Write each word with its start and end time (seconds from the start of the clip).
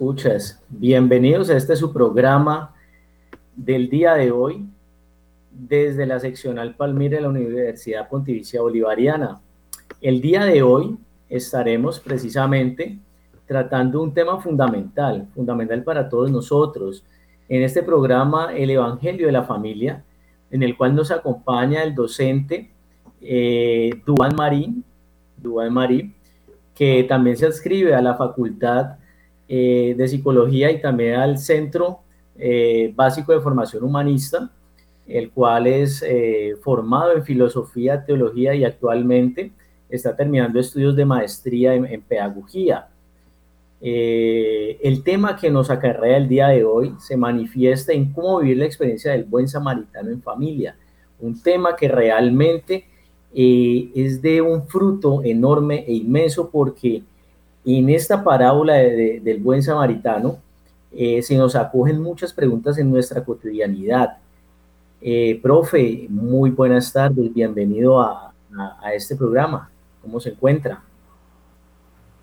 escuchas, 0.00 0.58
bienvenidos 0.70 1.50
a 1.50 1.58
este 1.58 1.76
su 1.76 1.92
programa 1.92 2.74
del 3.54 3.90
día 3.90 4.14
de 4.14 4.30
hoy 4.30 4.66
desde 5.50 6.06
la 6.06 6.18
seccional 6.18 6.74
Palmira 6.74 7.16
de 7.16 7.22
la 7.24 7.28
Universidad 7.28 8.08
Pontificia 8.08 8.62
Bolivariana. 8.62 9.42
El 10.00 10.22
día 10.22 10.46
de 10.46 10.62
hoy 10.62 10.96
estaremos 11.28 12.00
precisamente 12.00 12.98
tratando 13.44 14.00
un 14.00 14.14
tema 14.14 14.40
fundamental, 14.40 15.28
fundamental 15.34 15.84
para 15.84 16.08
todos 16.08 16.30
nosotros. 16.30 17.04
En 17.46 17.62
este 17.62 17.82
programa, 17.82 18.56
el 18.56 18.70
Evangelio 18.70 19.26
de 19.26 19.32
la 19.32 19.44
Familia, 19.44 20.02
en 20.50 20.62
el 20.62 20.78
cual 20.78 20.94
nos 20.94 21.10
acompaña 21.10 21.82
el 21.82 21.94
docente 21.94 22.70
eh, 23.20 23.90
Duan 24.06 24.34
Marín, 24.34 24.82
Duan 25.36 25.74
Marín, 25.74 26.14
que 26.74 27.04
también 27.04 27.36
se 27.36 27.44
adscribe 27.44 27.94
a 27.94 28.00
la 28.00 28.14
Facultad 28.14 28.96
eh, 29.52 29.96
de 29.98 30.06
Psicología 30.06 30.70
y 30.70 30.80
también 30.80 31.16
al 31.16 31.36
Centro 31.36 32.02
eh, 32.36 32.92
Básico 32.94 33.32
de 33.32 33.40
Formación 33.40 33.82
Humanista, 33.82 34.48
el 35.08 35.32
cual 35.32 35.66
es 35.66 36.04
eh, 36.06 36.54
formado 36.62 37.14
en 37.14 37.24
Filosofía, 37.24 38.04
Teología 38.04 38.54
y 38.54 38.62
actualmente 38.62 39.50
está 39.88 40.14
terminando 40.14 40.60
estudios 40.60 40.94
de 40.94 41.04
maestría 41.04 41.74
en, 41.74 42.00
Pedagogía. 42.00 42.90
el 43.80 45.02
tema 45.02 45.34
que 45.34 45.50
nos 45.50 45.68
acarrea 45.68 46.18
el 46.18 46.28
día 46.28 46.46
de 46.46 46.62
hoy 46.62 46.94
se 47.00 47.16
manifiesta 47.16 47.92
en 47.92 48.12
cómo 48.12 48.38
vivir 48.38 48.58
la 48.58 48.66
experiencia 48.66 49.10
del 49.10 49.24
buen 49.24 49.48
samaritano 49.48 50.10
en 50.10 50.22
familia, 50.22 50.76
un 51.18 51.42
tema 51.42 51.74
que 51.74 51.88
realmente 51.88 52.84
es 53.34 54.22
de 54.22 54.42
un 54.42 54.68
fruto 54.68 55.24
enorme 55.24 55.84
e 55.88 55.94
inmenso 55.94 56.50
porque 56.50 57.02
en 57.64 57.90
esta 57.90 58.22
parábola 58.22 58.74
del 58.74 59.38
buen 59.38 59.62
samaritano 59.62 60.38
eh, 60.92 61.22
se 61.22 61.36
nos 61.36 61.54
acogen 61.54 62.00
muchas 62.00 62.32
preguntas 62.32 62.78
en 62.78 62.90
nuestra 62.90 63.22
cotidianidad. 63.22 64.18
Eh, 65.00 65.38
profe, 65.42 66.06
muy 66.08 66.50
buenas 66.50 66.92
tardes, 66.92 67.32
bienvenido 67.32 68.00
a, 68.00 68.32
a, 68.82 68.92
este 68.94 69.14
programa. 69.16 69.70
¿Cómo 70.02 70.20
se 70.20 70.30
encuentra? 70.30 70.82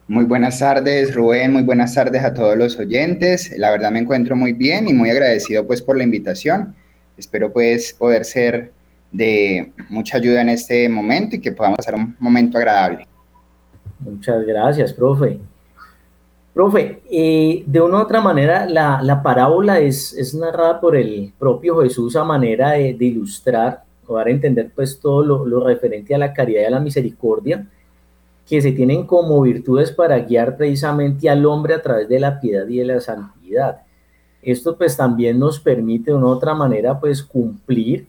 Muy 0.08 0.26
buenas 0.26 0.60
tardes, 0.60 1.14
Rubén, 1.14 1.54
muy 1.54 1.64
buenas 1.64 1.94
tardes 1.94 2.24
a 2.24 2.34
todos 2.34 2.58
los 2.58 2.78
oyentes. 2.78 3.54
La 3.58 3.72
verdad 3.72 3.92
me 3.92 4.00
encuentro 4.00 4.36
muy 4.36 4.54
bien 4.54 4.88
y 4.88 4.94
muy 4.94 5.10
agradecido 5.10 5.66
pues 5.66 5.82
por 5.82 5.98
la 5.98 6.04
invitación. 6.04 6.76
Espero 7.18 7.52
pues 7.52 7.94
poder 7.94 8.26
ser 8.26 8.72
de 9.12 9.72
mucha 9.90 10.18
ayuda 10.18 10.42
en 10.42 10.50
este 10.50 10.88
momento 10.90 11.36
y 11.36 11.42
que 11.42 11.52
podamos 11.52 11.78
pasar 11.78 11.96
un 11.96 12.16
momento 12.20 12.58
agradable. 12.58 13.08
Muchas 14.00 14.46
gracias, 14.46 14.94
profe. 14.94 15.40
Profe, 16.54 17.02
eh, 17.12 17.64
de 17.68 17.82
una 17.82 17.98
u 17.98 18.02
otra 18.02 18.20
manera, 18.20 18.66
la, 18.66 19.22
parábola 19.22 19.80
es, 19.80 20.34
narrada 20.34 20.80
por 20.80 20.96
el 20.96 21.32
propio 21.38 21.82
Jesús 21.82 22.16
a 22.16 22.24
manera 22.24 22.72
de, 22.72 22.98
ilustrar 23.00 23.84
o 24.08 24.16
dar 24.16 24.28
a 24.28 24.32
entender 24.32 24.72
pues 24.74 25.00
todo 25.00 25.46
lo, 25.46 25.60
referente 25.64 26.16
a 26.16 26.18
la 26.18 26.34
caridad 26.34 26.62
y 26.62 26.66
a 26.66 26.72
la 26.72 26.80
misericordia 26.80 27.68
que 28.48 28.62
se 28.62 28.72
tienen 28.72 29.06
como 29.06 29.42
virtudes 29.42 29.92
para 29.92 30.18
guiar 30.20 30.58
precisamente 30.58 31.30
al 31.30 31.46
hombre 31.46 31.76
a 31.76 31.82
través 31.82 32.08
de 32.10 32.20
la 32.20 32.40
piedad 32.40 32.68
y 32.68 32.78
de 32.78 32.86
la 32.86 33.02
santidad. 33.02 33.82
Esto 34.42 34.78
pues 34.78 34.96
también 34.96 35.38
nos 35.38 35.60
permite 35.60 36.12
de 36.12 36.18
una 36.18 36.28
u 36.28 36.30
otra 36.30 36.54
manera 36.54 37.00
pues 37.00 37.22
cumplir 37.22 38.08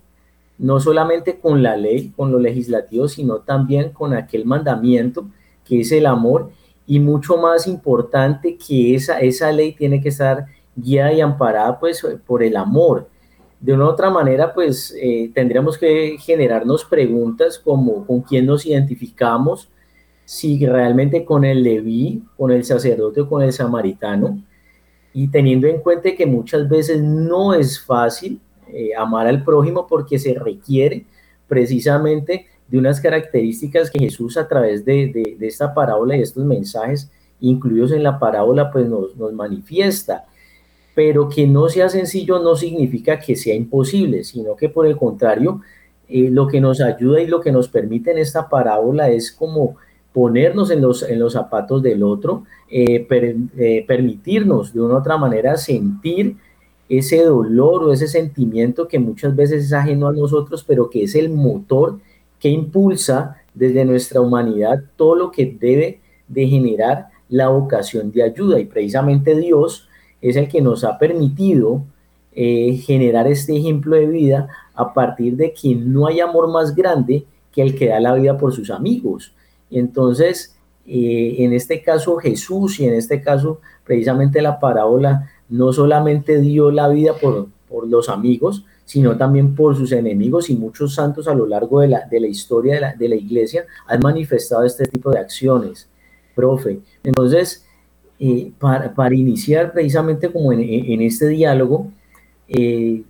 no 0.56 0.80
solamente 0.80 1.38
con 1.38 1.62
la 1.62 1.76
ley, 1.76 2.12
con 2.16 2.32
lo 2.32 2.38
legislativo, 2.38 3.08
sino 3.08 3.40
también 3.40 3.90
con 3.90 4.14
aquel 4.14 4.44
mandamiento 4.44 5.26
que 5.68 5.80
es 5.80 5.92
el 5.92 6.06
amor, 6.06 6.50
y 6.86 7.00
mucho 7.00 7.36
más 7.36 7.66
importante 7.66 8.56
que 8.56 8.94
esa, 8.94 9.20
esa 9.20 9.52
ley 9.52 9.72
tiene 9.72 10.00
que 10.00 10.08
estar 10.08 10.46
guiada 10.74 11.12
y 11.12 11.20
amparada 11.20 11.78
pues 11.78 12.04
por 12.26 12.42
el 12.42 12.56
amor. 12.56 13.08
De 13.60 13.74
una 13.74 13.86
u 13.86 13.88
otra 13.88 14.08
manera, 14.08 14.54
pues 14.54 14.96
eh, 15.00 15.30
tendríamos 15.34 15.76
que 15.76 16.16
generarnos 16.18 16.84
preguntas 16.84 17.58
como 17.58 18.06
con 18.06 18.22
quién 18.22 18.46
nos 18.46 18.64
identificamos, 18.64 19.68
si 20.24 20.64
realmente 20.64 21.24
con 21.24 21.44
el 21.44 21.62
leví, 21.62 22.22
con 22.36 22.52
el 22.52 22.64
sacerdote 22.64 23.22
o 23.22 23.28
con 23.28 23.42
el 23.42 23.52
samaritano, 23.52 24.42
y 25.12 25.28
teniendo 25.28 25.66
en 25.66 25.80
cuenta 25.80 26.14
que 26.14 26.26
muchas 26.26 26.68
veces 26.68 27.02
no 27.02 27.52
es 27.52 27.80
fácil 27.80 28.40
eh, 28.68 28.90
amar 28.96 29.26
al 29.26 29.42
prójimo 29.42 29.86
porque 29.86 30.18
se 30.18 30.34
requiere 30.34 31.06
precisamente 31.48 32.46
de 32.68 32.78
unas 32.78 33.00
características 33.00 33.90
que 33.90 33.98
Jesús 33.98 34.36
a 34.36 34.46
través 34.46 34.84
de, 34.84 35.36
esta 35.40 35.74
parábola 35.74 36.16
y 36.16 36.22
estos 36.22 36.44
mensajes 36.44 37.10
incluidos 37.40 37.92
en 37.92 38.02
la 38.02 38.18
parábola 38.18 38.70
pues 38.70 38.88
nos, 38.88 39.14
manifiesta. 39.32 40.26
Pero 40.94 41.28
que 41.28 41.46
no 41.46 41.68
sea 41.68 41.88
sencillo 41.88 42.40
no 42.40 42.56
significa 42.56 43.18
que 43.18 43.36
sea 43.36 43.54
imposible, 43.54 44.24
sino 44.24 44.56
que 44.56 44.68
por 44.68 44.86
el 44.86 44.96
contrario, 44.96 45.60
eh, 46.08 46.28
lo 46.30 46.48
que 46.48 46.60
nos 46.60 46.80
ayuda 46.80 47.20
y 47.20 47.26
lo 47.26 47.40
que 47.40 47.52
nos 47.52 47.68
permite 47.68 48.10
en 48.10 48.18
esta 48.18 48.48
parábola 48.48 49.08
es 49.08 49.30
como 49.30 49.76
ponernos 50.12 50.70
en 50.70 50.80
los, 50.80 51.02
en 51.02 51.20
los 51.20 51.34
zapatos 51.34 51.82
del 51.82 52.02
otro, 52.02 52.44
eh, 52.68 53.06
eh, 53.10 53.84
permitirnos 53.86 54.74
de 54.74 54.80
una 54.80 54.94
u 54.94 54.98
otra 54.98 55.16
manera 55.16 55.56
sentir 55.56 56.36
ese 56.88 57.22
dolor 57.22 57.84
o 57.84 57.92
ese 57.92 58.08
sentimiento 58.08 58.88
que 58.88 58.98
muchas 58.98 59.36
veces 59.36 59.64
es 59.64 59.72
ajeno 59.72 60.08
a 60.08 60.12
nosotros, 60.12 60.64
pero 60.66 60.90
que 60.90 61.04
es 61.04 61.14
el 61.14 61.30
motor 61.30 62.00
que 62.38 62.48
impulsa 62.48 63.36
desde 63.54 63.84
nuestra 63.84 64.20
humanidad 64.20 64.82
todo 64.96 65.14
lo 65.14 65.30
que 65.30 65.46
debe 65.46 66.00
de 66.28 66.46
generar 66.46 67.08
la 67.28 67.48
vocación 67.48 68.10
de 68.12 68.22
ayuda. 68.22 68.60
Y 68.60 68.64
precisamente 68.64 69.36
Dios 69.36 69.88
es 70.20 70.36
el 70.36 70.48
que 70.48 70.60
nos 70.60 70.84
ha 70.84 70.98
permitido 70.98 71.84
eh, 72.32 72.76
generar 72.84 73.26
este 73.26 73.56
ejemplo 73.56 73.96
de 73.96 74.06
vida 74.06 74.48
a 74.74 74.94
partir 74.94 75.36
de 75.36 75.52
que 75.52 75.74
no 75.74 76.06
hay 76.06 76.20
amor 76.20 76.48
más 76.50 76.74
grande 76.74 77.24
que 77.52 77.62
el 77.62 77.74
que 77.74 77.88
da 77.88 78.00
la 78.00 78.14
vida 78.14 78.36
por 78.38 78.52
sus 78.52 78.70
amigos. 78.70 79.32
Entonces, 79.70 80.56
eh, 80.86 81.36
en 81.38 81.52
este 81.52 81.82
caso 81.82 82.16
Jesús 82.16 82.80
y 82.80 82.86
en 82.86 82.94
este 82.94 83.20
caso 83.20 83.60
precisamente 83.84 84.40
la 84.40 84.58
parábola 84.58 85.30
no 85.48 85.72
solamente 85.72 86.40
dio 86.40 86.70
la 86.70 86.88
vida 86.88 87.14
por, 87.14 87.48
por 87.68 87.86
los 87.88 88.08
amigos, 88.08 88.64
sino 88.88 89.18
también 89.18 89.54
por 89.54 89.76
sus 89.76 89.92
enemigos 89.92 90.48
y 90.48 90.56
muchos 90.56 90.94
santos 90.94 91.28
a 91.28 91.34
lo 91.34 91.46
largo 91.46 91.80
de 91.80 91.88
la, 91.88 92.06
de 92.06 92.20
la 92.20 92.26
historia 92.26 92.76
de 92.76 92.80
la, 92.80 92.94
de 92.94 93.08
la 93.10 93.16
iglesia 93.16 93.66
han 93.86 94.00
manifestado 94.00 94.64
este 94.64 94.86
tipo 94.86 95.10
de 95.10 95.18
acciones, 95.18 95.86
profe. 96.34 96.80
Entonces, 97.04 97.66
eh, 98.18 98.50
para, 98.58 98.94
para, 98.94 99.14
iniciar 99.14 99.72
precisamente 99.72 100.32
como 100.32 100.54
en, 100.54 101.02
este 101.02 101.28
diálogo, 101.28 101.92
eh, 102.48 103.02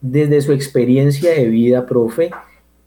desde 0.00 0.40
su 0.40 0.50
experiencia 0.50 1.30
de 1.30 1.46
vida, 1.46 1.86
profe, 1.86 2.32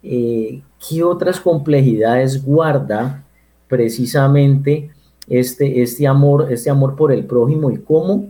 eh, 0.02 0.60
¿qué 0.86 1.02
otras 1.02 1.40
complejidades 1.40 2.44
guarda 2.44 3.24
precisamente 3.66 4.90
este, 5.26 5.80
este, 5.80 6.06
amor, 6.06 6.48
este 6.52 6.68
amor 6.68 6.96
por 6.96 7.12
el 7.12 7.24
prójimo 7.24 7.70
y 7.70 7.78
cómo 7.78 8.28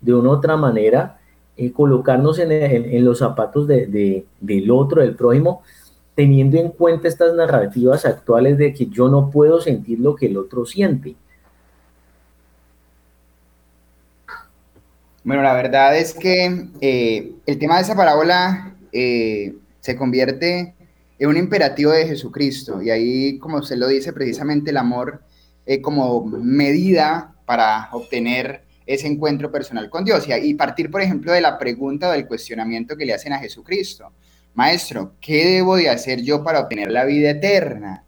de 0.00 0.14
una 0.14 0.30
otra 0.30 0.56
manera 0.56 1.17
eh, 1.60 1.72
colocarnos 1.72 2.38
en, 2.38 3.04
los 3.04 3.18
zapatos 3.18 3.66
de, 3.66 4.24
del 4.40 4.70
otro, 4.70 5.02
del 5.02 5.16
prójimo, 5.16 5.62
teniendo 6.14 6.56
en 6.56 6.70
cuenta 6.70 7.08
estas 7.08 7.34
narrativas 7.34 8.04
actuales 8.04 8.56
de 8.58 8.72
que 8.72 8.86
yo 8.86 9.08
no 9.08 9.28
puedo 9.28 9.60
sentir 9.60 9.98
lo 9.98 10.14
que 10.14 10.26
el 10.26 10.36
otro 10.36 10.64
siente. 10.64 11.16
Bueno, 15.24 15.42
la 15.42 15.52
verdad 15.52 15.98
es 15.98 16.14
que 16.14 16.68
eh, 16.80 17.32
el 17.44 17.58
tema 17.58 17.74
de 17.74 17.82
esa 17.82 17.96
parábola 17.96 18.76
eh, 18.92 19.56
se 19.80 19.96
convierte 19.96 20.76
en 21.18 21.28
un 21.28 21.36
imperativo 21.36 21.90
de 21.90 22.06
Jesucristo 22.06 22.80
y 22.80 22.90
ahí, 22.90 23.36
como 23.40 23.58
usted 23.58 23.78
lo 23.78 23.88
dice, 23.88 24.12
precisamente 24.12 24.70
el 24.70 24.76
amor 24.76 25.22
como 25.82 26.24
medida 26.24 27.34
para 27.46 27.88
obtener 27.90 28.67
ese 28.88 29.06
encuentro 29.06 29.52
personal 29.52 29.90
con 29.90 30.02
Dios. 30.02 30.24
Y, 30.42 30.54
partir, 30.54 30.90
por 30.90 31.02
ejemplo, 31.02 31.30
de 31.32 31.42
la 31.42 31.58
pregunta 31.58 32.10
del 32.10 32.26
cuestionamiento 32.26 32.96
que 32.96 33.04
le 33.04 33.12
hacen 33.12 33.34
a 33.34 33.38
Jesucristo. 33.38 34.14
Maestro, 34.54 35.14
¿qué 35.20 35.44
debo 35.44 35.76
de 35.76 35.90
hacer 35.90 36.22
yo 36.22 36.42
para 36.42 36.60
obtener 36.60 36.90
la 36.90 37.04
vida 37.04 37.30
eterna? 37.30 38.04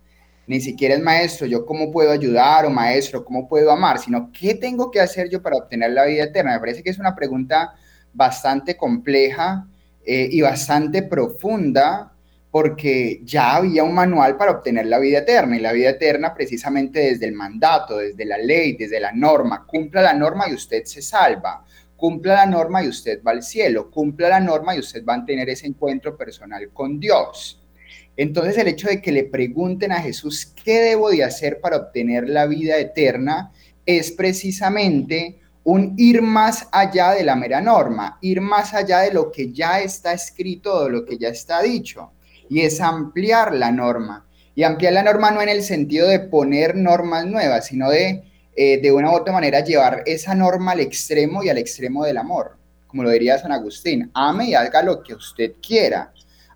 Ni 0.46 0.58
siquiera 0.60 0.94
es 0.94 1.02
maestro, 1.02 1.46
yo 1.46 1.66
cómo 1.66 1.92
puedo 1.92 2.10
ayudar 2.10 2.64
o 2.64 2.70
maestro, 2.70 3.24
cómo 3.24 3.46
puedo 3.46 3.70
amar, 3.70 3.98
sino 3.98 4.32
qué 4.32 4.54
tengo 4.54 4.90
que 4.90 5.00
hacer 5.00 5.28
yo 5.28 5.42
para 5.42 5.56
obtener 5.56 5.90
la 5.90 6.06
vida 6.06 6.24
eterna. 6.24 6.54
Me 6.54 6.60
parece 6.60 6.82
que 6.82 6.90
es 6.90 6.98
una 6.98 7.14
pregunta 7.14 7.74
bastante 8.14 8.76
compleja 8.76 9.68
eh, 10.04 10.28
y 10.32 10.40
bastante 10.40 11.02
profunda 11.02 12.14
porque 12.50 13.20
ya 13.22 13.56
había 13.56 13.84
un 13.84 13.94
manual 13.94 14.36
para 14.36 14.50
obtener 14.50 14.86
la 14.86 14.98
vida 14.98 15.18
eterna 15.18 15.56
y 15.56 15.60
la 15.60 15.72
vida 15.72 15.90
eterna 15.90 16.34
precisamente 16.34 17.00
desde 17.00 17.26
el 17.26 17.32
mandato, 17.32 17.98
desde 17.98 18.24
la 18.24 18.38
ley, 18.38 18.76
desde 18.76 18.98
la 18.98 19.12
norma. 19.12 19.64
Cumpla 19.66 20.02
la 20.02 20.14
norma 20.14 20.48
y 20.48 20.54
usted 20.54 20.84
se 20.84 21.00
salva. 21.00 21.64
Cumpla 21.96 22.34
la 22.34 22.46
norma 22.46 22.82
y 22.82 22.88
usted 22.88 23.22
va 23.22 23.30
al 23.30 23.42
cielo. 23.42 23.90
Cumpla 23.90 24.28
la 24.28 24.40
norma 24.40 24.74
y 24.74 24.80
usted 24.80 25.04
va 25.04 25.14
a 25.14 25.24
tener 25.24 25.48
ese 25.48 25.68
encuentro 25.68 26.16
personal 26.16 26.70
con 26.72 26.98
Dios. 26.98 27.60
Entonces 28.16 28.58
el 28.58 28.68
hecho 28.68 28.88
de 28.88 29.00
que 29.00 29.12
le 29.12 29.24
pregunten 29.24 29.92
a 29.92 30.02
Jesús 30.02 30.52
qué 30.64 30.80
debo 30.80 31.10
de 31.10 31.22
hacer 31.22 31.60
para 31.60 31.76
obtener 31.76 32.28
la 32.28 32.46
vida 32.46 32.78
eterna 32.78 33.52
es 33.86 34.10
precisamente 34.10 35.38
un 35.62 35.94
ir 35.96 36.20
más 36.20 36.68
allá 36.72 37.12
de 37.12 37.22
la 37.22 37.36
mera 37.36 37.60
norma, 37.60 38.18
ir 38.22 38.40
más 38.40 38.74
allá 38.74 39.00
de 39.00 39.12
lo 39.12 39.30
que 39.30 39.52
ya 39.52 39.80
está 39.80 40.12
escrito 40.12 40.84
de 40.84 40.90
lo 40.90 41.04
que 41.04 41.18
ya 41.18 41.28
está 41.28 41.62
dicho, 41.62 42.12
y 42.50 42.60
es 42.60 42.80
ampliar 42.80 43.54
la 43.54 43.72
norma. 43.72 44.26
Y 44.54 44.64
ampliar 44.64 44.92
la 44.92 45.02
norma 45.02 45.30
no 45.30 45.40
en 45.40 45.48
el 45.48 45.62
sentido 45.62 46.08
de 46.08 46.20
poner 46.20 46.74
normas 46.74 47.24
nuevas, 47.24 47.66
sino 47.66 47.88
de, 47.88 48.24
eh, 48.54 48.78
de 48.82 48.92
una 48.92 49.10
u 49.10 49.14
otra 49.14 49.32
manera, 49.32 49.60
llevar 49.60 50.02
esa 50.04 50.34
norma 50.34 50.72
al 50.72 50.80
extremo 50.80 51.42
y 51.42 51.48
al 51.48 51.56
extremo 51.56 52.04
del 52.04 52.18
amor, 52.18 52.58
como 52.88 53.04
lo 53.04 53.10
diría 53.10 53.38
San 53.38 53.52
Agustín, 53.52 54.10
ame 54.12 54.46
y 54.46 54.54
haga 54.54 54.82
lo 54.82 55.02
que 55.02 55.14
usted 55.14 55.52
quiera, 55.66 56.12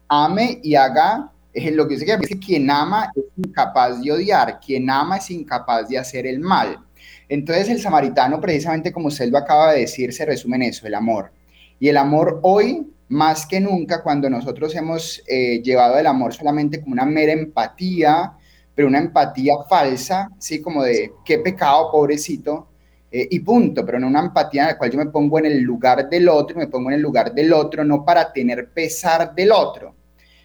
ame 0.08 0.58
y 0.62 0.75
haga 0.75 1.31
eh, 1.55 1.70
lo 1.70 1.87
que 1.87 1.94
dice 1.97 2.19
que 2.19 2.38
quien 2.40 2.69
ama 2.69 3.12
es 3.14 3.25
incapaz 3.37 4.02
de 4.02 4.11
odiar, 4.11 4.58
quien 4.58 4.90
ama 4.90 5.19
es 5.19 5.31
incapaz 5.31 5.88
de 5.88 5.97
hacer 5.97 6.26
el 6.26 6.40
mal. 6.40 6.76
Entonces 7.29 7.69
el 7.69 7.81
samaritano, 7.81 8.40
precisamente 8.40 8.93
como 8.93 9.06
usted 9.06 9.31
lo 9.31 9.38
acaba 9.38 9.73
de 9.73 9.81
decir, 9.81 10.12
se 10.12 10.26
resume 10.26 10.56
en 10.56 10.62
eso, 10.62 10.88
el 10.88 10.94
amor. 10.94 11.31
Y 11.79 11.88
el 11.88 11.97
amor 11.97 12.40
hoy, 12.43 12.93
más 13.09 13.47
que 13.47 13.61
nunca, 13.61 14.03
cuando 14.03 14.31
nosotros 14.31 14.75
hemos 14.75 15.23
eh, 15.27 15.61
llevado 15.62 15.99
el 15.99 16.06
amor 16.06 16.35
solamente 16.35 16.81
como 16.81 16.93
una 16.93 17.05
mera 17.05 17.33
empatía, 17.33 18.33
pero 18.75 18.89
una 18.89 18.99
empatía 18.99 19.55
falsa, 19.69 20.31
¿sí? 20.39 20.61
Como 20.61 20.83
de 20.83 21.12
qué 21.25 21.39
pecado, 21.39 21.91
pobrecito, 21.93 22.69
eh, 23.11 23.29
y 23.31 23.41
punto, 23.41 23.87
pero 23.87 24.01
no 24.01 24.09
una 24.09 24.21
empatía 24.21 24.62
en 24.62 24.69
la 24.69 24.79
cual 24.79 24.91
yo 24.91 24.99
me 24.99 25.06
pongo 25.06 25.39
en 25.39 25.47
el 25.47 25.61
lugar 25.61 26.09
del 26.09 26.29
otro, 26.29 26.56
me 26.56 26.67
pongo 26.67 26.91
en 26.91 26.97
el 26.97 27.01
lugar 27.01 27.33
del 27.33 27.53
otro, 27.53 27.85
no 27.85 28.05
para 28.05 28.33
tener 28.33 28.71
pesar 28.73 29.35
del 29.35 29.53
otro, 29.53 29.95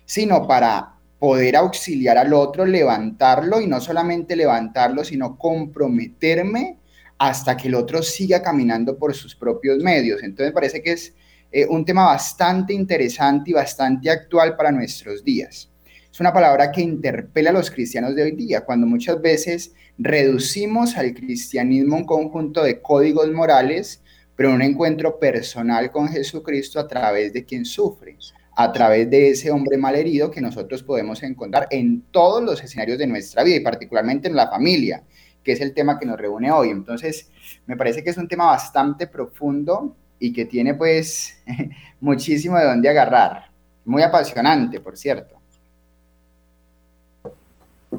sino 0.06 0.48
para 0.48 0.94
poder 1.18 1.56
auxiliar 1.56 2.18
al 2.18 2.32
otro, 2.34 2.66
levantarlo 2.66 3.60
y 3.60 3.68
no 3.68 3.82
solamente 3.82 4.36
levantarlo, 4.36 5.04
sino 5.04 5.38
comprometerme 5.38 6.78
hasta 7.18 7.58
que 7.58 7.68
el 7.68 7.76
otro 7.76 8.04
siga 8.04 8.42
caminando 8.42 8.98
por 8.98 9.16
sus 9.16 9.36
propios 9.36 9.80
medios. 9.80 10.22
Entonces 10.24 10.54
parece 10.54 10.82
que 10.84 10.92
es 10.92 11.14
eh, 11.51 11.66
un 11.68 11.86
tema 11.86 12.06
bastante 12.06 12.74
interesante 12.74 13.51
y 13.51 13.54
bastante 13.54 14.10
actual 14.10 14.56
para 14.56 14.72
nuestros 14.72 15.24
días. 15.24 15.69
Es 16.12 16.19
una 16.19 16.34
palabra 16.34 16.72
que 16.72 16.81
interpela 16.81 17.51
a 17.51 17.54
los 17.54 17.72
cristianos 17.72 18.16
de 18.16 18.24
hoy 18.24 18.31
día, 18.31 18.62
cuando 18.62 18.88
muchas 18.88 19.22
veces 19.22 19.74
reducimos 19.98 20.98
al 20.98 21.13
cristianismo 21.13 21.98
un 21.98 22.06
conjunto 22.06 22.63
de 22.63 22.81
códigos 22.81 23.31
morales, 23.31 24.01
pero 24.36 24.54
un 24.54 24.62
encuentro 24.62 25.19
personal 25.19 25.92
con 25.92 26.07
Jesucristo 26.07 26.80
a 26.80 26.88
través 26.88 27.34
de 27.34 27.44
quien 27.44 27.66
sufre 27.66 28.18
a 28.60 28.74
través 28.74 29.10
de 29.10 29.30
ese 29.30 29.52
hombre 29.52 29.78
malherido 29.78 30.30
que 30.30 30.42
nosotros 30.42 30.84
podemos 30.84 31.24
encontrar 31.24 31.69
en 31.72 32.02
todos 32.12 32.44
los 32.44 32.62
escenarios 32.62 32.98
de 32.98 33.07
nuestra 33.07 33.42
vida 33.42 33.56
y 33.56 33.62
particularmente 33.62 34.28
en 34.28 34.36
la 34.36 34.50
familia, 34.50 35.02
que 35.42 35.54
es 35.54 35.62
el 35.62 35.74
tema 35.74 35.98
que 35.98 36.06
nos 36.06 36.19
reúne 36.19 36.52
hoy. 36.52 36.68
Entonces, 36.68 37.30
me 37.66 37.78
parece 37.78 38.04
que 38.04 38.10
es 38.10 38.18
un 38.18 38.28
tema 38.28 38.48
bastante 38.48 39.07
profundo 39.07 39.95
y 40.19 40.33
que 40.33 40.45
tiene 40.45 40.74
pues 40.74 41.42
muchísimo 42.00 42.57
de 42.57 42.66
dónde 42.66 42.89
agarrar. 42.89 43.45
Muy 43.86 44.04
apasionante, 44.04 44.80
por 44.80 44.98
cierto. 44.98 45.36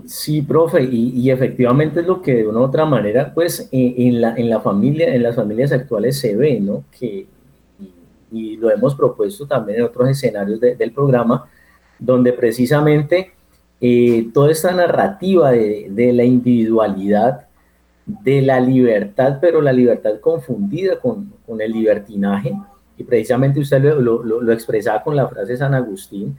Sí, 0.07 0.43
profe, 0.43 0.83
y, 0.85 1.31
efectivamente 1.31 2.01
es 2.01 2.07
lo 2.07 2.23
que 2.23 2.37
de 2.37 2.47
una 2.47 2.61
u 2.61 2.63
otra 2.63 2.85
manera, 2.85 3.33
pues 3.35 3.69
en, 3.73 4.21
la, 4.21 4.35
en 4.37 4.49
la 4.49 4.61
familia, 4.61 5.13
en 5.15 5.23
las 5.23 5.35
familias 5.35 5.73
actuales 5.73 6.19
se 6.19 6.37
ve, 6.37 6.61
¿no? 6.61 6.85
Que 6.97 7.27
y 8.33 8.57
lo 8.57 8.71
hemos 8.71 8.95
propuesto 8.95 9.47
también 9.47 9.79
en 9.79 9.85
otros 9.85 10.09
escenarios 10.09 10.61
del 10.61 10.93
programa, 10.93 11.49
donde 11.99 12.33
precisamente 12.33 13.33
eh, 13.81 14.29
toda 14.33 14.51
esta 14.51 14.73
narrativa 14.73 15.51
de, 15.53 16.13
la 16.13 16.25
individualidad, 16.25 17.49
de 18.23 18.43
la 18.43 18.61
libertad, 18.61 19.39
pero 19.41 19.61
la 19.61 19.73
libertad 19.73 20.21
confundida 20.21 20.99
con, 20.99 21.33
el 21.59 21.73
libertinaje, 21.73 22.55
y 22.97 23.05
precisamente 23.05 23.61
usted 23.61 23.83
lo, 23.83 24.23
lo, 24.23 24.53
expresaba 24.53 25.03
con 25.03 25.17
la 25.17 25.27
frase 25.27 25.53
de 25.53 25.59
San 25.59 25.75
Agustín, 25.75 26.37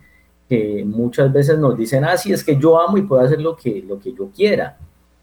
que 0.47 0.83
muchas 0.85 1.31
veces 1.31 1.57
nos 1.57 1.77
dicen, 1.77 2.03
ah, 2.03 2.18
sí, 2.18 2.31
es 2.31 2.44
que 2.44 2.57
yo 2.57 2.79
amo 2.79 2.97
y 2.97 3.03
puedo 3.03 3.21
hacer 3.21 3.41
lo 3.41 3.56
que, 3.56 3.83
lo 3.88 4.00
que 4.00 4.13
yo 4.13 4.29
quiera. 4.35 4.77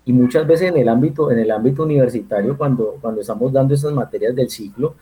Y 0.04 0.12
muchas 0.12 0.46
veces 0.46 0.70
en 0.70 0.78
el 0.78 0.88
ámbito, 0.88 1.30
en 1.30 1.38
el 1.38 1.50
ámbito 1.50 1.82
universitario, 1.82 2.56
cuando, 2.56 2.96
cuando 3.00 3.20
estamos 3.20 3.52
dando 3.52 3.74
estas 3.74 3.92
materias 3.92 4.34
del 4.34 4.48
ciclo, 4.48 4.94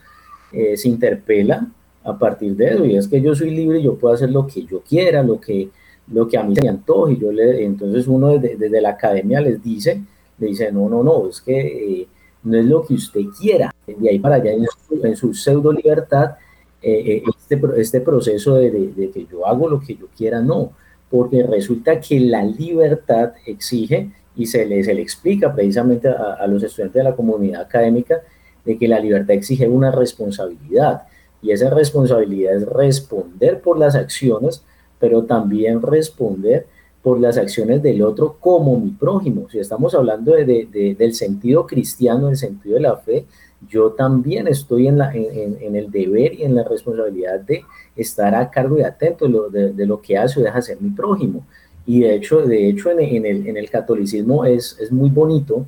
eh, 0.51 0.75
se 0.75 0.89
interpela 0.89 1.67
a 2.03 2.17
partir 2.17 2.55
de 2.55 2.73
eso, 2.73 2.85
y 2.85 2.95
es 2.95 3.07
que 3.07 3.21
yo 3.21 3.35
soy 3.35 3.51
libre 3.51 3.79
y 3.79 3.83
yo 3.83 3.95
puedo 3.95 4.13
hacer 4.13 4.29
lo 4.31 4.47
que 4.47 4.63
yo 4.63 4.81
quiera, 4.81 5.21
lo 5.21 5.39
que, 5.41 5.69
lo 6.11 6.27
que 6.27 6.37
a 6.37 6.43
mí 6.43 6.55
se 6.55 6.61
me 6.61 6.69
antoje, 6.69 7.17
yo 7.17 7.31
le, 7.31 7.65
entonces 7.65 8.07
uno 8.07 8.37
desde, 8.37 8.81
la 8.81 8.91
academia 8.91 9.41
les 9.41 9.61
dice, 9.61 10.01
le 10.39 10.47
dice, 10.47 10.71
no, 10.71 10.89
no, 10.89 11.03
no, 11.03 11.27
es 11.27 11.41
que 11.41 12.01
eh, 12.01 12.07
no 12.43 12.57
es 12.57 12.65
lo 12.65 12.83
que 12.83 12.93
usted 12.93 13.21
quiera, 13.39 13.73
de 13.85 14.09
ahí 14.09 14.19
para 14.19 14.35
allá 14.35 14.51
en 14.51 15.15
su, 15.15 15.33
pseudo 15.33 15.71
libertad, 15.71 16.35
eh, 16.81 17.23
este, 17.37 17.61
este 17.77 18.01
proceso 18.01 18.55
de, 18.55 18.71
de, 18.71 19.09
que 19.09 19.25
yo 19.25 19.45
hago 19.45 19.67
lo 19.67 19.79
que 19.79 19.95
yo 19.95 20.07
quiera, 20.15 20.41
no, 20.41 20.71
porque 21.09 21.43
resulta 21.43 21.99
que 21.99 22.19
la 22.19 22.43
libertad 22.43 23.33
exige, 23.45 24.11
y 24.35 24.45
se 24.45 24.65
le, 24.67 24.83
se 24.83 24.93
le 24.93 25.01
explica 25.01 25.53
precisamente 25.53 26.07
a, 26.09 26.33
a 26.33 26.45
los 26.45 26.61
estudiantes 26.61 27.03
de 27.03 27.09
la 27.09 27.15
comunidad 27.15 27.61
académica, 27.61 28.21
de 28.63 28.77
que 28.77 28.87
la 28.87 28.99
libertad 28.99 29.31
exige 29.31 29.67
una 29.67 29.91
responsabilidad. 29.91 31.03
Y 31.41 31.51
esa 31.51 31.69
responsabilidad 31.69 32.55
es 32.55 32.65
responder 32.67 33.61
por 33.61 33.79
las 33.79 33.95
acciones, 33.95 34.63
pero 34.99 35.23
también 35.23 35.81
responder 35.81 36.67
por 37.07 37.21
las 37.21 37.37
acciones 37.37 37.81
del 37.81 38.01
otro 38.01 38.35
como 38.37 38.77
mi 38.77 38.91
prójimo. 38.91 39.47
Si 39.49 39.59
estamos 39.59 39.95
hablando 39.95 40.33
de, 40.33 40.67
del 40.99 41.13
sentido 41.13 41.65
cristiano, 41.65 42.27
del 42.27 42.35
sentido 42.35 42.75
de 42.75 42.81
la 42.81 42.97
fe, 42.97 43.25
yo 43.69 43.91
también 43.91 44.45
estoy 44.49 44.89
en, 44.89 44.97
la, 44.97 45.13
en, 45.13 45.73
el 45.73 45.89
deber 45.89 46.33
y 46.33 46.43
en 46.43 46.53
la 46.53 46.65
responsabilidad 46.65 47.39
de 47.39 47.63
estar 47.95 48.35
a 48.35 48.49
cargo 48.49 48.77
y 48.77 48.81
atento 48.81 49.29
de, 49.49 49.85
lo 49.85 50.01
que 50.01 50.17
hace 50.17 50.41
o 50.41 50.43
deja 50.43 50.57
hacer 50.57 50.81
mi 50.81 50.89
prójimo. 50.89 51.47
Y 51.85 52.01
de 52.01 52.13
hecho, 52.15 52.41
de 52.41 52.67
hecho 52.67 52.91
en, 52.91 53.25
el, 53.25 53.47
en 53.47 53.55
el 53.55 53.69
catolicismo 53.69 54.43
es, 54.43 54.77
es 54.77 54.91
muy 54.91 55.09
bonito 55.09 55.65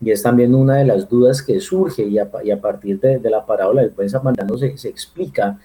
y 0.00 0.12
es 0.12 0.22
también 0.22 0.54
una 0.54 0.76
de 0.76 0.84
las 0.84 1.08
dudas 1.08 1.42
que 1.42 1.58
surge 1.58 2.04
y 2.04 2.20
a, 2.20 2.30
y 2.44 2.52
a 2.52 2.60
partir 2.60 3.00
de, 3.00 3.18
de, 3.18 3.30
la 3.30 3.44
parábola 3.44 3.82
del 3.82 3.90
buen 3.90 4.08
samaritano 4.08 4.56
se, 4.56 4.78
se, 4.78 4.88
explica, 4.88 5.58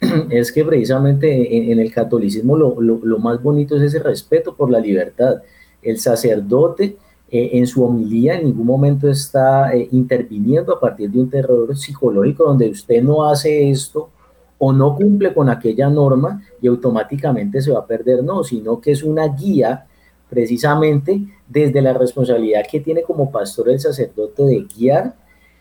es 0.30 0.52
que 0.52 0.64
precisamente 0.64 1.70
en, 1.72 1.78
el 1.78 1.92
catolicismo 1.92 2.56
lo, 2.56 2.80
lo, 2.80 3.00
lo, 3.02 3.18
más 3.18 3.42
bonito 3.42 3.76
es 3.76 3.82
ese 3.82 3.98
respeto 3.98 4.54
por 4.54 4.70
la 4.70 4.80
libertad. 4.80 5.42
El 5.82 5.98
sacerdote 5.98 6.96
eh, 7.28 7.50
en 7.54 7.66
su 7.66 7.84
homilía 7.84 8.34
en 8.34 8.44
ningún 8.46 8.66
momento 8.66 9.08
está 9.08 9.74
eh, 9.74 9.88
interviniendo 9.90 10.72
a 10.72 10.78
partir 10.78 11.10
de 11.10 11.20
un 11.20 11.28
terror 11.28 11.76
psicológico 11.76 12.44
donde 12.44 12.70
usted 12.70 13.02
no 13.02 13.28
hace 13.28 13.68
esto 13.68 14.10
o 14.58 14.72
no 14.72 14.94
cumple 14.94 15.34
con 15.34 15.48
aquella 15.48 15.88
norma 15.90 16.40
y 16.62 16.68
automáticamente 16.68 17.60
se 17.60 17.72
va 17.72 17.80
a 17.80 17.86
perder, 17.86 18.22
no, 18.22 18.44
sino 18.44 18.80
que 18.80 18.92
es 18.92 19.02
una 19.02 19.26
guía 19.26 19.86
precisamente 20.30 21.20
desde 21.48 21.82
la 21.82 21.92
responsabilidad 21.92 22.62
que 22.70 22.80
tiene 22.80 23.02
como 23.02 23.30
pastor 23.30 23.70
el 23.70 23.80
sacerdote 23.80 24.44
de 24.44 24.66
guiar 24.76 25.14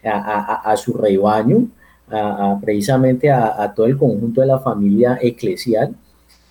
a, 0.04 0.76
su 0.78 0.94
rebaño, 0.94 1.68
precisamente 2.62 3.32
a, 3.32 3.74
todo 3.76 3.86
el 3.86 3.98
conjunto 3.98 4.42
de 4.42 4.48
la 4.48 4.60
familia 4.60 5.18
eclesial, 5.22 5.96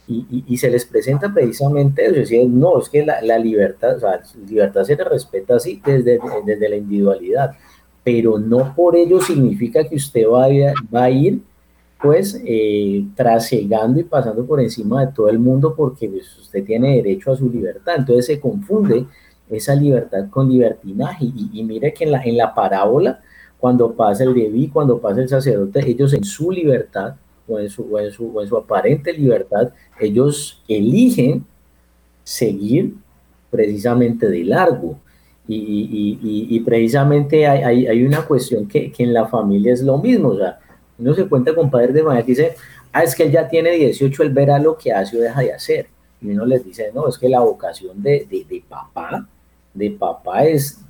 y, 0.06 0.56
se 0.58 0.68
les 0.68 0.84
presenta 0.84 1.32
precisamente 1.32 2.04
eso, 2.04 2.14
decir, 2.14 2.46
no, 2.46 2.78
es 2.78 2.90
que 2.90 3.06
la, 3.06 3.38
libertad, 3.38 3.96
o 3.96 4.00
sea, 4.00 4.20
libertad 4.46 4.84
se 4.84 4.96
le 4.96 5.04
respeta 5.04 5.56
así 5.56 5.80
desde, 5.84 6.18
desde 6.44 6.68
la 6.68 6.76
individualidad, 6.76 7.52
pero 8.02 8.38
no 8.38 8.75
por 8.76 8.96
ello 8.96 9.20
significa 9.20 9.82
que 9.88 9.96
usted 9.96 10.28
vaya, 10.28 10.75
va 10.94 11.04
a 11.04 11.11
ir 11.11 11.40
pues 12.04 12.38
eh, 12.44 13.06
trasegando 13.16 13.99
y 13.99 14.04
pasando 14.04 14.44
por 14.44 14.61
encima 14.61 15.06
de 15.06 15.12
todo 15.14 15.30
el 15.30 15.38
mundo 15.38 15.75
porque 15.75 16.06
pues, 16.06 16.37
usted 16.37 16.62
tiene 16.62 16.96
derecho 16.96 17.32
a 17.32 17.37
su 17.37 17.49
libertad. 17.49 17.94
Entonces 17.96 18.26
se 18.26 18.40
confunde 18.40 19.06
esa 19.49 19.75
libertad 19.75 20.28
con 20.28 20.50
libertinaje. 20.50 21.25
Y, 21.25 21.64
mire 21.64 21.94
que 21.94 22.04
en 22.04 22.12
la, 22.12 22.23
en 22.23 22.37
la 22.37 22.54
parábola, 22.54 23.23
cuando 23.64 23.94
pasa 23.94 24.25
el 24.25 24.35
Leví, 24.35 24.68
cuando 24.68 24.99
pasa 24.99 25.23
el 25.23 25.28
sacerdote, 25.30 25.88
ellos 25.88 26.12
en 26.12 26.23
su 26.23 26.50
libertad 26.50 27.14
o 27.49 27.59
en 27.59 27.71
su, 27.71 27.97
en 27.97 28.12
su, 28.12 28.38
en 28.38 28.47
su 28.47 28.59
aparente 28.59 29.11
libertad, 29.11 29.73
ellos 29.99 30.62
eligen 30.68 31.47
seguir 32.23 32.94
precisamente 33.50 34.28
de 34.28 34.44
largo. 34.44 34.99
Y, 35.49 35.56
y, 35.56 36.47
y 36.54 36.61
precisamente 36.61 37.47
hay, 37.47 37.62
hay, 37.62 37.87
hay, 37.87 38.04
una 38.04 38.26
cuestión 38.26 38.68
que, 38.68 38.92
que, 38.92 39.02
en 39.02 39.14
la 39.14 39.28
familia 39.28 39.73
es 39.73 39.83
lo 39.83 39.97
mismo. 39.97 40.28
O 40.28 40.37
sea, 40.37 40.59
uno 40.99 41.14
se 41.14 41.26
cuenta 41.26 41.54
con 41.54 41.71
padres 41.71 41.94
de 41.94 42.02
manera 42.02 42.23
que 42.23 42.33
dice, 42.33 42.56
ah, 42.92 43.02
es 43.02 43.14
que 43.14 43.23
él 43.23 43.33
ya 43.33 43.49
tiene 43.49 43.71
18, 43.71 44.25
él 44.25 44.30
verá 44.35 44.59
lo 44.59 44.76
que 44.76 44.92
hace 44.92 45.16
o 45.16 45.23
deja 45.23 45.40
de 45.40 45.54
hacer. 45.54 45.87
Y 46.21 46.33
uno 46.33 46.44
les 46.44 46.62
dice, 46.66 46.90
no, 46.94 47.09
es 47.09 47.16
que 47.16 47.30
la 47.30 47.40
vocación 47.40 48.02
de, 48.02 48.26
de, 48.28 48.62
papá, 48.68 49.26
de 49.73 49.90
papá 49.90 50.44
es 50.44 50.85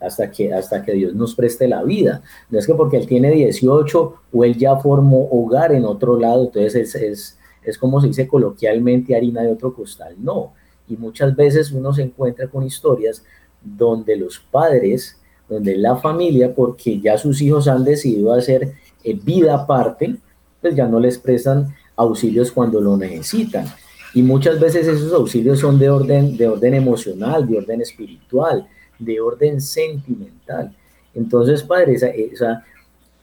hasta, 0.00 0.30
que, 0.30 0.52
hasta 0.52 0.82
que 0.82 0.92
Dios 0.92 1.14
nos 1.14 1.34
preste 1.34 1.68
la 1.68 1.82
vida. 1.82 2.22
No 2.50 2.58
es 2.58 2.66
que 2.66 2.74
porque 2.74 2.96
él 2.96 3.06
tiene 3.06 3.30
18 3.30 4.14
o 4.32 4.44
él 4.44 4.56
ya 4.56 4.76
formó 4.76 5.28
hogar 5.30 5.72
en 5.72 5.84
otro 5.84 6.18
lado, 6.18 6.44
entonces 6.44 6.74
es, 6.74 6.94
es, 6.94 7.38
es 7.62 7.78
como 7.78 8.00
se 8.00 8.08
dice 8.08 8.28
coloquialmente 8.28 9.16
harina 9.16 9.42
de 9.42 9.52
otro 9.52 9.74
costal, 9.74 10.14
no. 10.18 10.52
Y 10.88 10.96
muchas 10.96 11.34
veces 11.36 11.70
uno 11.72 11.92
se 11.92 12.02
encuentra 12.02 12.48
con 12.48 12.64
historias 12.64 13.24
donde 13.62 14.16
los 14.16 14.38
padres, 14.38 15.20
donde 15.48 15.76
la 15.76 15.96
familia, 15.96 16.54
porque 16.54 17.00
ya 17.00 17.18
sus 17.18 17.42
hijos 17.42 17.68
han 17.68 17.84
decidido 17.84 18.32
hacer 18.32 18.72
eh, 19.04 19.14
vida 19.14 19.54
aparte, 19.54 20.16
pues 20.60 20.74
ya 20.74 20.86
no 20.86 20.98
les 20.98 21.18
prestan 21.18 21.74
auxilios 21.96 22.52
cuando 22.52 22.80
lo 22.80 22.96
necesitan. 22.96 23.66
Y 24.14 24.22
muchas 24.22 24.58
veces 24.58 24.86
esos 24.86 25.12
auxilios 25.12 25.58
son 25.58 25.78
de 25.78 25.90
orden, 25.90 26.36
de 26.36 26.48
orden 26.48 26.74
emocional, 26.74 27.46
de 27.46 27.58
orden 27.58 27.82
espiritual, 27.82 28.66
de 28.98 29.20
orden 29.20 29.60
sentimental. 29.60 30.74
Entonces, 31.14 31.62
padre, 31.62 31.94
esa, 31.94 32.64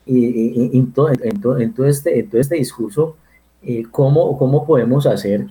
en, 0.06 0.94
todo, 0.94 1.10
este, 1.10 2.20
en 2.20 2.30
todo 2.30 2.42
este 2.42 2.56
discurso, 2.56 3.16
eh, 3.64 3.84
¿cómo, 3.92 4.38
¿cómo 4.38 4.66
podemos 4.66 5.06
hacer 5.06 5.48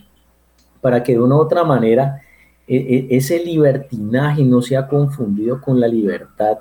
para 0.81 1.03
que 1.03 1.13
de 1.13 1.21
una 1.21 1.37
u 1.37 1.41
otra 1.41 1.65
manera 1.65 2.23
e, 2.67 2.77
e, 2.77 3.17
ese 3.17 3.43
libertinaje 3.43 4.45
no 4.45 4.63
sea 4.63 4.87
confundido 4.87 5.61
con 5.61 5.81
la 5.81 5.89
libertad 5.89 6.59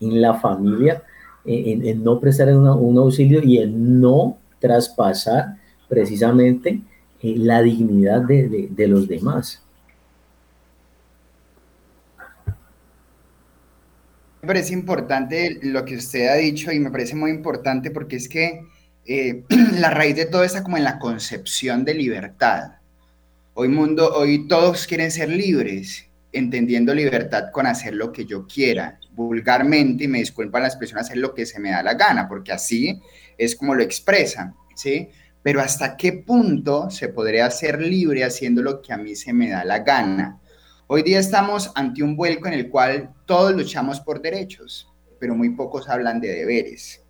en 0.00 0.20
la 0.20 0.34
familia, 0.34 1.02
en, 1.44 2.04
no 2.04 2.20
prestar 2.20 2.54
un 2.54 2.98
auxilio 2.98 3.42
y 3.42 3.58
en 3.58 4.00
no 4.00 4.36
traspasar 4.60 5.56
precisamente 5.88 6.80
eh, 7.22 7.34
la 7.36 7.62
dignidad 7.62 8.22
de, 8.22 8.68
de, 8.70 8.86
los 8.86 9.08
demás. 9.08 9.62
Me 14.40 14.46
parece 14.46 14.72
importante 14.72 15.58
lo 15.62 15.84
que 15.84 15.96
usted 15.96 16.28
ha 16.28 16.34
dicho 16.34 16.70
y 16.70 16.78
me 16.78 16.90
parece 16.90 17.16
muy 17.16 17.30
importante 17.30 17.90
porque 17.90 18.16
es 18.16 18.28
que 18.28 18.62
eh, 19.04 19.42
la 19.78 19.90
raíz 19.90 20.14
de 20.14 20.26
todo 20.26 20.44
está 20.44 20.62
como 20.62 20.76
en 20.76 20.84
la 20.84 20.98
concepción 20.98 21.84
de 21.84 21.94
libertad. 21.94 22.72
Hoy 23.54 23.68
mundo, 23.68 24.14
hoy 24.14 24.46
todos 24.46 24.86
quieren 24.86 25.10
ser 25.10 25.28
libres, 25.28 26.06
entendiendo 26.32 26.94
libertad 26.94 27.50
con 27.52 27.66
hacer 27.66 27.94
lo 27.94 28.12
que 28.12 28.24
yo 28.24 28.46
quiera, 28.46 29.00
vulgarmente, 29.12 30.04
y 30.04 30.08
me 30.08 30.18
disculpan 30.18 30.62
las 30.62 30.76
personas, 30.76 31.06
hacer 31.06 31.18
lo 31.18 31.34
que 31.34 31.44
se 31.44 31.58
me 31.58 31.70
da 31.70 31.82
la 31.82 31.94
gana, 31.94 32.28
porque 32.28 32.52
así 32.52 33.00
es 33.36 33.56
como 33.56 33.74
lo 33.74 33.82
expresan, 33.82 34.54
¿sí? 34.76 35.08
pero 35.42 35.60
hasta 35.60 35.96
qué 35.96 36.12
punto 36.12 36.90
se 36.90 37.08
podría 37.08 37.50
ser 37.50 37.80
libre 37.80 38.22
haciendo 38.22 38.62
lo 38.62 38.82
que 38.82 38.92
a 38.92 38.96
mí 38.98 39.16
se 39.16 39.32
me 39.32 39.48
da 39.48 39.64
la 39.64 39.80
gana. 39.80 40.38
Hoy 40.90 41.02
día 41.02 41.18
estamos 41.18 41.70
ante 41.74 42.02
un 42.02 42.16
vuelco 42.16 42.48
en 42.48 42.54
el 42.54 42.70
cual 42.70 43.10
todos 43.26 43.52
luchamos 43.52 44.00
por 44.00 44.22
derechos, 44.22 44.90
pero 45.20 45.34
muy 45.34 45.50
pocos 45.50 45.86
hablan 45.86 46.18
de 46.18 46.28
deberes. 46.28 47.02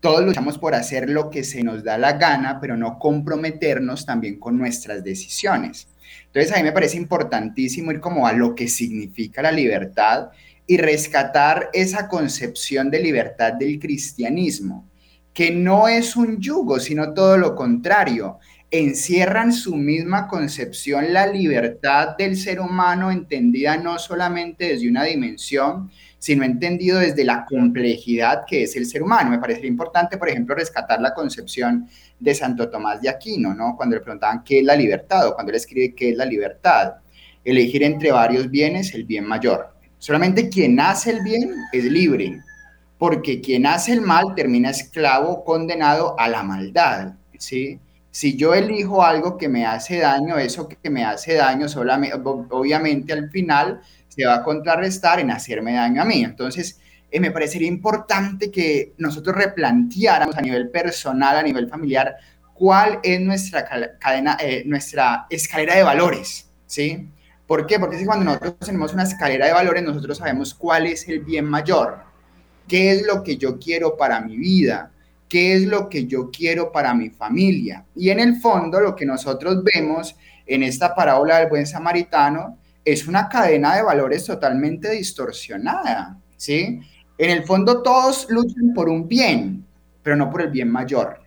Todos 0.00 0.24
luchamos 0.24 0.56
por 0.56 0.74
hacer 0.74 1.10
lo 1.10 1.28
que 1.28 1.44
se 1.44 1.62
nos 1.62 1.84
da 1.84 1.98
la 1.98 2.14
gana, 2.14 2.58
pero 2.58 2.74
no 2.74 2.98
comprometernos 2.98 4.06
también 4.06 4.40
con 4.40 4.56
nuestras 4.56 5.04
decisiones. 5.04 5.88
Entonces 6.24 6.50
a 6.54 6.56
mí 6.56 6.62
me 6.62 6.72
parece 6.72 6.96
importantísimo 6.96 7.92
ir 7.92 8.00
como 8.00 8.26
a 8.26 8.32
lo 8.32 8.54
que 8.54 8.66
significa 8.66 9.42
la 9.42 9.52
libertad 9.52 10.30
y 10.66 10.78
rescatar 10.78 11.68
esa 11.74 12.08
concepción 12.08 12.90
de 12.90 13.00
libertad 13.00 13.52
del 13.52 13.78
cristianismo 13.78 14.88
que 15.36 15.50
no 15.50 15.86
es 15.86 16.16
un 16.16 16.40
yugo, 16.40 16.80
sino 16.80 17.12
todo 17.12 17.36
lo 17.36 17.54
contrario. 17.54 18.38
Encierran 18.70 19.52
su 19.52 19.76
misma 19.76 20.26
concepción 20.26 21.12
la 21.12 21.26
libertad 21.26 22.16
del 22.16 22.36
ser 22.36 22.60
humano 22.60 23.12
entendida 23.12 23.76
no 23.76 23.98
solamente 23.98 24.72
desde 24.72 24.88
una 24.88 25.04
dimensión, 25.04 25.90
sino 26.18 26.44
entendido 26.44 26.98
desde 26.98 27.22
la 27.22 27.44
complejidad 27.44 28.42
que 28.44 28.64
es 28.64 28.74
el 28.74 28.86
ser 28.86 29.04
humano. 29.04 29.30
Me 29.30 29.38
parece 29.38 29.68
importante, 29.68 30.18
por 30.18 30.28
ejemplo, 30.28 30.56
rescatar 30.56 31.00
la 31.00 31.14
concepción 31.14 31.88
de 32.18 32.34
Santo 32.34 32.68
Tomás 32.68 33.00
de 33.00 33.08
Aquino, 33.08 33.54
¿no? 33.54 33.76
Cuando 33.76 33.94
le 33.94 34.02
preguntaban 34.02 34.42
qué 34.42 34.58
es 34.58 34.64
la 34.64 34.74
libertad 34.74 35.28
o 35.28 35.34
cuando 35.34 35.50
él 35.50 35.56
escribe 35.56 35.94
qué 35.94 36.10
es 36.10 36.16
la 36.16 36.24
libertad. 36.24 36.94
Elegir 37.44 37.84
entre 37.84 38.10
varios 38.10 38.50
bienes 38.50 38.92
el 38.94 39.04
bien 39.04 39.24
mayor. 39.26 39.76
Solamente 39.98 40.48
quien 40.48 40.80
hace 40.80 41.10
el 41.10 41.22
bien 41.22 41.54
es 41.72 41.84
libre, 41.84 42.40
porque 42.98 43.40
quien 43.40 43.66
hace 43.66 43.92
el 43.92 44.00
mal 44.00 44.34
termina 44.34 44.70
esclavo, 44.70 45.44
condenado 45.44 46.18
a 46.18 46.28
la 46.28 46.42
maldad, 46.42 47.14
¿sí? 47.38 47.78
Si 48.16 48.34
yo 48.34 48.54
elijo 48.54 49.04
algo 49.04 49.36
que 49.36 49.46
me 49.46 49.66
hace 49.66 49.98
daño, 49.98 50.38
eso 50.38 50.66
que 50.66 50.88
me 50.88 51.04
hace 51.04 51.34
daño, 51.34 51.68
solamente, 51.68 52.16
obviamente 52.16 53.12
al 53.12 53.28
final 53.28 53.82
se 54.08 54.24
va 54.24 54.36
a 54.36 54.42
contrarrestar 54.42 55.20
en 55.20 55.30
hacerme 55.30 55.74
daño 55.74 56.00
a 56.00 56.06
mí. 56.06 56.24
Entonces, 56.24 56.80
eh, 57.10 57.20
me 57.20 57.30
parecería 57.30 57.68
importante 57.68 58.50
que 58.50 58.94
nosotros 58.96 59.36
replanteáramos 59.36 60.34
a 60.34 60.40
nivel 60.40 60.70
personal, 60.70 61.36
a 61.36 61.42
nivel 61.42 61.68
familiar, 61.68 62.16
cuál 62.54 63.00
es 63.02 63.20
nuestra 63.20 63.66
cadena, 63.98 64.38
eh, 64.40 64.62
nuestra 64.64 65.26
escalera 65.28 65.74
de 65.74 65.82
valores, 65.82 66.48
¿sí? 66.64 67.10
¿Por 67.46 67.66
qué? 67.66 67.78
Porque 67.78 67.98
si 67.98 68.06
cuando 68.06 68.24
nosotros 68.24 68.56
tenemos 68.60 68.94
una 68.94 69.02
escalera 69.02 69.44
de 69.44 69.52
valores, 69.52 69.82
nosotros 69.82 70.16
sabemos 70.16 70.54
cuál 70.54 70.86
es 70.86 71.06
el 71.06 71.20
bien 71.20 71.44
mayor, 71.44 71.98
qué 72.66 72.92
es 72.92 73.06
lo 73.06 73.22
que 73.22 73.36
yo 73.36 73.58
quiero 73.58 73.94
para 73.94 74.22
mi 74.22 74.38
vida, 74.38 74.90
qué 75.28 75.54
es 75.54 75.62
lo 75.62 75.88
que 75.88 76.06
yo 76.06 76.30
quiero 76.30 76.72
para 76.72 76.94
mi 76.94 77.10
familia. 77.10 77.84
Y 77.94 78.10
en 78.10 78.20
el 78.20 78.36
fondo 78.36 78.80
lo 78.80 78.94
que 78.94 79.06
nosotros 79.06 79.62
vemos 79.62 80.16
en 80.46 80.62
esta 80.62 80.94
parábola 80.94 81.38
del 81.38 81.48
buen 81.48 81.66
samaritano 81.66 82.58
es 82.84 83.08
una 83.08 83.28
cadena 83.28 83.74
de 83.74 83.82
valores 83.82 84.24
totalmente 84.24 84.90
distorsionada, 84.92 86.16
¿sí? 86.36 86.80
En 87.18 87.30
el 87.30 87.44
fondo 87.44 87.82
todos 87.82 88.26
luchan 88.30 88.72
por 88.74 88.88
un 88.88 89.08
bien, 89.08 89.64
pero 90.02 90.16
no 90.16 90.30
por 90.30 90.42
el 90.42 90.50
bien 90.50 90.70
mayor. 90.70 91.20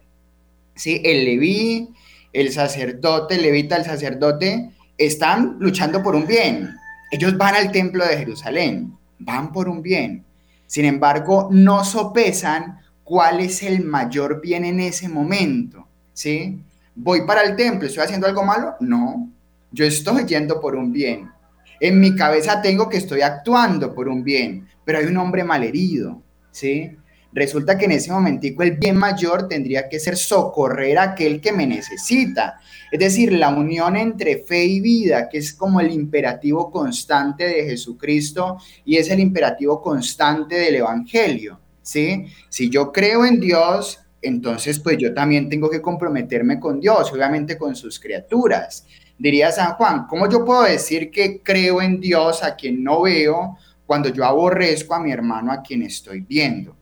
¿Sí? 0.75 1.01
El 1.03 1.25
leví, 1.25 1.89
el 2.31 2.51
sacerdote, 2.51 3.35
el 3.35 3.41
levita, 3.41 3.75
el 3.75 3.83
sacerdote, 3.83 4.71
están 4.97 5.57
luchando 5.59 6.01
por 6.01 6.15
un 6.15 6.25
bien. 6.25 6.69
Ellos 7.11 7.37
van 7.37 7.55
al 7.55 7.71
templo 7.71 8.05
de 8.05 8.17
Jerusalén, 8.17 8.95
van 9.17 9.51
por 9.51 9.67
un 9.67 9.81
bien. 9.81 10.23
Sin 10.67 10.85
embargo, 10.85 11.49
no 11.51 11.83
sopesan 11.83 12.79
cuál 13.09 13.39
es 13.39 13.63
el 13.63 13.83
mayor 13.83 14.39
bien 14.39 14.63
en 14.65 14.79
ese 14.79 15.09
momento, 15.09 15.87
¿sí? 16.13 16.59
¿Voy 16.93 17.25
para 17.25 17.41
el 17.41 17.55
templo? 17.55 17.87
¿Estoy 17.87 18.03
haciendo 18.03 18.27
algo 18.27 18.43
malo? 18.43 18.75
No, 18.81 19.27
yo 19.71 19.83
estoy 19.83 20.25
yendo 20.25 20.61
por 20.61 20.75
un 20.75 20.93
bien. 20.93 21.27
En 21.79 21.99
mi 21.99 22.15
cabeza 22.15 22.61
tengo 22.61 22.87
que 22.87 22.97
estoy 22.97 23.21
actuando 23.21 23.95
por 23.95 24.07
un 24.07 24.23
bien, 24.23 24.67
pero 24.85 24.99
hay 24.99 25.05
un 25.05 25.17
hombre 25.17 25.43
malherido, 25.43 26.21
¿sí? 26.51 26.95
Resulta 27.33 27.79
que 27.79 27.85
en 27.85 27.93
ese 27.93 28.11
momentico 28.11 28.61
el 28.61 28.77
bien 28.77 28.95
mayor 28.95 29.47
tendría 29.47 29.89
que 29.89 29.99
ser 29.99 30.15
socorrer 30.15 30.99
a 30.99 31.03
aquel 31.03 31.41
que 31.41 31.51
me 31.51 31.65
necesita. 31.65 32.59
Es 32.91 32.99
decir, 32.99 33.33
la 33.33 33.49
unión 33.49 33.97
entre 33.97 34.43
fe 34.43 34.65
y 34.65 34.81
vida, 34.81 35.27
que 35.27 35.39
es 35.39 35.51
como 35.53 35.81
el 35.81 35.91
imperativo 35.91 36.69
constante 36.69 37.45
de 37.45 37.65
Jesucristo 37.65 38.57
y 38.85 38.97
es 38.97 39.09
el 39.09 39.19
imperativo 39.19 39.81
constante 39.81 40.59
del 40.59 40.75
Evangelio. 40.75 41.59
¿Sí? 41.89 42.27
Si 42.49 42.69
yo 42.69 42.91
creo 42.91 43.25
en 43.25 43.39
Dios, 43.39 43.99
entonces 44.21 44.79
pues 44.79 44.97
yo 44.97 45.11
también 45.13 45.49
tengo 45.49 45.69
que 45.69 45.81
comprometerme 45.81 46.59
con 46.59 46.79
Dios, 46.79 47.11
obviamente 47.11 47.57
con 47.57 47.75
sus 47.75 47.99
criaturas. 47.99 48.85
Diría 49.17 49.51
San 49.51 49.73
Juan, 49.73 50.05
¿cómo 50.07 50.29
yo 50.29 50.45
puedo 50.45 50.63
decir 50.63 51.09
que 51.09 51.41
creo 51.41 51.81
en 51.81 51.99
Dios 51.99 52.43
a 52.43 52.55
quien 52.55 52.83
no 52.83 53.01
veo 53.01 53.57
cuando 53.87 54.09
yo 54.09 54.23
aborrezco 54.23 54.93
a 54.93 54.99
mi 54.99 55.11
hermano 55.11 55.51
a 55.51 55.63
quien 55.63 55.81
estoy 55.81 56.21
viendo? 56.21 56.75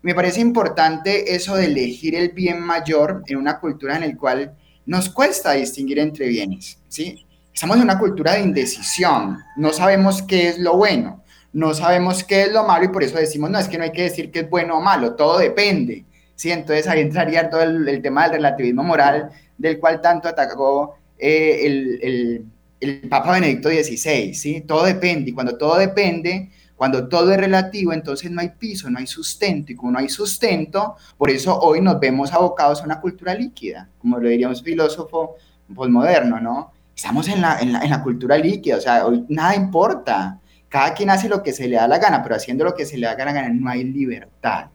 Me 0.00 0.14
parece 0.14 0.40
importante 0.40 1.34
eso 1.34 1.56
de 1.56 1.66
elegir 1.66 2.14
el 2.14 2.30
bien 2.30 2.60
mayor 2.60 3.22
en 3.26 3.36
una 3.36 3.60
cultura 3.60 3.96
en 3.96 4.08
la 4.08 4.16
cual 4.16 4.54
nos 4.86 5.10
cuesta 5.10 5.52
distinguir 5.52 5.98
entre 5.98 6.28
bienes, 6.28 6.78
¿sí? 6.88 7.26
Estamos 7.52 7.76
en 7.76 7.84
una 7.84 7.98
cultura 7.98 8.32
de 8.32 8.40
indecisión, 8.40 9.38
no 9.56 9.72
sabemos 9.72 10.22
qué 10.22 10.48
es 10.48 10.58
lo 10.58 10.76
bueno, 10.76 11.23
no 11.54 11.72
sabemos 11.72 12.24
qué 12.24 12.42
es 12.42 12.52
lo 12.52 12.64
malo 12.64 12.84
y 12.84 12.88
por 12.88 13.02
eso 13.02 13.16
decimos, 13.16 13.48
no, 13.48 13.58
es 13.58 13.68
que 13.68 13.78
no 13.78 13.84
hay 13.84 13.92
que 13.92 14.02
decir 14.02 14.30
qué 14.30 14.40
es 14.40 14.50
bueno 14.50 14.76
o 14.76 14.80
malo, 14.82 15.14
todo 15.14 15.38
depende, 15.38 16.04
¿sí? 16.34 16.50
Entonces 16.50 16.86
ahí 16.88 17.00
entraría 17.00 17.48
todo 17.48 17.62
el, 17.62 18.02
tema 18.02 18.24
del 18.24 18.32
relativismo 18.32 18.82
moral, 18.82 19.30
del 19.56 19.78
cual 19.78 20.00
tanto 20.00 20.28
atacó 20.28 20.96
eh, 21.16 21.60
el, 21.64 22.00
el, 22.02 22.44
el 22.80 23.08
Papa 23.08 23.32
Benedicto 23.32 23.68
XVI, 23.68 24.34
¿sí? 24.34 24.62
Todo 24.62 24.84
depende, 24.84 25.30
y 25.30 25.32
cuando 25.32 25.56
todo 25.56 25.76
depende, 25.76 26.50
cuando 26.74 27.06
todo 27.08 27.32
es 27.32 27.38
relativo, 27.38 27.92
entonces 27.92 28.32
no 28.32 28.40
hay 28.40 28.48
piso, 28.58 28.90
no 28.90 28.98
hay 28.98 29.06
sustento. 29.06 29.70
Y 29.70 29.76
como 29.76 29.92
no 29.92 30.00
hay 30.00 30.08
sustento, 30.08 30.96
por 31.16 31.30
eso 31.30 31.56
hoy 31.60 31.80
nos 31.80 32.00
vemos 32.00 32.32
abocados 32.32 32.82
a 32.82 32.84
una 32.84 33.00
cultura 33.00 33.32
líquida, 33.32 33.88
como 33.98 34.18
lo 34.18 34.28
diría 34.28 34.48
un 34.48 34.56
filósofo 34.56 35.36
postmoderno, 35.72 36.40
¿no? 36.40 36.72
Estamos 36.96 37.28
en 37.28 37.40
la, 37.40 37.60
en 37.60 37.72
la, 37.72 37.80
en 37.80 37.90
la 37.90 38.02
cultura 38.02 38.36
líquida, 38.36 38.76
o 38.76 38.80
sea, 38.80 39.06
hoy 39.06 39.24
nada 39.28 39.54
importa. 39.54 40.40
Cada 40.74 40.92
quien 40.92 41.08
hace 41.08 41.28
lo 41.28 41.40
que 41.40 41.52
se 41.52 41.68
le 41.68 41.76
da 41.76 41.86
la 41.86 41.98
gana, 41.98 42.20
pero 42.20 42.34
haciendo 42.34 42.64
lo 42.64 42.74
que 42.74 42.84
se 42.84 42.98
le 42.98 43.06
da 43.06 43.14
la 43.16 43.32
gana 43.32 43.48
no 43.48 43.70
hay 43.70 43.84
libertad. 43.84 44.70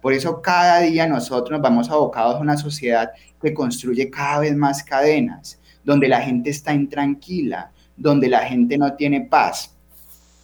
Por 0.00 0.14
eso 0.14 0.40
cada 0.40 0.80
día 0.80 1.06
nosotros 1.06 1.50
nos 1.50 1.60
vamos 1.60 1.90
abocados 1.90 2.36
a 2.36 2.38
una 2.38 2.56
sociedad 2.56 3.10
que 3.38 3.52
construye 3.52 4.08
cada 4.08 4.38
vez 4.38 4.56
más 4.56 4.82
cadenas, 4.82 5.60
donde 5.84 6.08
la 6.08 6.22
gente 6.22 6.48
está 6.48 6.72
intranquila, 6.72 7.70
donde 7.98 8.30
la 8.30 8.46
gente 8.46 8.78
no 8.78 8.94
tiene 8.94 9.26
paz. 9.26 9.76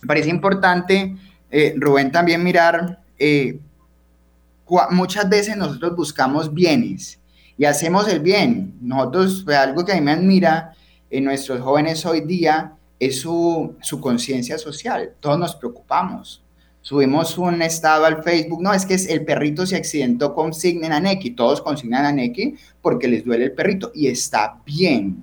Me 0.03 0.09
parece 0.09 0.29
importante, 0.29 1.17
eh, 1.51 1.75
Rubén, 1.79 2.13
también 2.13 2.45
mirar, 2.45 3.01
eh, 3.19 3.59
muchas 4.91 5.27
veces 5.27 5.57
nosotros 5.57 5.97
buscamos 5.97 6.53
bienes 6.53 7.19
y 7.57 7.65
hacemos 7.65 8.07
el 8.09 8.21
bien. 8.21 8.75
Nosotros, 8.83 9.41
pues, 9.43 9.57
algo 9.57 9.87
que 9.87 9.93
a 9.93 9.95
mí 9.95 10.03
me 10.03 10.13
admira 10.13 10.75
en 11.09 11.25
nuestros 11.25 11.63
jóvenes 11.63 12.05
hoy 12.05 12.21
día 12.21 12.75
es 12.99 13.21
su, 13.21 13.77
su 13.81 14.01
conciencia 14.01 14.59
social. 14.59 15.15
Todos 15.21 15.39
nos 15.39 15.57
preocupamos. 15.57 16.43
Subimos 16.81 17.37
un 17.37 17.61
estado 17.61 18.07
al 18.07 18.23
Facebook, 18.23 18.63
no, 18.63 18.73
es 18.73 18.87
que 18.87 18.95
el 18.95 19.25
perrito 19.25 19.67
se 19.67 19.77
accidentó, 19.77 20.35
consignen 20.35 20.93
a 20.93 21.01
Neki, 21.01 21.33
todos 21.33 21.61
consignan 21.61 22.07
a 22.07 22.13
Neki 22.13 22.55
porque 22.81 23.09
les 23.09 23.25
duele 23.25 23.47
el 23.47 23.53
perrito 23.53 23.93
y 23.95 24.07
está 24.07 24.63
bien, 24.65 25.23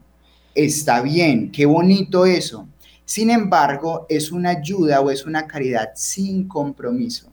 está 0.53 1.01
bien, 1.01 1.51
qué 1.51 1.65
bonito 1.65 2.25
eso. 2.25 2.67
Sin 3.03 3.29
embargo, 3.29 4.05
es 4.10 4.32
una 4.32 4.50
ayuda 4.50 5.01
o 5.01 5.10
es 5.10 5.25
una 5.25 5.48
caridad 5.48 5.89
sin 5.96 6.48
compromiso, 6.48 7.32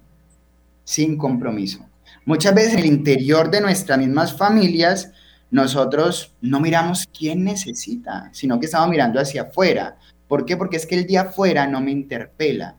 sin 0.84 1.18
compromiso. 1.18 1.84
Muchas 2.24 2.54
veces 2.54 2.74
en 2.74 2.78
el 2.80 2.86
interior 2.86 3.50
de 3.50 3.60
nuestras 3.60 3.98
mismas 3.98 4.36
familias, 4.36 5.10
nosotros 5.50 6.34
no 6.40 6.60
miramos 6.60 7.06
quién 7.06 7.44
necesita, 7.44 8.30
sino 8.32 8.58
que 8.58 8.66
estamos 8.66 8.88
mirando 8.88 9.20
hacia 9.20 9.42
afuera. 9.42 9.98
¿Por 10.32 10.46
qué? 10.46 10.56
Porque 10.56 10.78
es 10.78 10.86
que 10.86 10.94
el 10.94 11.06
día 11.06 11.20
afuera 11.20 11.66
no 11.66 11.82
me 11.82 11.90
interpela, 11.90 12.74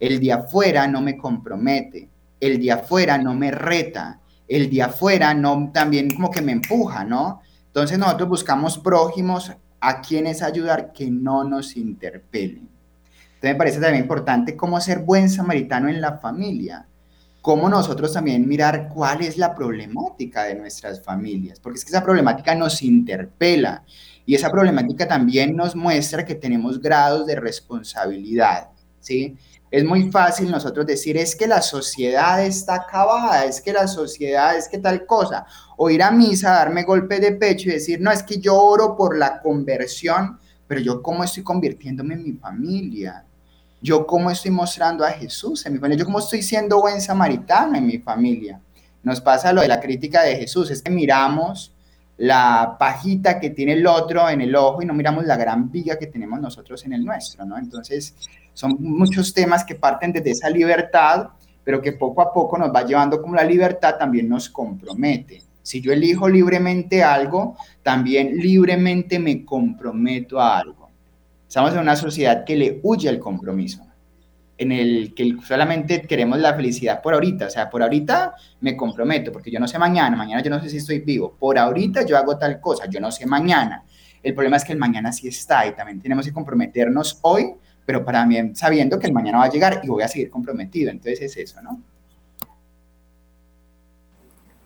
el 0.00 0.18
día 0.20 0.36
afuera 0.36 0.88
no 0.88 1.02
me 1.02 1.18
compromete, 1.18 2.08
el 2.40 2.58
día 2.58 2.76
afuera 2.76 3.18
no 3.18 3.34
me 3.34 3.50
reta, 3.50 4.20
el 4.48 4.70
día 4.70 4.86
afuera 4.86 5.34
no 5.34 5.70
también 5.70 6.10
como 6.14 6.30
que 6.30 6.40
me 6.40 6.52
empuja, 6.52 7.04
¿no? 7.04 7.42
Entonces 7.66 7.98
nosotros 7.98 8.30
buscamos 8.30 8.78
prójimos 8.78 9.52
a 9.80 10.00
quienes 10.00 10.40
ayudar 10.40 10.94
que 10.94 11.10
no 11.10 11.44
nos 11.44 11.76
interpelen. 11.76 12.70
Entonces 13.34 13.52
me 13.52 13.54
parece 13.54 13.80
también 13.80 14.04
importante 14.04 14.56
cómo 14.56 14.80
ser 14.80 15.00
buen 15.00 15.28
samaritano 15.28 15.90
en 15.90 16.00
la 16.00 16.16
familia 16.16 16.86
cómo 17.44 17.68
nosotros 17.68 18.14
también 18.14 18.48
mirar 18.48 18.88
cuál 18.88 19.20
es 19.20 19.36
la 19.36 19.54
problemática 19.54 20.44
de 20.44 20.54
nuestras 20.54 21.02
familias, 21.02 21.60
porque 21.60 21.76
es 21.76 21.84
que 21.84 21.90
esa 21.90 22.02
problemática 22.02 22.54
nos 22.54 22.80
interpela 22.80 23.84
y 24.26 24.34
esa 24.34 24.50
problemática 24.50 25.06
también 25.06 25.54
nos 25.54 25.76
muestra 25.76 26.24
que 26.24 26.34
tenemos 26.34 26.80
grados 26.80 27.26
de 27.26 27.36
responsabilidad, 27.36 28.68
¿sí? 29.00 29.36
Es 29.70 29.84
muy 29.84 30.10
fácil 30.10 30.50
nosotros 30.50 30.86
decir, 30.86 31.16
es 31.16 31.34
que 31.34 31.48
la 31.48 31.60
sociedad 31.60 32.44
está 32.44 32.76
acabada, 32.76 33.44
es 33.44 33.60
que 33.60 33.72
la 33.72 33.88
sociedad 33.88 34.56
es 34.56 34.68
que 34.68 34.78
tal 34.78 35.04
cosa, 35.04 35.46
o 35.76 35.90
ir 35.90 36.00
a 36.02 36.12
misa, 36.12 36.52
darme 36.52 36.84
golpe 36.84 37.18
de 37.18 37.32
pecho 37.32 37.68
y 37.68 37.72
decir, 37.72 38.00
no, 38.00 38.12
es 38.12 38.22
que 38.22 38.38
yo 38.38 38.56
oro 38.56 38.96
por 38.96 39.18
la 39.18 39.40
conversión, 39.40 40.38
pero 40.68 40.80
yo 40.80 41.02
cómo 41.02 41.24
estoy 41.24 41.42
convirtiéndome 41.42 42.14
en 42.14 42.22
mi 42.22 42.32
familia, 42.34 43.24
yo 43.82 44.06
cómo 44.06 44.30
estoy 44.30 44.52
mostrando 44.52 45.04
a 45.04 45.10
Jesús 45.10 45.66
en 45.66 45.72
mi 45.72 45.78
familia, 45.80 45.98
yo 45.98 46.06
cómo 46.06 46.20
estoy 46.20 46.42
siendo 46.42 46.80
buen 46.80 47.00
samaritano 47.00 47.76
en 47.76 47.86
mi 47.86 47.98
familia. 47.98 48.60
Nos 49.02 49.20
pasa 49.20 49.52
lo 49.52 49.60
de 49.60 49.68
la 49.68 49.80
crítica 49.80 50.22
de 50.22 50.36
Jesús, 50.36 50.70
es 50.70 50.80
que 50.82 50.90
miramos 50.90 51.73
la 52.16 52.76
pajita 52.78 53.40
que 53.40 53.50
tiene 53.50 53.72
el 53.72 53.86
otro 53.86 54.28
en 54.28 54.40
el 54.40 54.54
ojo 54.54 54.82
y 54.82 54.86
no 54.86 54.94
miramos 54.94 55.24
la 55.24 55.36
gran 55.36 55.70
viga 55.70 55.98
que 55.98 56.06
tenemos 56.06 56.40
nosotros 56.40 56.84
en 56.84 56.92
el 56.92 57.04
nuestro, 57.04 57.44
¿no? 57.44 57.58
Entonces, 57.58 58.14
son 58.52 58.76
muchos 58.78 59.34
temas 59.34 59.64
que 59.64 59.74
parten 59.74 60.12
desde 60.12 60.30
esa 60.30 60.48
libertad, 60.48 61.28
pero 61.64 61.82
que 61.82 61.92
poco 61.92 62.22
a 62.22 62.32
poco 62.32 62.56
nos 62.56 62.72
va 62.72 62.84
llevando 62.84 63.20
como 63.20 63.34
la 63.34 63.44
libertad 63.44 63.96
también 63.98 64.28
nos 64.28 64.48
compromete. 64.48 65.42
Si 65.62 65.80
yo 65.80 65.92
elijo 65.92 66.28
libremente 66.28 67.02
algo, 67.02 67.56
también 67.82 68.36
libremente 68.36 69.18
me 69.18 69.44
comprometo 69.44 70.38
a 70.38 70.58
algo. 70.58 70.90
Estamos 71.48 71.72
en 71.72 71.80
una 71.80 71.96
sociedad 71.96 72.44
que 72.44 72.56
le 72.56 72.80
huye 72.82 73.08
al 73.08 73.18
compromiso, 73.18 73.83
en 74.56 74.72
el 74.72 75.14
que 75.14 75.36
solamente 75.44 76.02
queremos 76.02 76.38
la 76.38 76.54
felicidad 76.54 77.02
por 77.02 77.14
ahorita. 77.14 77.46
O 77.46 77.50
sea, 77.50 77.68
por 77.68 77.82
ahorita 77.82 78.34
me 78.60 78.76
comprometo, 78.76 79.32
porque 79.32 79.50
yo 79.50 79.58
no 79.58 79.66
sé 79.66 79.78
mañana, 79.78 80.16
mañana 80.16 80.42
yo 80.42 80.50
no 80.50 80.60
sé 80.60 80.68
si 80.68 80.78
estoy 80.78 81.00
vivo. 81.00 81.36
Por 81.38 81.58
ahorita 81.58 82.06
yo 82.06 82.16
hago 82.16 82.38
tal 82.38 82.60
cosa, 82.60 82.86
yo 82.86 83.00
no 83.00 83.10
sé 83.10 83.26
mañana. 83.26 83.84
El 84.22 84.34
problema 84.34 84.56
es 84.56 84.64
que 84.64 84.72
el 84.72 84.78
mañana 84.78 85.12
sí 85.12 85.28
está 85.28 85.66
y 85.66 85.74
también 85.74 86.00
tenemos 86.00 86.24
que 86.24 86.32
comprometernos 86.32 87.18
hoy, 87.22 87.52
pero 87.84 88.04
para 88.04 88.24
mí 88.24 88.36
sabiendo 88.54 88.98
que 88.98 89.06
el 89.06 89.12
mañana 89.12 89.38
va 89.38 89.44
a 89.44 89.50
llegar 89.50 89.80
y 89.82 89.88
voy 89.88 90.02
a 90.02 90.08
seguir 90.08 90.30
comprometido. 90.30 90.90
Entonces 90.90 91.20
es 91.20 91.36
eso, 91.36 91.60
¿no? 91.62 91.82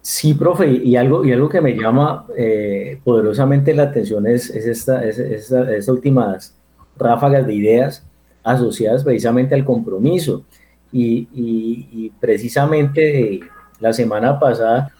Sí, 0.00 0.32
profe, 0.32 0.66
y 0.66 0.96
algo, 0.96 1.22
y 1.22 1.32
algo 1.32 1.50
que 1.50 1.60
me 1.60 1.74
llama 1.74 2.26
eh, 2.34 2.98
poderosamente 3.04 3.74
la 3.74 3.82
atención 3.84 4.26
es, 4.26 4.48
esta, 4.48 5.04
es, 5.04 5.18
esta, 5.18 5.92
últimas 5.92 6.56
ráfagas 6.96 7.46
de 7.46 7.54
ideas 7.54 8.07
asociadas 8.48 9.04
precisamente 9.04 9.54
al 9.54 9.64
compromiso. 9.64 10.44
Y, 10.92 12.10
precisamente 12.20 13.40
la 13.78 13.92
semana 13.92 14.38
pasada 14.40 14.90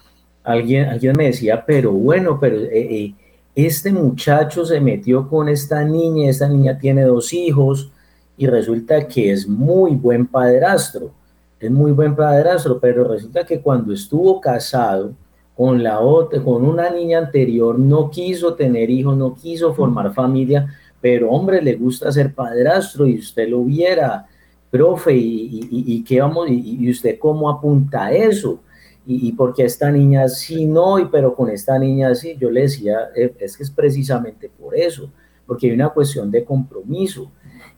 alguien, 0.45 0.89
alguien 0.89 1.15
me 1.17 1.27
decía, 1.27 1.65
pero 1.67 1.93
bueno, 1.93 2.39
pero 2.39 2.57
eh, 2.57 2.71
eh, 2.73 3.15
este 3.55 3.91
muchacho 3.91 4.65
se 4.65 4.81
metió 4.81 5.29
con 5.29 5.49
esta 5.49 5.83
niña, 5.83 6.31
esta 6.31 6.49
niña 6.49 6.79
tiene 6.79 7.03
dos 7.03 7.33
hijos 7.33 7.91
y 8.37 8.47
resulta 8.47 9.09
que 9.09 9.33
es 9.33 9.49
muy 9.49 9.97
buen 9.97 10.27
padrastro, 10.27 11.11
es 11.59 11.71
muy 11.71 11.91
buen 11.93 12.15
padrastro, 12.15 12.79
pero 12.79 13.05
resulta 13.05 13.45
que 13.45 13.61
cuando 13.61 13.93
estuvo 13.93 14.41
casado 14.41 15.13
con 15.57 15.83
la 15.83 15.99
otra, 15.99 16.41
con 16.41 16.65
una 16.65 16.89
niña 16.89 17.19
anterior, 17.19 17.77
no 17.77 18.11
quiso 18.11 18.55
tener 18.55 18.91
hijos, 18.91 19.17
no 19.17 19.35
quiso 19.35 19.75
formar 19.75 20.15
familia 20.15 20.69
pero 21.01 21.31
hombre, 21.31 21.63
le 21.63 21.75
gusta 21.75 22.11
ser 22.11 22.35
padrastro 22.35 23.07
y 23.07 23.19
usted 23.19 23.49
lo 23.49 23.65
viera, 23.65 24.27
profe, 24.71 25.15
y, 25.15 26.05
qué 26.07 26.21
vamos, 26.21 26.49
y, 26.51 26.91
usted 26.91 27.19
cómo 27.19 27.49
apunta 27.49 28.07
a 28.07 28.13
eso, 28.13 28.61
y, 29.07 29.33
porque 29.33 29.65
esta 29.65 29.91
niña 29.91 30.29
sí 30.29 30.67
no, 30.67 30.99
y 30.99 31.07
pero 31.07 31.35
con 31.35 31.49
esta 31.51 31.79
niña 31.79 32.15
sí, 32.15 32.37
yo 32.39 32.51
le 32.51 32.63
decía, 32.63 33.09
eh, 33.17 33.35
es 33.39 33.57
que 33.57 33.63
es 33.63 33.71
precisamente 33.71 34.51
por 34.51 34.77
eso, 34.77 35.11
porque 35.47 35.69
hay 35.69 35.73
una 35.73 35.89
cuestión 35.89 36.31
de 36.31 36.45
compromiso. 36.45 37.31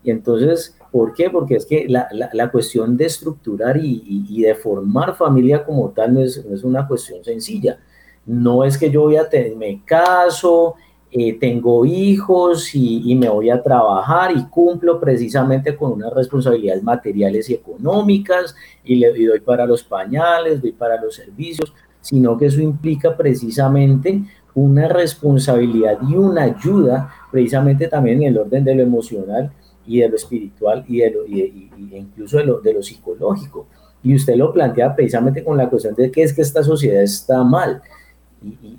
Y 0.02 0.11
entonces, 0.11 0.76
¿por 0.90 1.12
qué? 1.14 1.30
Porque 1.30 1.56
es 1.56 1.66
que 1.66 1.87
la, 1.88 2.09
la, 2.11 2.50
cuestión 2.50 2.96
de 2.96 3.04
estructurar 3.04 3.76
y, 3.80 4.42
de 4.42 4.54
formar 4.54 5.14
familia 5.14 5.64
como 5.64 5.90
tal 5.90 6.14
no 6.14 6.20
es, 6.20 6.44
no 6.44 6.54
es, 6.54 6.64
una 6.64 6.88
cuestión 6.88 7.22
sencilla. 7.22 7.78
No 8.26 8.64
es 8.64 8.76
que 8.76 8.90
yo 8.90 9.02
voy 9.02 9.16
a 9.16 9.28
tener, 9.28 9.54
me 9.56 9.85
caso 9.85 10.74
eh, 11.12 11.37
tengo 11.40 11.85
hijos 11.85 12.73
y, 12.73 13.16
me 13.16 13.29
voy 13.29 13.51
a 13.51 13.61
trabajar 13.61 14.31
y 14.31 14.44
cumplo 14.44 15.01
precisamente 15.01 15.75
con 15.75 15.92
unas 15.92 16.12
responsabilidades 16.12 16.85
materiales 16.85 17.51
y 17.51 17.55
económicas 17.55 18.55
y 18.85 18.94
le 18.94 19.09
doy 19.09 19.40
para 19.40 19.66
los 19.66 19.83
pañales, 19.83 20.62
doy 20.62 20.70
para 20.70 21.03
los 21.03 21.16
servicios, 21.16 21.73
sino 22.01 22.38
que 22.38 22.46
eso 22.46 22.61
implica 22.61 23.16
precisamente 23.16 24.23
una 24.55 24.87
responsabilidad 24.87 25.99
y 26.09 26.14
una 26.14 26.44
ayuda 26.44 27.12
precisamente 27.33 27.88
también 27.88 28.23
en 28.23 28.29
el 28.29 28.38
orden 28.38 28.62
de 28.62 28.77
lo 28.77 28.83
emocional 28.83 29.51
y 29.85 29.99
de 29.99 30.09
lo 30.09 30.14
espiritual 30.14 30.85
y, 30.87 30.99
de 30.99 31.11
lo, 31.11 31.27
y, 31.27 31.70
incluso 31.90 32.38
de 32.38 32.44
lo, 32.44 32.61
de 32.61 32.75
lo 32.75 32.85
psicológico. 32.85 33.66
Y 34.05 34.14
usted 34.14 34.37
lo 34.37 34.53
plantea 34.53 34.94
precisamente 34.94 35.42
con 35.42 35.57
la 35.57 35.68
cuestión 35.68 35.96
de 35.96 36.09
que 36.09 36.23
es 36.23 36.33
que 36.33 36.42
esta 36.42 36.62
sociedad 36.62 37.03
está 37.03 37.42
mal. 37.42 37.83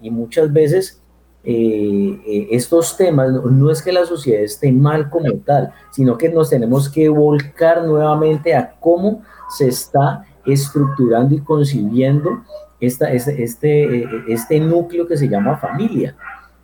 y 0.02 0.10
muchas 0.10 0.52
veces 0.52 1.02
eh, 1.44 2.22
eh, 2.28 2.48
estos 2.52 2.96
temas, 2.96 3.32
no, 3.32 3.72
es 3.72 3.82
que 3.82 3.92
la 3.92 4.06
sociedad 4.06 4.44
esté 4.44 4.72
mal 4.72 5.10
como 5.10 5.34
tal, 5.40 5.74
sino 5.92 6.16
que 6.16 6.30
nos 6.30 6.52
tenemos 6.52 6.88
que 6.88 7.10
volcar 7.10 7.84
nuevamente 7.84 8.54
a 8.54 8.76
cómo 8.80 9.24
se 9.50 9.68
está 9.68 10.24
estructurando 10.46 11.34
y 11.34 11.40
concibiendo 11.40 12.44
esta, 12.80 13.12
este, 13.12 13.44
este, 13.44 14.08
este 14.28 14.60
núcleo 14.60 15.08
que 15.08 15.18
se 15.18 15.28
llama 15.28 15.58
familia. 15.58 16.16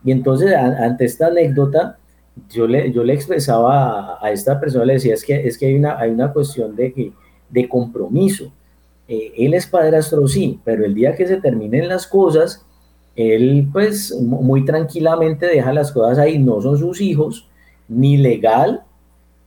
Y 0.04 0.12
entonces, 0.12 0.54
ante 0.54 1.06
esta 1.06 1.28
anécdota, 1.28 1.98
yo 2.50 2.68
le, 2.68 2.92
yo 2.92 3.04
le 3.04 3.14
expresaba 3.14 4.20
a, 4.22 4.32
esta 4.32 4.60
persona, 4.60 4.86
le 4.86 4.94
decía, 4.94 5.16
es 5.16 5.26
que, 5.26 5.48
es 5.48 5.58
que 5.58 5.66
hay, 5.66 5.76
una, 5.76 5.98
hay 5.98 6.12
una 6.12 6.32
cuestión 6.32 6.76
de, 6.76 7.12
de 7.50 7.68
compromiso. 7.68 8.54
él 9.08 9.56
es 9.56 9.66
padrastro, 9.66 10.28
sí, 10.28 10.60
pero 10.64 10.86
el 10.86 10.94
día 10.94 11.16
que 11.16 11.26
se 11.26 11.38
terminen 11.38 11.88
las 11.88 12.06
cosas, 12.06 12.67
él 13.18 13.68
pues 13.74 14.16
muy 14.22 14.64
tranquilamente 14.64 15.48
deja 15.48 15.74
las 15.74 15.92
cosas 15.92 16.20
ahí, 16.20 16.38
no 16.38 16.62
son 16.62 16.78
sus 16.78 17.02
hijos, 17.02 17.50
ni 17.88 18.16
legal, 18.16 18.84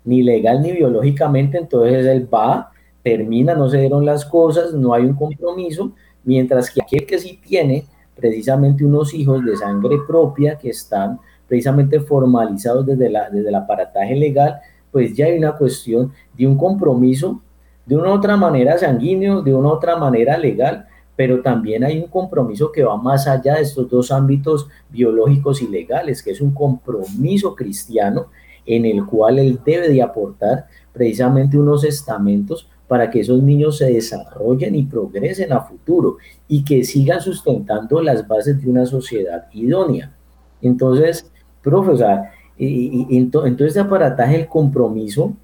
ni 0.05 0.23
legal 0.23 0.61
ni 0.61 0.73
biológicamente, 0.73 1.57
entonces 1.57 2.05
él 2.05 2.29
va, 2.33 2.73
termina, 3.03 3.55
no 3.55 3.71
se 3.71 3.79
dieron 3.79 4.05
las 4.05 4.27
cosas, 4.27 4.75
no 4.75 4.93
hay 4.93 5.05
un 5.05 5.15
compromiso, 5.15 5.93
mientras 6.25 6.69
que 6.69 6.83
aquel 6.83 7.07
que 7.07 7.19
sí 7.19 7.41
tiene 7.47 7.85
precisamente 8.17 8.85
unos 8.85 9.15
hijos 9.15 9.45
de 9.45 9.57
sangre 9.57 9.99
propia 10.07 10.59
que 10.59 10.71
están 10.71 11.21
precisamente 11.47 12.01
formalizados 12.01 12.85
desde, 12.85 13.09
la, 13.09 13.31
desde 13.31 13.49
el 13.49 13.55
aparataje 13.55 14.17
legal, 14.17 14.61
pues 14.91 15.15
ya 15.15 15.27
hay 15.27 15.39
una 15.39 15.53
cuestión 15.53 16.13
de 16.37 16.47
un 16.47 16.57
compromiso 16.57 17.41
de 17.87 17.97
una 17.97 18.13
otra 18.13 18.37
manera 18.37 18.77
sanguíneo, 18.79 19.43
de 19.43 19.55
una 19.55 19.69
otra 19.69 19.97
manera 19.97 20.37
legal, 20.37 20.87
pero 21.21 21.43
también 21.43 21.85
hay 21.85 21.99
un 21.99 22.07
compromiso 22.07 22.73
que 22.73 22.83
va 22.83 22.97
más 22.97 23.27
allá 23.27 23.57
de 23.57 23.61
estos 23.61 23.91
dos 23.91 24.11
ámbitos 24.11 24.67
biológicos 24.89 25.61
y 25.61 25.69
legales, 25.69 26.23
que 26.23 26.31
es 26.31 26.41
un 26.41 26.51
compromiso 26.53 27.55
cristiano 27.55 28.29
en 28.65 28.87
el 28.87 29.05
cual 29.05 29.39
él 29.39 29.61
debe 29.63 29.91
de 29.91 30.01
aportar 30.01 30.65
precisamente 30.95 31.59
unos 31.59 31.85
estamentos 31.85 32.67
para 32.89 33.11
que 33.11 33.21
esos 33.21 33.43
niños 33.43 33.77
se 33.77 33.93
desarrollen 33.93 34.75
y 34.75 34.85
progresen 34.85 35.53
a 35.53 35.61
futuro 35.61 36.17
y 36.49 36.65
que 36.65 36.85
sigan 36.85 37.21
sustentando 37.21 38.01
las 38.01 38.27
bases 38.27 38.59
de 38.59 38.71
una 38.71 38.87
sociedad 38.87 39.45
idónea. 39.53 40.17
Entonces, 40.63 41.31
profe, 41.61 41.91
o 41.91 41.97
sea, 41.99 42.33
y, 42.57 43.15
en, 43.15 43.31
todo 43.31 43.45
este 43.45 43.79
aparataje 43.79 44.37
el 44.37 44.49
compromiso, 44.49 45.35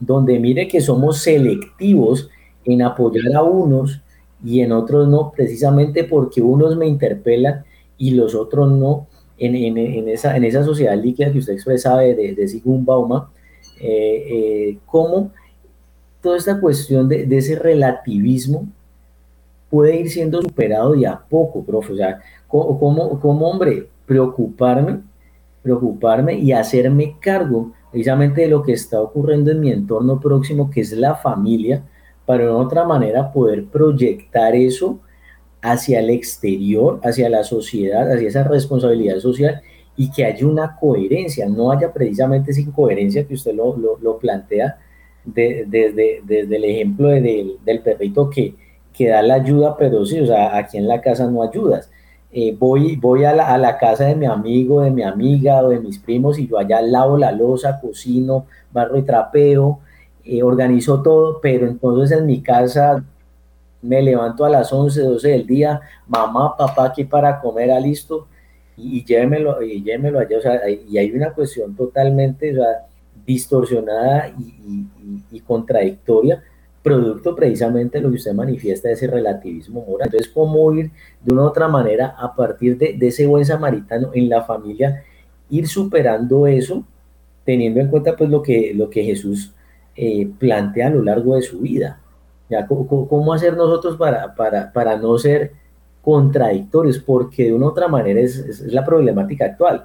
donde 0.00 0.40
mire 0.40 0.66
que 0.66 0.80
somos 0.80 1.18
selectivos 1.18 2.28
en 2.64 2.82
apoyar 2.82 3.36
a 3.36 3.44
unos 3.44 4.02
y 4.44 4.60
en 4.60 4.72
otros 4.72 5.08
no, 5.08 5.32
precisamente 5.32 6.04
porque 6.04 6.40
unos 6.40 6.76
me 6.76 6.86
interpelan 6.86 7.64
y 7.96 8.12
los 8.12 8.34
otros 8.34 8.70
no, 8.70 9.06
en, 9.38 9.54
en, 9.56 10.08
esa, 10.08 10.36
en 10.36 10.44
esa 10.44 10.64
sociedad 10.64 10.96
líquida 10.96 11.32
que 11.32 11.38
usted 11.38 11.54
expresaba 11.54 12.00
de, 12.00 12.34
de 12.34 12.48
Sigmund 12.48 12.84
Bauman, 12.84 13.24
eh, 13.80 14.24
eh, 14.30 14.78
cómo 14.86 15.30
toda 16.20 16.36
esta 16.36 16.60
cuestión 16.60 17.08
de, 17.08 17.26
de, 17.26 17.38
ese 17.38 17.56
relativismo 17.56 18.66
puede 19.70 19.96
ir 20.00 20.10
siendo 20.10 20.42
superado 20.42 20.92
de 20.92 21.06
a 21.06 21.18
poco, 21.18 21.62
profe. 21.64 21.92
O 21.92 21.96
sea, 21.96 22.20
cómo, 22.48 23.20
cómo 23.20 23.48
hombre, 23.48 23.88
preocuparme, 24.06 25.00
preocuparme 25.62 26.34
y 26.34 26.52
hacerme 26.52 27.16
cargo 27.20 27.72
precisamente 27.90 28.42
de 28.42 28.48
lo 28.48 28.62
que 28.62 28.72
está 28.72 29.00
ocurriendo 29.00 29.50
en 29.50 29.60
mi 29.60 29.70
entorno 29.70 30.20
próximo, 30.20 30.70
que 30.70 30.80
es 30.80 30.92
la 30.92 31.14
familia, 31.14 31.84
para 32.28 32.44
de 32.44 32.50
otra 32.50 32.84
manera 32.84 33.32
poder 33.32 33.64
proyectar 33.64 34.54
eso 34.54 34.98
hacia 35.62 36.00
el 36.00 36.10
exterior, 36.10 37.00
hacia 37.02 37.30
la 37.30 37.42
sociedad, 37.42 38.12
hacia 38.12 38.28
esa 38.28 38.44
responsabilidad 38.44 39.18
social 39.18 39.62
y 39.96 40.10
que 40.10 40.26
haya 40.26 40.46
una 40.46 40.76
coherencia, 40.76 41.48
no 41.48 41.72
haya 41.72 41.90
precisamente 41.90 42.50
esa 42.50 42.60
incoherencia 42.60 43.26
que 43.26 43.32
usted 43.32 43.54
lo, 43.54 43.74
lo, 43.78 44.18
plantea 44.18 44.76
desde, 45.24 46.20
desde 46.22 46.54
el 46.54 46.64
ejemplo 46.64 47.08
del, 47.08 47.56
del 47.64 47.80
perrito 47.80 48.28
que, 48.28 48.54
que 48.92 49.08
da 49.08 49.22
la 49.22 49.36
ayuda, 49.36 49.74
pero 49.78 50.04
sí, 50.04 50.20
o 50.20 50.26
sea, 50.26 50.54
aquí 50.54 50.76
en 50.76 50.86
la 50.86 51.00
casa 51.00 51.30
no 51.30 51.42
ayudas. 51.42 51.90
Eh, 52.30 52.54
voy, 52.58 52.96
voy 52.96 53.24
a 53.24 53.32
la, 53.32 53.54
a, 53.54 53.56
la, 53.56 53.78
casa 53.78 54.04
de 54.04 54.14
mi 54.14 54.26
amigo, 54.26 54.82
de 54.82 54.90
mi 54.90 55.02
amiga 55.02 55.62
o 55.62 55.70
de 55.70 55.80
mis 55.80 55.98
primos 55.98 56.38
y 56.38 56.46
yo 56.46 56.58
allá 56.58 56.82
lavo 56.82 57.16
la 57.16 57.32
losa, 57.32 57.80
cocino, 57.80 58.44
barro 58.70 58.98
y 58.98 59.02
trapeo, 59.02 59.80
eh, 60.28 60.42
organizo 60.42 61.00
todo, 61.02 61.40
pero 61.40 61.66
entonces 61.66 62.18
en 62.18 62.26
mi 62.26 62.42
casa 62.42 63.02
me 63.80 64.02
levanto 64.02 64.44
a 64.44 64.50
las 64.50 64.70
11, 64.70 65.00
12 65.00 65.28
del 65.28 65.46
día, 65.46 65.80
mamá, 66.06 66.54
papá 66.54 66.84
aquí 66.86 67.04
para 67.04 67.40
comer, 67.40 67.70
a 67.70 67.78
ah, 67.78 67.80
listo, 67.80 68.26
y, 68.76 68.98
y 68.98 69.04
llévemelo, 69.04 69.62
y 69.62 69.82
llévemelo 69.82 70.18
allá, 70.18 70.36
o 70.36 70.40
sea, 70.42 70.68
y 70.68 70.98
hay 70.98 71.12
una 71.12 71.32
cuestión 71.32 71.74
totalmente 71.74 72.54
distorsionada 73.24 74.34
y, 75.32 75.40
contradictoria, 75.40 76.42
producto 76.82 77.34
precisamente 77.34 77.96
de 77.96 78.04
lo 78.04 78.10
que 78.10 78.16
usted 78.16 78.34
manifiesta, 78.34 78.90
ese 78.90 79.06
relativismo 79.06 79.82
moral. 79.86 80.08
Entonces, 80.08 80.30
¿cómo 80.30 80.70
ir 80.74 80.90
de 81.22 81.32
una 81.32 81.44
u 81.44 81.46
otra 81.46 81.68
manera 81.68 82.14
a 82.18 82.34
partir 82.34 82.76
de, 82.76 82.92
de 82.98 83.06
ese 83.06 83.26
buen 83.26 83.46
samaritano 83.46 84.10
en 84.12 84.28
la 84.28 84.42
familia, 84.42 85.04
ir 85.48 85.66
superando 85.68 86.46
eso, 86.46 86.84
teniendo 87.46 87.80
en 87.80 87.88
cuenta 87.88 88.14
pues 88.14 88.28
lo 88.28 88.42
que, 88.42 88.74
lo 88.74 88.90
que 88.90 89.04
Jesús 89.04 89.54
eh, 90.00 90.30
plantea 90.38 90.86
a 90.86 90.90
lo 90.90 91.02
largo 91.02 91.34
de 91.34 91.42
su 91.42 91.58
vida? 91.58 92.00
Ya, 92.48 92.68
¿cómo, 92.68 93.32
hacer 93.32 93.56
nosotros 93.56 93.96
para, 93.96 94.32
para, 94.32 94.72
para, 94.72 94.96
no 94.96 95.18
ser 95.18 95.50
contradictorios? 96.02 97.00
Porque 97.00 97.46
de 97.46 97.52
una 97.52 97.66
u 97.66 97.70
otra 97.70 97.88
manera 97.88 98.20
es, 98.20 98.60
la 98.72 98.84
problemática 98.84 99.46
actual, 99.46 99.84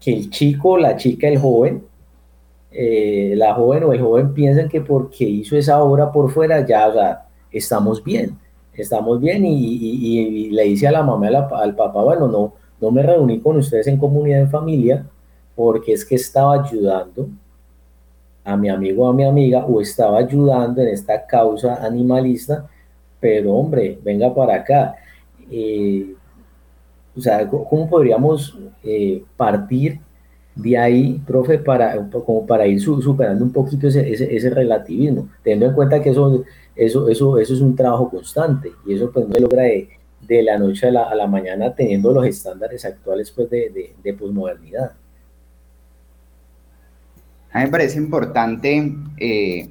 que 0.00 0.12
el 0.12 0.30
chico, 0.30 0.76
la 0.76 0.96
chica, 0.96 1.28
el 1.28 1.38
joven, 1.38 1.84
eh, 2.72 3.34
la 3.36 3.54
joven 3.54 3.84
o 3.84 3.92
el 3.92 4.00
joven 4.00 4.34
piensan 4.34 4.68
que 4.68 4.80
porque 4.80 5.24
hizo 5.24 5.56
esa 5.56 5.80
obra 5.80 6.10
por 6.10 6.28
fuera 6.32 6.66
ya, 6.66 6.88
o 6.88 6.92
sea, 6.92 7.26
estamos 7.52 8.02
bien, 8.02 8.36
estamos 8.74 9.20
bien 9.20 9.44
y, 9.46 10.50
le 10.50 10.64
dice 10.64 10.88
a 10.88 10.92
la 10.92 11.04
mamá, 11.04 11.28
al 11.28 11.76
papá, 11.76 12.02
bueno, 12.02 12.26
no, 12.26 12.54
no 12.80 12.90
me 12.90 13.04
reuní 13.04 13.38
con 13.38 13.58
ustedes 13.58 13.86
en 13.86 13.96
comunidad, 13.96 14.40
en 14.40 14.50
familia, 14.50 15.06
porque 15.54 15.92
es 15.92 16.04
que 16.04 16.16
estaba 16.16 16.64
ayudando 16.64 17.28
a 18.46 18.56
mi 18.56 18.68
amigo 18.68 19.04
o 19.04 19.10
a 19.10 19.12
mi 19.12 19.24
amiga 19.24 19.66
o 19.66 19.80
estaba 19.80 20.18
ayudando 20.18 20.80
en 20.80 20.88
esta 20.88 21.26
causa 21.26 21.84
animalista, 21.84 22.66
pero 23.18 23.54
hombre, 23.54 23.98
venga 24.04 24.32
para 24.32 24.54
acá. 24.54 24.94
Eh, 25.50 26.14
o 27.16 27.20
sea, 27.20 27.48
¿cómo 27.48 27.88
podríamos 27.88 28.56
eh, 28.84 29.24
partir 29.36 30.00
de 30.54 30.78
ahí, 30.78 31.20
profe, 31.26 31.58
para, 31.58 32.08
como 32.08 32.46
para 32.46 32.66
ir 32.66 32.80
superando 32.80 33.44
un 33.44 33.52
poquito 33.52 33.88
ese, 33.88 34.10
ese, 34.10 34.48
relativismo, 34.48 35.28
teniendo 35.42 35.66
en 35.66 35.74
cuenta 35.74 36.00
que 36.00 36.10
eso, 36.10 36.44
eso, 36.74 37.08
eso, 37.08 37.38
eso 37.38 37.54
es 37.54 37.60
un 37.60 37.74
trabajo 37.76 38.08
constante 38.08 38.72
y 38.86 38.94
eso 38.94 39.10
pues 39.12 39.26
no 39.28 39.34
se 39.34 39.40
logra 39.40 39.64
de, 39.64 39.88
de 40.22 40.42
la 40.42 40.58
noche 40.58 40.86
a 40.88 40.92
la, 40.92 41.02
a 41.02 41.14
la, 41.14 41.26
mañana 41.26 41.74
teniendo 41.74 42.12
los 42.12 42.24
estándares 42.26 42.84
actuales 42.84 43.30
pues 43.32 43.50
de, 43.50 43.70
de, 43.70 43.94
de 44.02 44.14
posmodernidad. 44.14 44.92
A 47.56 47.60
mí 47.60 47.64
me 47.64 47.70
parece 47.70 47.96
importante, 47.96 48.94
eh, 49.16 49.70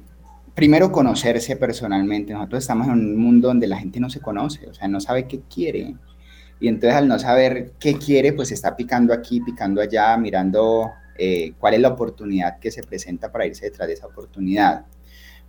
primero, 0.56 0.90
conocerse 0.90 1.54
personalmente. 1.54 2.32
Nosotros 2.32 2.64
estamos 2.64 2.88
en 2.88 2.94
un 2.94 3.16
mundo 3.16 3.46
donde 3.46 3.68
la 3.68 3.78
gente 3.78 4.00
no 4.00 4.10
se 4.10 4.18
conoce, 4.18 4.66
o 4.66 4.74
sea, 4.74 4.88
no 4.88 5.00
sabe 5.00 5.28
qué 5.28 5.42
quiere. 5.42 5.94
Y 6.58 6.66
entonces 6.66 6.96
al 6.96 7.06
no 7.06 7.16
saber 7.20 7.74
qué 7.78 7.94
quiere, 7.94 8.32
pues 8.32 8.50
está 8.50 8.74
picando 8.74 9.14
aquí, 9.14 9.40
picando 9.40 9.80
allá, 9.80 10.16
mirando 10.16 10.90
eh, 11.16 11.52
cuál 11.60 11.74
es 11.74 11.80
la 11.80 11.90
oportunidad 11.90 12.58
que 12.58 12.72
se 12.72 12.82
presenta 12.82 13.30
para 13.30 13.46
irse 13.46 13.66
detrás 13.66 13.86
de 13.86 13.94
esa 13.94 14.08
oportunidad. 14.08 14.84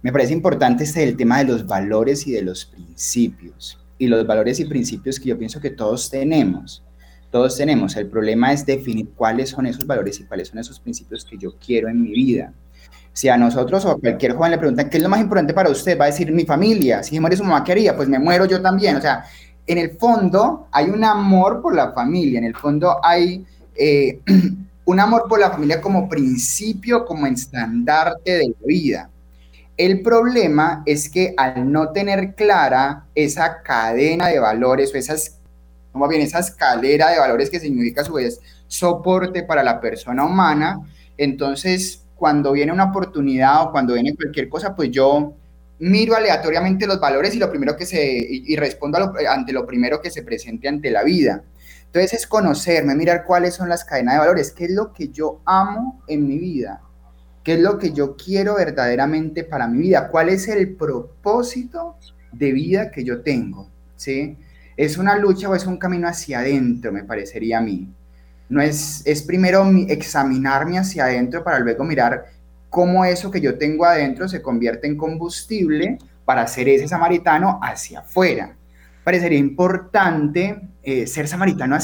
Me 0.03 0.11
parece 0.11 0.33
importante 0.33 0.83
este 0.83 1.03
el 1.03 1.17
tema 1.17 1.39
de 1.39 1.45
los 1.45 1.65
valores 1.65 2.27
y 2.27 2.33
de 2.33 2.43
los 2.43 2.65
principios. 2.67 3.83
Y 3.97 4.05
los 4.05 4.27
valores 4.27 4.59
y 4.59 4.65
principios 4.65 5.19
que 5.19 5.29
yo 5.29 5.39
pienso 5.39 5.59
que 5.59 5.71
todos 5.71 6.11
tenemos 6.11 6.83
todos 7.31 7.57
tenemos. 7.57 7.95
El 7.95 8.07
problema 8.07 8.53
es 8.53 8.65
definir 8.65 9.09
cuáles 9.15 9.49
son 9.49 9.65
esos 9.65 9.85
valores 9.85 10.19
y 10.19 10.23
cuáles 10.23 10.47
son 10.49 10.59
esos 10.59 10.79
principios 10.79 11.25
que 11.25 11.37
yo 11.37 11.55
quiero 11.57 11.89
en 11.89 12.01
mi 12.01 12.11
vida. 12.11 12.53
Si 13.13 13.29
a 13.29 13.37
nosotros 13.37 13.83
o 13.85 13.91
a 13.91 13.99
cualquier 13.99 14.33
joven 14.33 14.51
le 14.51 14.57
preguntan 14.57 14.89
qué 14.89 14.97
es 14.97 15.03
lo 15.03 15.09
más 15.09 15.19
importante 15.19 15.53
para 15.53 15.69
usted, 15.69 15.99
va 15.99 16.05
a 16.05 16.07
decir 16.07 16.31
mi 16.31 16.45
familia. 16.45 17.01
Si 17.03 17.19
muere 17.19 17.35
su 17.35 17.43
mamá, 17.43 17.63
¿qué 17.63 17.71
haría? 17.71 17.95
Pues 17.95 18.07
me 18.07 18.19
muero 18.19 18.45
yo 18.45 18.61
también. 18.61 18.95
O 18.95 19.01
sea, 19.01 19.25
en 19.65 19.77
el 19.77 19.97
fondo 19.97 20.67
hay 20.71 20.89
un 20.89 21.03
amor 21.03 21.61
por 21.61 21.75
la 21.75 21.91
familia, 21.91 22.39
en 22.39 22.45
el 22.45 22.55
fondo 22.55 22.97
hay 23.03 23.45
eh, 23.75 24.21
un 24.85 24.99
amor 24.99 25.25
por 25.27 25.39
la 25.39 25.51
familia 25.51 25.81
como 25.81 26.07
principio, 26.07 27.05
como 27.05 27.27
estandarte 27.27 28.31
de 28.31 28.47
la 28.47 28.65
vida. 28.65 29.09
El 29.75 30.01
problema 30.01 30.81
es 30.85 31.09
que 31.09 31.35
al 31.37 31.71
no 31.71 31.91
tener 31.91 32.33
clara 32.33 33.05
esa 33.13 33.61
cadena 33.61 34.27
de 34.27 34.39
valores 34.39 34.91
o 34.93 34.97
esas 34.97 35.36
más 35.97 36.09
bien 36.09 36.21
esa 36.21 36.39
escalera 36.39 37.09
de 37.09 37.19
valores 37.19 37.49
que 37.49 37.59
significa 37.59 38.01
a 38.01 38.05
su 38.05 38.13
vez 38.13 38.39
soporte 38.67 39.43
para 39.43 39.63
la 39.63 39.79
persona 39.79 40.25
humana. 40.25 40.79
Entonces, 41.17 42.03
cuando 42.15 42.51
viene 42.51 42.71
una 42.71 42.85
oportunidad 42.85 43.63
o 43.63 43.71
cuando 43.71 43.93
viene 43.93 44.15
cualquier 44.15 44.49
cosa, 44.49 44.75
pues 44.75 44.91
yo 44.91 45.33
miro 45.79 46.15
aleatoriamente 46.15 46.87
los 46.87 46.99
valores 46.99 47.35
y 47.35 47.39
lo 47.39 47.49
primero 47.49 47.75
que 47.75 47.85
se 47.85 48.03
y, 48.03 48.55
respondo 48.55 49.13
ante 49.29 49.53
lo 49.53 49.65
primero 49.65 50.01
que 50.01 50.09
se 50.09 50.23
presente 50.23 50.67
ante 50.67 50.89
la 50.91 51.03
vida. 51.03 51.43
Entonces 51.85 52.13
es 52.13 52.27
conocerme, 52.27 52.95
mirar 52.95 53.23
cuáles 53.23 53.55
son 53.55 53.69
las 53.69 53.85
cadenas 53.85 54.15
de 54.15 54.19
valores, 54.19 54.51
qué 54.51 54.65
es 54.65 54.71
lo 54.71 54.91
que 54.91 55.09
yo 55.09 55.41
amo 55.45 56.03
en 56.07 56.27
mi 56.27 56.37
vida, 56.37 56.81
qué 57.43 57.53
es 57.53 57.59
lo 57.59 57.77
que 57.77 57.93
yo 57.93 58.17
quiero 58.17 58.55
verdaderamente 58.55 59.43
para 59.43 59.67
mi 59.67 59.79
vida, 59.79 60.09
cuál 60.09 60.29
es 60.29 60.47
el 60.47 60.75
propósito 60.75 61.95
de 62.31 62.51
vida 62.51 62.91
que 62.91 63.03
yo 63.03 63.21
tengo, 63.21 63.69
¿sí? 63.95 64.37
Es 64.77 64.97
una 64.97 65.17
lucha 65.17 65.49
o 65.49 65.55
es 65.55 65.65
un 65.65 65.77
camino 65.77 66.07
hacia 66.07 66.39
adentro, 66.39 66.91
me 66.91 67.03
parecería 67.03 67.57
a 67.57 67.61
mí. 67.61 67.89
No 68.47 68.61
es, 68.61 69.01
es 69.05 69.23
primero 69.23 69.65
examinarme 69.89 70.79
hacia 70.79 71.05
adentro 71.05 71.43
para 71.43 71.59
luego 71.59 71.83
mirar 71.83 72.27
cómo 72.69 73.03
eso 73.03 73.29
que 73.29 73.41
yo 73.41 73.57
tengo 73.57 73.85
adentro 73.85 74.29
se 74.29 74.41
convierte 74.41 74.87
en 74.87 74.95
combustible 74.95 75.97
para 76.23 76.43
hacer 76.43 76.69
ese 76.69 76.87
samaritano 76.87 77.59
hacia 77.61 77.99
afuera. 77.99 78.55
Parecería 79.03 79.39
importante 79.39 80.61
eh, 80.83 81.07
ser 81.07 81.27
samaritano 81.27 81.77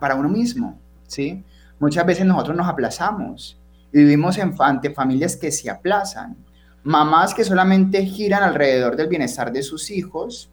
para 0.00 0.14
uno 0.14 0.28
mismo, 0.28 0.78
¿sí? 1.06 1.44
Muchas 1.78 2.06
veces 2.06 2.24
nosotros 2.24 2.56
nos 2.56 2.68
aplazamos 2.68 3.58
vivimos 3.92 4.38
en, 4.38 4.54
ante 4.58 4.90
familias 4.90 5.36
que 5.36 5.50
se 5.50 5.70
aplazan, 5.70 6.36
mamás 6.82 7.34
que 7.34 7.44
solamente 7.44 8.04
giran 8.04 8.42
alrededor 8.42 8.96
del 8.96 9.08
bienestar 9.08 9.52
de 9.52 9.62
sus 9.62 9.90
hijos, 9.90 10.50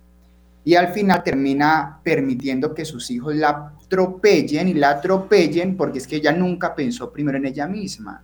y 0.65 0.73
al 0.73 0.91
final 0.91 1.21
termina 1.23 1.99
permitiendo 2.03 2.73
que 2.73 2.85
sus 2.85 3.11
hijos 3.11 3.35
la 3.35 3.71
atropellen 3.85 4.67
y 4.67 4.73
la 4.73 4.89
atropellen 4.89 5.77
porque 5.77 5.99
es 5.99 6.07
que 6.07 6.15
ella 6.15 6.31
nunca 6.31 6.73
pensó 6.73 7.11
primero 7.11 7.37
en 7.37 7.45
ella 7.45 7.67
misma. 7.67 8.23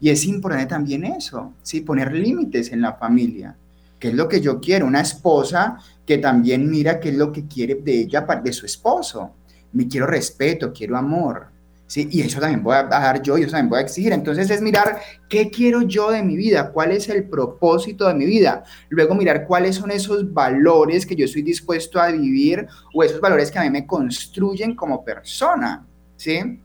Y 0.00 0.08
es 0.08 0.24
importante 0.24 0.66
también 0.66 1.04
eso, 1.04 1.52
¿sí? 1.62 1.80
poner 1.80 2.12
límites 2.12 2.70
en 2.70 2.80
la 2.80 2.92
familia. 2.94 3.56
¿Qué 3.98 4.08
es 4.08 4.14
lo 4.14 4.28
que 4.28 4.40
yo 4.40 4.60
quiero? 4.60 4.86
Una 4.86 5.00
esposa 5.00 5.78
que 6.06 6.18
también 6.18 6.70
mira 6.70 7.00
qué 7.00 7.08
es 7.08 7.16
lo 7.16 7.32
que 7.32 7.46
quiere 7.46 7.74
de 7.74 8.02
ella, 8.02 8.20
de 8.20 8.52
su 8.52 8.66
esposo. 8.66 9.32
Me 9.72 9.88
quiero 9.88 10.06
respeto, 10.06 10.72
quiero 10.72 10.96
amor. 10.96 11.48
Y 11.96 12.20
eso 12.20 12.38
también 12.38 12.62
voy 12.62 12.76
a 12.76 12.84
dar 12.84 13.20
yo 13.20 13.36
y 13.36 13.42
eso 13.42 13.50
también 13.50 13.68
voy 13.68 13.78
a 13.78 13.82
exigir. 13.82 14.12
Entonces 14.12 14.48
es 14.50 14.62
mirar 14.62 15.00
qué 15.28 15.50
quiero 15.50 15.82
yo 15.82 16.10
de 16.10 16.22
mi 16.22 16.36
vida, 16.36 16.70
cuál 16.70 16.92
es 16.92 17.08
el 17.08 17.24
propósito 17.24 18.06
de 18.06 18.14
mi 18.14 18.26
vida. 18.26 18.62
Luego 18.88 19.14
mirar 19.14 19.44
cuáles 19.46 19.76
son 19.76 19.90
esos 19.90 20.32
valores 20.32 21.04
que 21.04 21.16
yo 21.16 21.24
estoy 21.24 21.42
dispuesto 21.42 22.00
a 22.00 22.08
vivir 22.08 22.66
o 22.94 23.02
esos 23.02 23.20
valores 23.20 23.50
que 23.50 23.58
a 23.58 23.62
mí 23.62 23.70
me 23.70 23.86
construyen 23.86 24.76
como 24.76 25.04
persona, 25.04 25.84
¿sí? 26.16 26.60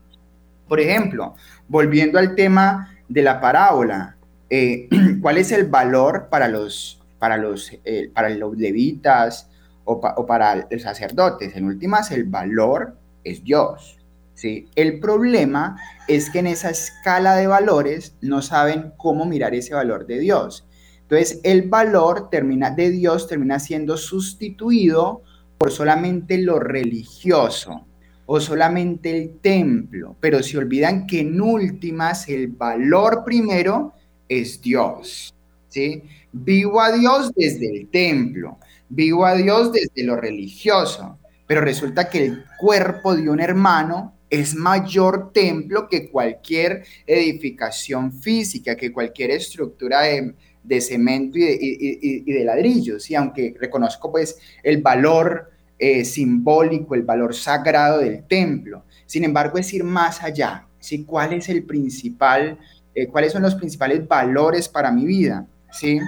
Por 0.68 0.78
ejemplo, 0.80 1.34
volviendo 1.66 2.18
al 2.18 2.34
tema 2.36 2.96
de 3.08 3.22
la 3.22 3.40
parábola, 3.40 4.16
eh, 4.48 4.88
¿cuál 5.20 5.38
es 5.38 5.50
el 5.50 5.66
valor 5.66 6.28
para 6.30 6.46
los, 6.46 7.02
para 7.18 7.36
los, 7.36 7.72
eh, 7.84 8.10
para 8.14 8.28
los 8.28 8.56
levitas 8.56 9.50
o 9.84 10.26
para 10.26 10.66
los 10.70 10.82
sacerdotes? 10.82 11.56
En 11.56 11.64
últimas, 11.64 12.12
el 12.12 12.24
valor 12.24 12.96
es 13.24 13.42
Dios. 13.42 13.95
¿Sí? 14.36 14.68
El 14.76 15.00
problema 15.00 15.76
es 16.06 16.30
que 16.30 16.38
en 16.38 16.46
esa 16.46 16.70
escala 16.70 17.34
de 17.34 17.48
valores 17.48 18.14
no 18.20 18.42
saben 18.42 18.92
cómo 18.96 19.24
mirar 19.24 19.54
ese 19.54 19.74
valor 19.74 20.06
de 20.06 20.20
Dios. 20.20 20.64
Entonces, 21.02 21.40
el 21.42 21.62
valor 21.68 22.30
termina, 22.30 22.70
de 22.70 22.90
Dios 22.90 23.26
termina 23.26 23.58
siendo 23.58 23.96
sustituido 23.96 25.22
por 25.58 25.72
solamente 25.72 26.38
lo 26.38 26.60
religioso 26.60 27.86
o 28.26 28.40
solamente 28.40 29.16
el 29.16 29.38
templo, 29.38 30.16
pero 30.20 30.42
se 30.42 30.58
olvidan 30.58 31.06
que 31.06 31.20
en 31.20 31.40
últimas 31.40 32.28
el 32.28 32.48
valor 32.48 33.22
primero 33.24 33.94
es 34.28 34.60
Dios. 34.60 35.32
¿sí? 35.68 36.02
Vivo 36.32 36.80
a 36.80 36.92
Dios 36.92 37.32
desde 37.34 37.70
el 37.70 37.88
templo, 37.88 38.58
vivo 38.88 39.24
a 39.24 39.34
Dios 39.34 39.72
desde 39.72 40.04
lo 40.04 40.16
religioso, 40.16 41.18
pero 41.46 41.60
resulta 41.60 42.10
que 42.10 42.26
el 42.26 42.44
cuerpo 42.58 43.14
de 43.14 43.30
un 43.30 43.40
hermano 43.40 44.15
es 44.28 44.54
mayor 44.54 45.32
templo 45.32 45.88
que 45.88 46.10
cualquier 46.10 46.84
edificación 47.06 48.12
física, 48.12 48.76
que 48.76 48.92
cualquier 48.92 49.30
estructura 49.30 50.02
de, 50.02 50.80
cemento 50.80 51.38
y 51.38 52.32
de, 52.32 52.44
ladrillos. 52.44 53.10
Y 53.10 53.14
aunque 53.14 53.54
reconozco 53.58 54.10
pues 54.10 54.38
el 54.62 54.82
valor 54.82 55.50
eh, 55.78 56.04
simbólico, 56.04 56.94
el 56.94 57.02
valor 57.02 57.34
sagrado 57.34 57.98
del 57.98 58.24
templo, 58.24 58.84
sin 59.06 59.24
embargo 59.24 59.58
es 59.58 59.72
ir 59.72 59.84
más 59.84 60.22
allá. 60.22 60.66
¿sí? 60.80 61.04
¿Cuál 61.04 61.34
es 61.34 61.48
el 61.48 61.64
principal, 61.64 62.58
eh, 62.94 63.06
cuáles 63.06 63.32
son 63.32 63.42
los 63.42 63.54
principales 63.54 64.06
valores 64.06 64.68
para 64.68 64.90
mi 64.90 65.04
vida? 65.04 65.46
¿sí? 65.70 66.00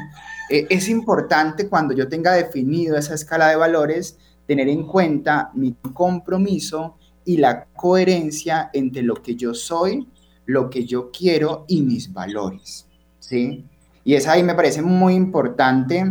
Eh, 0.50 0.66
es 0.68 0.88
importante 0.88 1.68
cuando 1.68 1.94
yo 1.94 2.09
tenga 2.09 2.33
definido 2.33 2.96
esa 2.96 3.14
escala 3.14 3.48
de 3.48 3.57
valores, 3.57 4.18
tener 4.46 4.68
en 4.68 4.87
cuenta 4.87 5.50
mi 5.54 5.76
compromiso 5.92 6.97
y 7.29 7.37
la 7.37 7.67
coherencia 7.77 8.71
entre 8.73 9.03
lo 9.03 9.17
que 9.17 9.37
yo 9.37 9.53
soy, 9.53 10.09
lo 10.47 10.71
que 10.71 10.87
yo 10.87 11.11
quiero 11.11 11.67
y 11.69 11.83
mis 11.83 12.11
valores, 12.11 12.87
¿sí? 13.19 13.67
Y 14.03 14.14
es 14.14 14.27
ahí 14.27 14.43
me 14.43 14.55
parece 14.55 14.81
muy 14.81 15.12
importante 15.12 16.07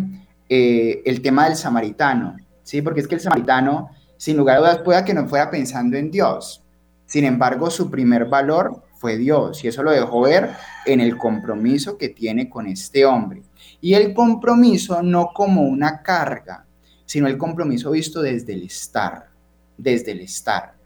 eh, 0.47 1.01
el 1.03 1.19
tema 1.23 1.45
del 1.45 1.55
samaritano, 1.55 2.37
¿sí? 2.61 2.83
Porque 2.83 2.99
es 2.99 3.07
que 3.07 3.15
el 3.15 3.21
samaritano, 3.21 3.89
sin 4.15 4.37
lugar 4.37 4.57
a 4.57 4.59
dudas, 4.59 4.77
pueda 4.85 5.03
que 5.03 5.15
no 5.15 5.27
fuera 5.27 5.49
pensando 5.49 5.97
en 5.97 6.11
Dios. 6.11 6.61
Sin 7.07 7.25
embargo, 7.25 7.71
su 7.71 7.89
primer 7.89 8.25
valor 8.25 8.83
fue 8.99 9.17
Dios 9.17 9.63
y 9.63 9.69
eso 9.69 9.81
lo 9.81 9.89
dejó 9.89 10.21
ver 10.21 10.51
en 10.85 11.01
el 11.01 11.17
compromiso 11.17 11.97
que 11.97 12.09
tiene 12.09 12.47
con 12.47 12.67
este 12.67 13.07
hombre. 13.07 13.41
Y 13.81 13.95
el 13.95 14.13
compromiso 14.13 15.01
no 15.01 15.31
como 15.33 15.63
una 15.63 16.03
carga, 16.03 16.67
sino 17.07 17.25
el 17.25 17.39
compromiso 17.39 17.89
visto 17.89 18.21
desde 18.21 18.53
el 18.53 18.61
estar, 18.61 19.31
desde 19.79 20.11
el 20.11 20.19
estar. 20.19 20.76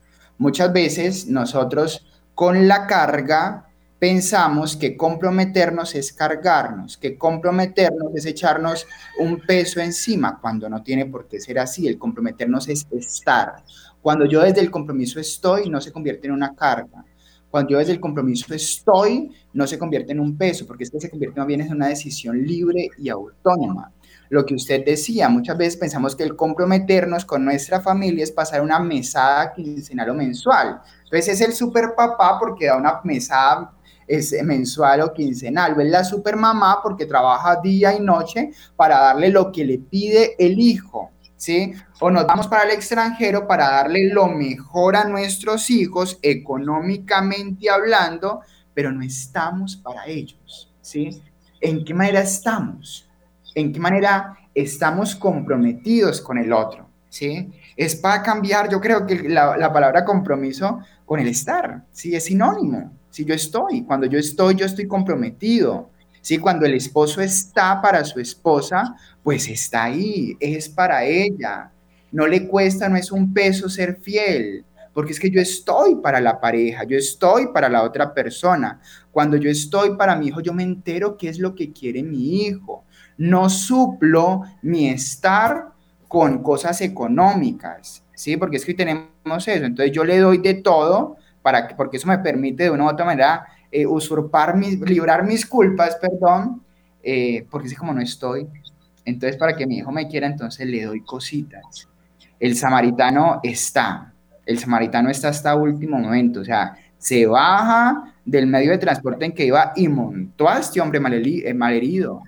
Muchas 0.41 0.73
veces 0.73 1.27
nosotros 1.27 2.03
con 2.33 2.67
la 2.67 2.87
carga 2.87 3.69
pensamos 3.99 4.75
que 4.75 4.97
comprometernos 4.97 5.93
es 5.93 6.11
cargarnos, 6.13 6.97
que 6.97 7.15
comprometernos 7.15 8.15
es 8.15 8.25
echarnos 8.25 8.87
un 9.19 9.39
peso 9.41 9.79
encima, 9.79 10.39
cuando 10.41 10.67
no 10.67 10.81
tiene 10.81 11.05
por 11.05 11.27
qué 11.27 11.39
ser 11.39 11.59
así. 11.59 11.87
El 11.87 11.99
comprometernos 11.99 12.67
es 12.69 12.87
estar. 12.89 13.63
Cuando 14.01 14.25
yo 14.25 14.41
desde 14.41 14.61
el 14.61 14.71
compromiso 14.71 15.19
estoy, 15.19 15.69
no 15.69 15.79
se 15.79 15.91
convierte 15.91 16.25
en 16.25 16.33
una 16.33 16.55
carga. 16.55 17.05
Cuando 17.51 17.73
yo 17.73 17.77
desde 17.77 17.91
el 17.91 17.99
compromiso 17.99 18.51
estoy, 18.55 19.31
no 19.53 19.67
se 19.67 19.77
convierte 19.77 20.13
en 20.13 20.21
un 20.21 20.35
peso, 20.35 20.65
porque 20.65 20.85
es 20.85 20.89
que 20.89 20.99
se 20.99 21.11
convierte 21.11 21.39
más 21.39 21.45
bien 21.45 21.61
en 21.61 21.71
una 21.71 21.89
decisión 21.89 22.41
libre 22.41 22.89
y 22.97 23.09
autónoma 23.09 23.91
lo 24.31 24.45
que 24.45 24.55
usted 24.55 24.85
decía, 24.85 25.27
muchas 25.27 25.57
veces 25.57 25.75
pensamos 25.75 26.15
que 26.15 26.23
el 26.23 26.37
comprometernos 26.37 27.25
con 27.25 27.43
nuestra 27.43 27.81
familia 27.81 28.23
es 28.23 28.31
pasar 28.31 28.61
una 28.61 28.79
mesada 28.79 29.51
quincenal 29.51 30.09
o 30.09 30.13
mensual. 30.13 30.81
Entonces 31.03 31.27
es 31.27 31.41
el 31.41 31.53
super 31.53 31.95
papá 31.97 32.39
porque 32.39 32.67
da 32.67 32.77
una 32.77 33.01
mesada 33.03 33.73
es 34.07 34.33
mensual 34.43 35.01
o 35.01 35.13
quincenal, 35.13 35.77
o 35.77 35.81
es 35.81 35.89
la 35.89 36.05
super 36.05 36.37
mamá 36.37 36.79
porque 36.81 37.05
trabaja 37.05 37.59
día 37.61 37.93
y 37.93 37.99
noche 37.99 38.51
para 38.77 38.99
darle 38.99 39.29
lo 39.29 39.51
que 39.51 39.65
le 39.65 39.79
pide 39.79 40.35
el 40.39 40.59
hijo, 40.59 41.11
¿sí? 41.35 41.73
O 41.99 42.09
nos 42.09 42.25
vamos 42.25 42.47
para 42.47 42.63
el 42.63 42.71
extranjero 42.71 43.45
para 43.45 43.69
darle 43.69 44.13
lo 44.13 44.27
mejor 44.27 44.95
a 44.95 45.03
nuestros 45.03 45.69
hijos 45.69 46.19
económicamente 46.21 47.69
hablando, 47.69 48.39
pero 48.73 48.93
no 48.93 49.03
estamos 49.03 49.75
para 49.75 50.05
ellos, 50.07 50.73
¿sí? 50.81 51.21
¿En 51.59 51.83
qué 51.83 51.93
manera 51.93 52.21
estamos? 52.21 53.10
En 53.55 53.73
qué 53.73 53.79
manera 53.79 54.37
estamos 54.53 55.15
comprometidos 55.15 56.21
con 56.21 56.37
el 56.37 56.53
otro, 56.53 56.87
¿sí? 57.09 57.49
Es 57.75 57.95
para 57.95 58.21
cambiar, 58.21 58.69
yo 58.69 58.79
creo 58.79 59.05
que 59.05 59.29
la, 59.29 59.71
palabra 59.71 60.05
compromiso 60.05 60.79
con 61.05 61.19
el 61.19 61.27
estar, 61.27 61.83
¿sí? 61.91 62.15
Es 62.15 62.25
sinónimo, 62.25 62.91
si 63.09 63.25
yo 63.25 63.33
estoy, 63.33 63.83
cuando 63.83 64.07
yo 64.07 64.19
estoy, 64.19 64.55
yo 64.55 64.65
estoy 64.65 64.87
comprometido, 64.87 65.89
¿sí? 66.21 66.37
Cuando 66.37 66.65
el 66.65 66.73
esposo 66.73 67.21
está 67.21 67.81
para 67.81 68.03
su 68.03 68.19
esposa, 68.19 68.95
pues 69.23 69.47
está 69.47 69.85
ahí, 69.85 70.35
es 70.39 70.69
para 70.69 71.03
ella, 71.03 71.71
no 72.11 72.27
le 72.27 72.47
cuesta, 72.47 72.89
no 72.89 72.97
es 72.97 73.11
un 73.11 73.33
peso 73.33 73.69
ser 73.69 73.97
fiel, 74.01 74.65
porque 74.93 75.13
es 75.13 75.19
que 75.19 75.29
yo 75.29 75.39
estoy 75.39 75.95
para 75.95 76.19
la 76.19 76.39
pareja, 76.41 76.83
yo 76.83 76.97
estoy 76.97 77.47
para 77.53 77.69
la 77.69 77.83
otra 77.83 78.13
persona. 78.13 78.81
Cuando 79.09 79.37
yo 79.37 79.49
estoy 79.49 79.95
para 79.95 80.17
mi 80.17 80.27
hijo, 80.27 80.41
yo 80.41 80.53
me 80.53 80.63
entero 80.63 81.15
qué 81.15 81.29
es 81.29 81.39
lo 81.39 81.55
que 81.55 81.71
quiere 81.71 82.03
mi 82.03 82.41
hijo 82.41 82.83
no 83.21 83.51
suplo 83.51 84.41
mi 84.63 84.89
estar 84.89 85.69
con 86.07 86.41
cosas 86.41 86.81
económicas, 86.81 88.03
¿sí? 88.15 88.35
Porque 88.35 88.57
es 88.57 88.65
que 88.65 88.73
tenemos 88.73 89.47
eso, 89.47 89.63
entonces 89.63 89.91
yo 89.91 90.03
le 90.03 90.17
doy 90.17 90.39
de 90.39 90.55
todo 90.55 91.17
para 91.43 91.67
que, 91.67 91.75
porque 91.75 91.97
eso 91.97 92.07
me 92.07 92.17
permite 92.17 92.63
de 92.63 92.71
una 92.71 92.85
u 92.85 92.89
otra 92.89 93.05
manera 93.05 93.45
eh, 93.71 93.85
usurpar 93.85 94.57
mis, 94.57 94.79
librar 94.81 95.23
mis 95.23 95.45
culpas, 95.45 95.97
perdón, 95.97 96.63
eh, 97.03 97.45
porque 97.51 97.67
es 97.67 97.77
como 97.77 97.93
no 97.93 98.01
estoy, 98.01 98.47
entonces 99.05 99.37
para 99.37 99.55
que 99.55 99.67
mi 99.67 99.77
hijo 99.77 99.91
me 99.91 100.07
quiera, 100.07 100.25
entonces 100.25 100.65
le 100.67 100.83
doy 100.83 101.01
cositas. 101.01 101.87
El 102.39 102.57
samaritano 102.57 103.39
está, 103.43 104.11
el 104.47 104.57
samaritano 104.57 105.11
está 105.11 105.29
hasta 105.29 105.55
último 105.55 105.99
momento, 105.99 106.39
o 106.39 106.45
sea, 106.45 106.75
se 106.97 107.27
baja 107.27 108.15
del 108.25 108.47
medio 108.47 108.71
de 108.71 108.79
transporte 108.79 109.25
en 109.25 109.33
que 109.33 109.45
iba 109.45 109.73
y 109.75 109.87
montó 109.87 110.49
a 110.49 110.57
este 110.57 110.81
hombre 110.81 110.99
eh, 110.99 111.53
malherido 111.53 112.23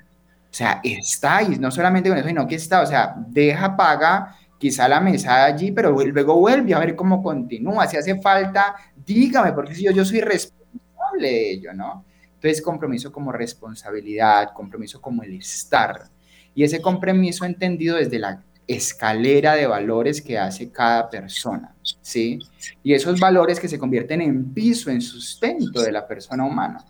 o 0.53 0.55
sea, 0.55 0.81
está 0.83 1.37
ahí, 1.37 1.57
no 1.59 1.71
solamente 1.71 2.09
con 2.09 2.17
eso, 2.19 2.27
sino 2.27 2.47
que 2.47 2.53
está, 2.53 2.81
o 2.81 2.85
sea, 2.85 3.15
deja, 3.17 3.75
paga 3.75 4.37
quizá 4.59 4.87
la 4.87 5.01
mesa 5.01 5.45
allí, 5.45 5.71
pero 5.71 5.89
luego 5.91 6.39
vuelve 6.39 6.75
a 6.75 6.79
ver 6.79 6.95
cómo 6.95 7.23
continúa. 7.23 7.87
Si 7.87 7.97
hace 7.97 8.21
falta, 8.21 8.75
dígame, 9.03 9.51
porque 9.53 9.73
si 9.73 9.83
yo, 9.83 9.89
yo 9.89 10.05
soy 10.05 10.21
responsable 10.21 11.27
de 11.27 11.51
ello, 11.53 11.73
¿no? 11.73 12.05
Entonces, 12.35 12.61
compromiso 12.61 13.11
como 13.11 13.31
responsabilidad, 13.31 14.51
compromiso 14.53 15.01
como 15.01 15.23
el 15.23 15.33
estar. 15.33 16.03
Y 16.53 16.63
ese 16.63 16.83
compromiso 16.83 17.45
entendido 17.45 17.95
desde 17.95 18.19
la 18.19 18.43
escalera 18.67 19.55
de 19.55 19.65
valores 19.65 20.21
que 20.21 20.37
hace 20.37 20.71
cada 20.71 21.09
persona, 21.09 21.73
¿sí? 22.03 22.37
Y 22.83 22.93
esos 22.93 23.19
valores 23.19 23.59
que 23.59 23.67
se 23.67 23.79
convierten 23.79 24.21
en 24.21 24.53
piso, 24.53 24.91
en 24.91 25.01
sustento 25.01 25.81
de 25.81 25.91
la 25.91 26.07
persona 26.07 26.45
humana. 26.45 26.85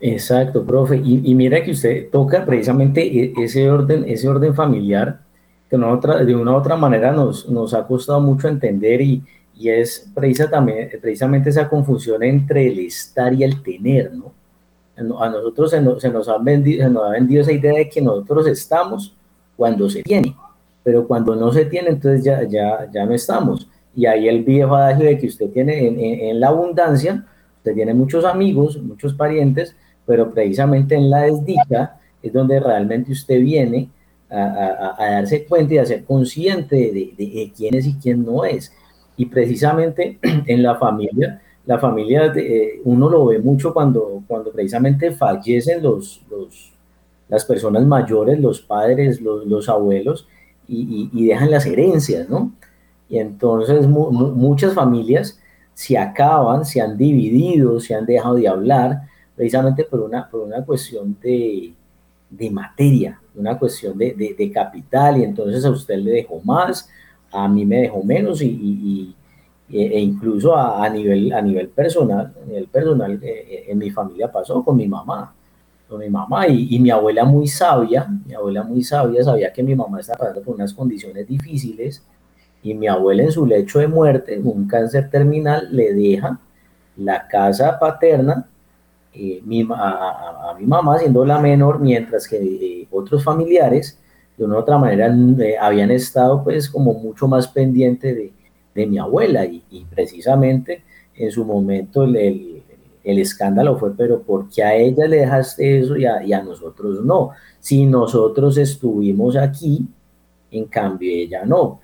Exacto, 0.00 0.64
profe. 0.64 0.96
Y, 0.96 1.34
mira 1.34 1.62
que 1.62 1.72
usted 1.72 2.08
toca 2.10 2.44
precisamente 2.46 3.02
e, 3.02 3.34
ese 3.36 3.70
orden, 3.70 4.04
ese 4.08 4.28
orden 4.28 4.54
familiar 4.54 5.20
que 5.68 5.76
una 5.76 5.92
otra, 5.92 6.24
de 6.24 6.34
una 6.34 6.52
u 6.52 6.56
otra 6.56 6.74
manera 6.76 7.12
nos, 7.12 7.48
nos 7.48 7.74
ha 7.74 7.86
costado 7.86 8.20
mucho 8.20 8.48
entender 8.48 9.00
y, 9.00 9.22
y 9.54 9.68
es 9.68 10.10
precisa 10.14 10.50
también, 10.50 10.88
precisamente 11.00 11.50
esa 11.50 11.68
confusión 11.68 12.22
entre 12.22 12.66
el 12.66 12.80
estar 12.80 13.32
y 13.34 13.44
el 13.44 13.62
tener, 13.62 14.12
¿no? 14.12 14.32
A 15.18 15.28
nosotros 15.30 15.70
se 15.70 15.80
nos, 15.80 16.02
se 16.02 16.10
nos, 16.10 16.28
ha 16.28 16.36
vendido, 16.38 16.84
se 16.84 16.90
nos 16.90 17.04
ha 17.04 17.10
vendido 17.10 17.42
esa 17.42 17.52
idea 17.52 17.74
de 17.74 17.88
que 17.88 18.02
nosotros 18.02 18.46
estamos 18.48 19.14
cuando 19.56 19.88
se 19.88 20.02
tiene, 20.02 20.36
pero 20.82 21.06
cuando 21.06 21.34
no 21.36 21.52
se 21.52 21.64
tiene, 21.66 21.90
entonces 21.90 22.24
ya, 22.24 22.42
ya, 22.42 22.90
ya 22.92 23.06
no 23.06 23.14
estamos. 23.14 23.68
Y 23.94 24.06
ahí 24.06 24.28
el 24.28 24.44
viejo 24.44 24.74
adagio 24.74 25.06
de 25.06 25.18
que 25.18 25.26
usted 25.26 25.50
tiene 25.50 25.86
en, 25.86 26.00
en, 26.00 26.20
en 26.20 26.40
la 26.40 26.48
abundancia, 26.48 27.24
usted 27.58 27.74
tiene 27.74 27.94
muchos 27.94 28.24
amigos, 28.24 28.76
muchos 28.82 29.14
parientes, 29.14 29.74
pero 30.10 30.28
precisamente 30.32 30.96
en 30.96 31.08
la 31.08 31.22
desdicha 31.22 32.00
es 32.20 32.32
donde 32.32 32.58
realmente 32.58 33.12
usted 33.12 33.40
viene 33.40 33.88
a, 34.28 34.96
darse 34.98 35.44
cuenta 35.44 35.74
y 35.74 35.78
a 35.78 35.86
ser 35.86 36.02
consciente 36.02 36.74
de, 37.16 37.52
quién 37.56 37.76
es 37.76 37.86
y 37.86 37.94
quién 37.94 38.24
no 38.24 38.44
es. 38.44 38.72
Y 39.16 39.26
precisamente 39.26 40.18
en 40.46 40.64
la 40.64 40.74
familia, 40.74 41.40
la 41.64 41.78
familia, 41.78 42.32
eh, 42.34 42.80
uno 42.82 43.08
lo 43.08 43.26
ve 43.26 43.38
mucho 43.38 43.72
cuando, 43.72 44.24
cuando 44.26 44.50
precisamente 44.50 45.12
fallecen 45.12 45.80
los, 45.80 46.22
los, 46.28 46.72
las 47.28 47.44
personas 47.44 47.86
mayores, 47.86 48.40
los 48.40 48.60
padres, 48.60 49.20
los, 49.20 49.46
los 49.46 49.68
abuelos, 49.68 50.26
y, 50.66 51.08
y, 51.12 51.26
dejan 51.28 51.52
las 51.52 51.66
herencias, 51.66 52.28
¿no? 52.28 52.52
Y 53.08 53.18
entonces 53.18 53.86
muchas 53.86 54.74
familias 54.74 55.38
se 55.72 55.96
acaban, 55.96 56.64
se 56.64 56.80
han 56.80 56.96
dividido, 56.96 57.78
se 57.78 57.94
han 57.94 58.06
dejado 58.06 58.34
de 58.34 58.48
hablar, 58.48 59.02
precisamente 59.40 59.84
por 59.84 60.00
una, 60.00 60.28
por 60.28 60.42
una 60.42 60.62
cuestión 60.62 61.16
de, 61.18 61.72
de 62.28 62.50
materia, 62.50 63.18
una 63.34 63.58
cuestión 63.58 63.96
de, 63.96 64.34
de, 64.36 64.52
capital, 64.52 65.16
y 65.16 65.24
entonces 65.24 65.64
a 65.64 65.70
usted 65.70 65.96
le 65.96 66.10
dejó 66.10 66.42
más, 66.44 66.90
a 67.32 67.48
mí 67.48 67.64
me 67.64 67.80
dejó 67.80 68.04
menos, 68.04 68.42
y, 68.42 68.48
y, 68.48 69.16
e 69.72 69.98
incluso 69.98 70.54
a, 70.54 70.86
nivel, 70.90 71.32
a 71.32 71.40
nivel 71.40 71.68
personal, 71.68 72.34
a 72.38 72.46
nivel 72.46 72.66
personal 72.66 73.18
eh, 73.22 73.46
eh, 73.48 73.64
en 73.68 73.78
mi 73.78 73.90
familia 73.90 74.30
pasó 74.30 74.62
con 74.62 74.76
mi 74.76 74.86
mamá, 74.86 75.34
con 75.88 76.00
mi 76.00 76.10
mamá, 76.10 76.46
y, 76.46 76.78
mi 76.78 76.90
abuela 76.90 77.24
muy 77.24 77.48
sabia, 77.48 78.06
mi 78.26 78.34
abuela 78.34 78.62
muy 78.62 78.84
sabia, 78.84 79.24
sabía 79.24 79.50
que 79.50 79.62
mi 79.62 79.74
mamá 79.74 80.00
estaba 80.00 80.18
pasando 80.18 80.42
por 80.42 80.54
unas 80.54 80.74
condiciones 80.74 81.26
difíciles, 81.26 82.04
y 82.62 82.74
mi 82.74 82.88
abuela 82.88 83.22
en 83.22 83.32
su 83.32 83.46
lecho 83.46 83.78
de 83.78 83.88
muerte, 83.88 84.38
un 84.38 84.68
cáncer 84.68 85.08
terminal, 85.08 85.74
le 85.74 85.94
deja 85.94 86.38
la 86.98 87.26
casa 87.26 87.78
paterna 87.78 88.46
eh, 89.12 89.42
a, 89.74 90.54
mi 90.58 90.66
mamá 90.66 90.98
siendo 90.98 91.24
la 91.24 91.38
menor, 91.38 91.80
mientras 91.80 92.28
que 92.28 92.36
eh, 92.36 92.88
otros 92.90 93.24
familiares 93.24 93.98
de 94.36 94.44
una 94.44 94.56
u 94.56 94.58
otra 94.58 94.78
manera 94.78 95.14
eh, 95.40 95.56
habían 95.60 95.90
estado 95.90 96.42
pues 96.44 96.68
como 96.68 96.94
mucho 96.94 97.26
más 97.26 97.48
pendiente 97.48 98.14
de, 98.14 98.32
de 98.74 98.86
mi 98.86 98.98
abuela 98.98 99.44
y, 99.44 99.62
precisamente 99.90 100.84
en 101.14 101.30
su 101.30 101.44
momento 101.44 102.04
el, 102.04 102.62
el, 103.04 103.18
escándalo 103.18 103.78
fue, 103.78 103.94
pero 103.96 104.22
¿por 104.22 104.48
qué 104.48 104.62
a 104.62 104.74
ella 104.74 105.06
le 105.06 105.18
dejaste 105.18 105.80
eso 105.80 105.96
y 105.96 106.06
a, 106.06 106.22
y 106.22 106.32
a 106.32 106.42
nosotros 106.42 107.04
no? 107.04 107.30
Si 107.58 107.84
nosotros 107.84 108.56
estuvimos 108.56 109.36
aquí, 109.36 109.86
en 110.50 110.64
cambio 110.66 111.10
ella 111.10 111.44
no 111.44 111.80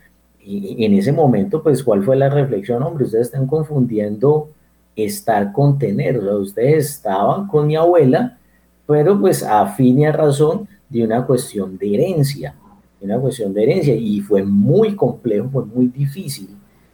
y 0.49 0.85
en 0.85 0.95
ese 0.95 1.11
momento, 1.11 1.61
pues, 1.61 1.83
¿cuál 1.83 2.05
fue 2.05 2.15
la 2.15 2.29
reflexión? 2.29 2.81
Hombre, 2.85 3.05
ustedes 3.05 3.27
están 3.27 3.49
confundiendo 3.49 4.51
estar 4.97 5.53
con 5.53 5.79
tener, 5.79 6.19
o 6.19 6.23
sea, 6.23 6.35
ustedes 6.35 6.91
estaban 6.91 7.47
con 7.47 7.67
mi 7.67 7.77
abuela, 7.77 8.39
pero 8.87 9.21
pues 9.21 9.43
a 9.43 9.67
fin 9.67 10.01
y 10.01 10.07
a 10.07 10.13
razón 10.13 10.67
de 10.89 11.05
una 11.05 11.27
cuestión 11.27 11.77
de 11.77 11.95
herencia, 11.95 12.55
una 13.01 13.19
cuestión 13.19 13.53
de 13.53 13.63
herencia, 13.63 13.95
y 13.95 14.21
fue 14.21 14.43
muy 14.43 14.97
complejo, 14.97 15.49
fue 15.51 15.65
muy 15.67 15.89
difícil 15.89 16.49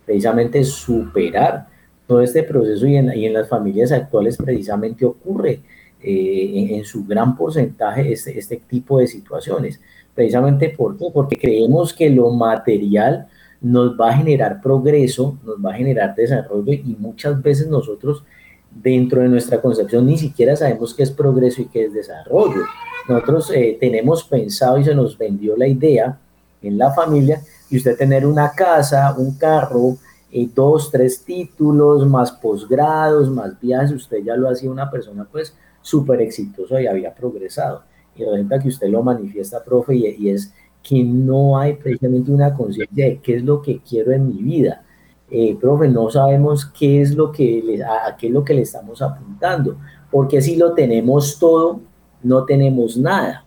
precisamente 0.04 0.64
superar 0.64 1.68
todo 2.06 2.20
este 2.20 2.42
proceso 2.42 2.86
y 2.86 2.96
en, 2.96 3.12
y 3.16 3.26
en 3.26 3.34
las 3.34 3.48
familias 3.48 3.92
actuales 3.92 4.36
precisamente 4.36 5.04
ocurre 5.04 5.60
eh, 6.02 6.66
en, 6.76 6.84
su 6.84 7.04
gran 7.04 7.36
porcentaje 7.36 8.12
este, 8.12 8.36
este 8.38 8.56
tipo 8.56 8.98
de 8.98 9.06
situaciones. 9.06 9.80
Precisamente 10.14 10.70
¿por 10.70 10.96
porque 11.12 11.36
creemos 11.36 11.94
que 11.94 12.10
lo 12.10 12.30
material 12.30 13.28
nos 13.62 13.98
va 13.98 14.10
a 14.10 14.16
generar 14.16 14.60
progreso, 14.60 15.38
nos 15.44 15.56
va 15.64 15.72
a 15.72 15.76
generar 15.76 16.14
desarrollo 16.14 16.72
y 16.72 16.96
muchas 16.98 17.40
veces 17.40 17.68
nosotros 17.68 18.24
dentro 18.70 19.22
de 19.22 19.28
nuestra 19.28 19.60
concepción 19.60 20.06
ni 20.06 20.18
siquiera 20.18 20.56
sabemos 20.56 20.94
qué 20.94 21.04
es 21.04 21.10
progreso 21.10 21.62
y 21.62 21.66
qué 21.66 21.84
es 21.84 21.94
desarrollo. 21.94 22.62
Nosotros 23.08 23.50
eh, 23.54 23.76
tenemos 23.78 24.24
pensado 24.24 24.78
y 24.78 24.84
se 24.84 24.94
nos 24.94 25.16
vendió 25.16 25.56
la 25.56 25.66
idea 25.66 26.18
en 26.60 26.78
la 26.78 26.92
familia 26.92 27.42
y 27.70 27.76
usted 27.76 27.96
tener 27.96 28.26
una 28.26 28.50
casa, 28.50 29.14
un 29.16 29.36
carro, 29.36 29.96
eh, 30.30 30.48
dos, 30.52 30.90
tres 30.90 31.22
títulos, 31.24 32.06
más 32.06 32.32
posgrados, 32.32 33.30
más 33.30 33.58
viajes, 33.60 33.92
usted 33.92 34.18
ya 34.24 34.36
lo 34.36 34.48
hacía 34.48 34.70
una 34.70 34.90
persona 34.90 35.26
pues 35.30 35.54
súper 35.80 36.20
exitosa 36.20 36.80
y 36.80 36.86
había 36.86 37.14
progresado. 37.14 37.82
Y 38.16 38.24
resulta 38.24 38.58
que 38.58 38.68
usted 38.68 38.88
lo 38.88 39.02
manifiesta, 39.02 39.62
profe, 39.64 39.96
y 39.96 40.30
es 40.30 40.52
que 40.82 41.02
no 41.04 41.58
hay 41.58 41.74
precisamente 41.74 42.30
una 42.30 42.54
conciencia 42.54 43.06
de 43.06 43.18
qué 43.18 43.36
es 43.36 43.44
lo 43.44 43.62
que 43.62 43.80
quiero 43.80 44.12
en 44.12 44.28
mi 44.28 44.42
vida. 44.42 44.82
Eh, 45.30 45.56
profe, 45.58 45.88
no 45.88 46.10
sabemos 46.10 46.66
qué 46.66 47.00
es 47.00 47.14
lo 47.14 47.32
que 47.32 47.62
le, 47.64 47.82
a, 47.82 48.16
qué 48.18 48.26
es 48.26 48.32
lo 48.32 48.44
que 48.44 48.52
le 48.54 48.62
estamos 48.62 49.00
apuntando, 49.00 49.78
porque 50.10 50.42
si 50.42 50.56
lo 50.56 50.74
tenemos 50.74 51.38
todo, 51.38 51.80
no 52.22 52.44
tenemos 52.44 52.96
nada. 52.96 53.44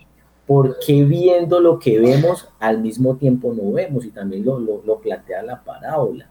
Porque 0.48 1.04
viendo 1.04 1.60
lo 1.60 1.80
que 1.80 2.00
vemos, 2.00 2.48
al 2.60 2.82
mismo 2.82 3.16
tiempo 3.16 3.54
no 3.54 3.72
vemos, 3.72 4.06
y 4.06 4.12
también 4.12 4.46
lo, 4.46 4.60
lo, 4.60 5.00
plantea 5.00 5.44
la 5.44 5.64
parábola. 5.64 6.30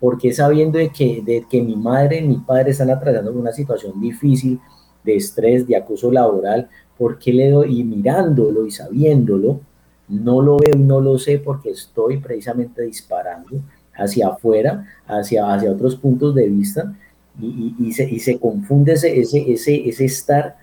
Porque 0.00 0.32
sabiendo 0.32 0.78
de 0.78 0.90
que, 0.90 1.22
de 1.24 1.46
que 1.48 1.62
mi 1.62 1.76
madre 1.76 2.18
y 2.18 2.28
mi 2.28 2.36
padre 2.38 2.70
están 2.70 2.90
atravesando 2.90 3.32
una 3.32 3.52
situación 3.52 4.00
difícil 4.00 4.60
de 5.04 5.16
estrés, 5.16 5.66
de 5.66 5.76
acoso 5.76 6.10
laboral, 6.10 6.68
¿por 6.98 7.18
qué 7.18 7.32
le 7.32 7.50
doy? 7.50 7.80
Y 7.80 7.84
mirándolo 7.84 8.66
y 8.66 8.70
sabiéndolo, 8.70 9.60
no 10.08 10.40
lo 10.40 10.56
veo 10.56 10.76
y 10.76 10.82
no 10.82 11.00
lo 11.00 11.18
sé 11.18 11.38
porque 11.38 11.70
estoy 11.70 12.18
precisamente 12.18 12.82
disparando 12.82 13.60
hacia 13.94 14.28
afuera, 14.28 14.86
hacia, 15.06 15.52
hacia 15.52 15.72
otros 15.72 15.96
puntos 15.96 16.34
de 16.34 16.48
vista 16.48 16.94
y, 17.40 17.74
y, 17.78 17.92
se, 17.92 18.08
y 18.08 18.20
se, 18.20 18.38
confunde 18.38 18.92
ese, 18.92 19.18
ese, 19.18 19.50
ese, 19.50 19.88
ese 19.88 20.04
estar 20.04 20.56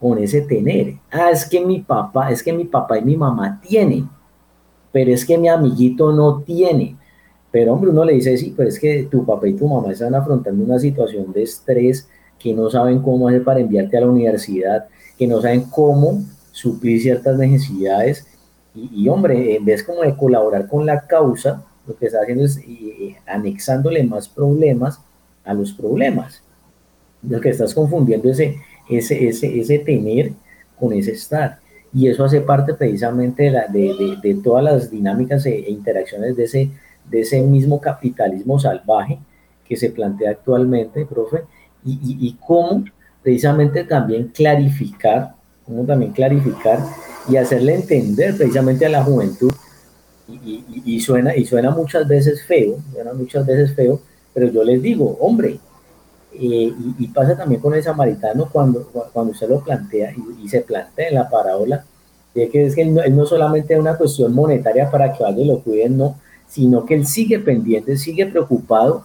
con 0.00 0.18
ese 0.18 0.40
tener. 0.42 0.94
Ah, 1.10 1.30
es 1.30 1.44
que 1.44 1.64
mi 1.64 1.80
papá, 1.80 2.30
es 2.30 2.42
que 2.42 2.52
mi 2.52 2.64
papá 2.64 2.98
y 2.98 3.04
mi 3.04 3.16
mamá 3.16 3.60
tienen, 3.60 4.08
pero 4.92 5.12
es 5.12 5.24
que 5.24 5.36
mi 5.36 5.48
amiguito 5.48 6.12
no 6.12 6.40
tiene. 6.40 6.96
Pero 7.52 7.74
hombre, 7.74 7.90
uno 7.90 8.04
le 8.04 8.14
dice, 8.14 8.36
sí, 8.36 8.54
pero 8.56 8.68
es 8.68 8.78
que 8.78 9.04
tu 9.10 9.24
papá 9.26 9.48
y 9.48 9.54
tu 9.54 9.68
mamá 9.68 9.92
están 9.92 10.14
afrontando 10.14 10.64
una 10.64 10.78
situación 10.78 11.32
de 11.32 11.42
estrés 11.42 12.08
que 12.38 12.54
no 12.54 12.70
saben 12.70 13.02
cómo 13.02 13.28
hacer 13.28 13.44
para 13.44 13.60
enviarte 13.60 13.96
a 13.96 14.00
la 14.00 14.08
universidad, 14.08 14.86
que 15.18 15.26
no 15.26 15.40
saben 15.42 15.62
cómo 15.62 16.22
suplir 16.52 17.00
ciertas 17.02 17.36
necesidades 17.36 18.26
y, 18.74 19.08
hombre, 19.08 19.56
en 19.56 19.64
vez 19.64 19.82
como 19.82 20.02
de 20.02 20.16
colaborar 20.16 20.68
con 20.68 20.86
la 20.86 21.06
causa, 21.06 21.64
lo 21.86 21.96
que 21.96 22.06
está 22.06 22.20
haciendo 22.22 22.44
es 22.44 22.60
anexándole 23.26 24.04
más 24.04 24.28
problemas 24.28 25.00
a 25.44 25.54
los 25.54 25.72
problemas. 25.72 26.42
Lo 27.22 27.40
que 27.40 27.50
estás 27.50 27.74
confundiendo 27.74 28.30
ese, 28.30 28.56
ese, 28.88 29.28
ese, 29.28 29.58
ese 29.58 29.78
tener 29.80 30.32
con 30.78 30.92
ese 30.92 31.12
estar. 31.12 31.58
Y 31.92 32.06
eso 32.06 32.24
hace 32.24 32.40
parte 32.40 32.74
precisamente 32.74 33.44
de, 33.44 33.50
la, 33.50 33.66
de, 33.66 34.18
de, 34.22 34.34
todas 34.36 34.62
las 34.62 34.90
dinámicas 34.90 35.44
e, 35.46 35.58
e, 35.58 35.70
interacciones 35.70 36.36
de 36.36 36.44
ese, 36.44 36.70
de 37.10 37.20
ese 37.20 37.42
mismo 37.42 37.80
capitalismo 37.80 38.58
salvaje 38.60 39.18
que 39.64 39.76
se 39.76 39.90
plantea 39.90 40.30
actualmente, 40.30 41.04
profe, 41.04 41.42
y, 41.84 41.92
y, 41.92 42.28
y 42.28 42.38
cómo 42.46 42.84
precisamente 43.22 43.84
también 43.84 44.28
clarificar, 44.28 45.34
cómo 45.70 45.84
también 45.84 46.12
clarificar 46.12 46.80
y 47.28 47.36
hacerle 47.36 47.76
entender 47.76 48.36
precisamente 48.36 48.84
a 48.86 48.88
la 48.88 49.04
juventud, 49.04 49.52
y, 50.44 51.00
suena, 51.00 51.36
y 51.36 51.44
suena 51.44 51.70
muchas 51.70 52.06
veces 52.06 52.44
feo, 52.44 52.78
suena 52.92 53.12
muchas 53.12 53.44
veces 53.44 53.74
feo, 53.74 54.00
pero 54.32 54.48
yo 54.48 54.62
les 54.62 54.80
digo, 54.80 55.16
hombre, 55.20 55.58
eh, 56.32 56.72
y, 56.98 57.06
pasa 57.08 57.36
también 57.36 57.60
con 57.60 57.74
el 57.74 57.82
samaritano 57.82 58.48
cuando, 58.50 58.84
cuando 59.12 59.32
usted 59.32 59.48
lo 59.48 59.60
plantea 59.60 60.12
y, 60.40 60.48
se 60.48 60.60
plantea 60.60 61.08
en 61.08 61.14
la 61.14 61.28
parábola, 61.28 61.84
de 62.34 62.48
que 62.48 62.64
es 62.64 62.74
que 62.74 62.82
él 62.82 62.94
no, 62.94 63.26
solamente 63.26 63.74
es 63.74 63.80
una 63.80 63.96
cuestión 63.96 64.32
monetaria 64.32 64.88
para 64.90 65.12
que 65.12 65.22
vaya 65.22 65.38
y 65.38 65.46
lo 65.46 65.60
cuiden, 65.60 65.96
no, 65.98 66.16
sino 66.48 66.84
que 66.84 66.94
él 66.94 67.06
sigue 67.06 67.40
pendiente, 67.40 67.96
sigue 67.96 68.26
preocupado, 68.26 69.04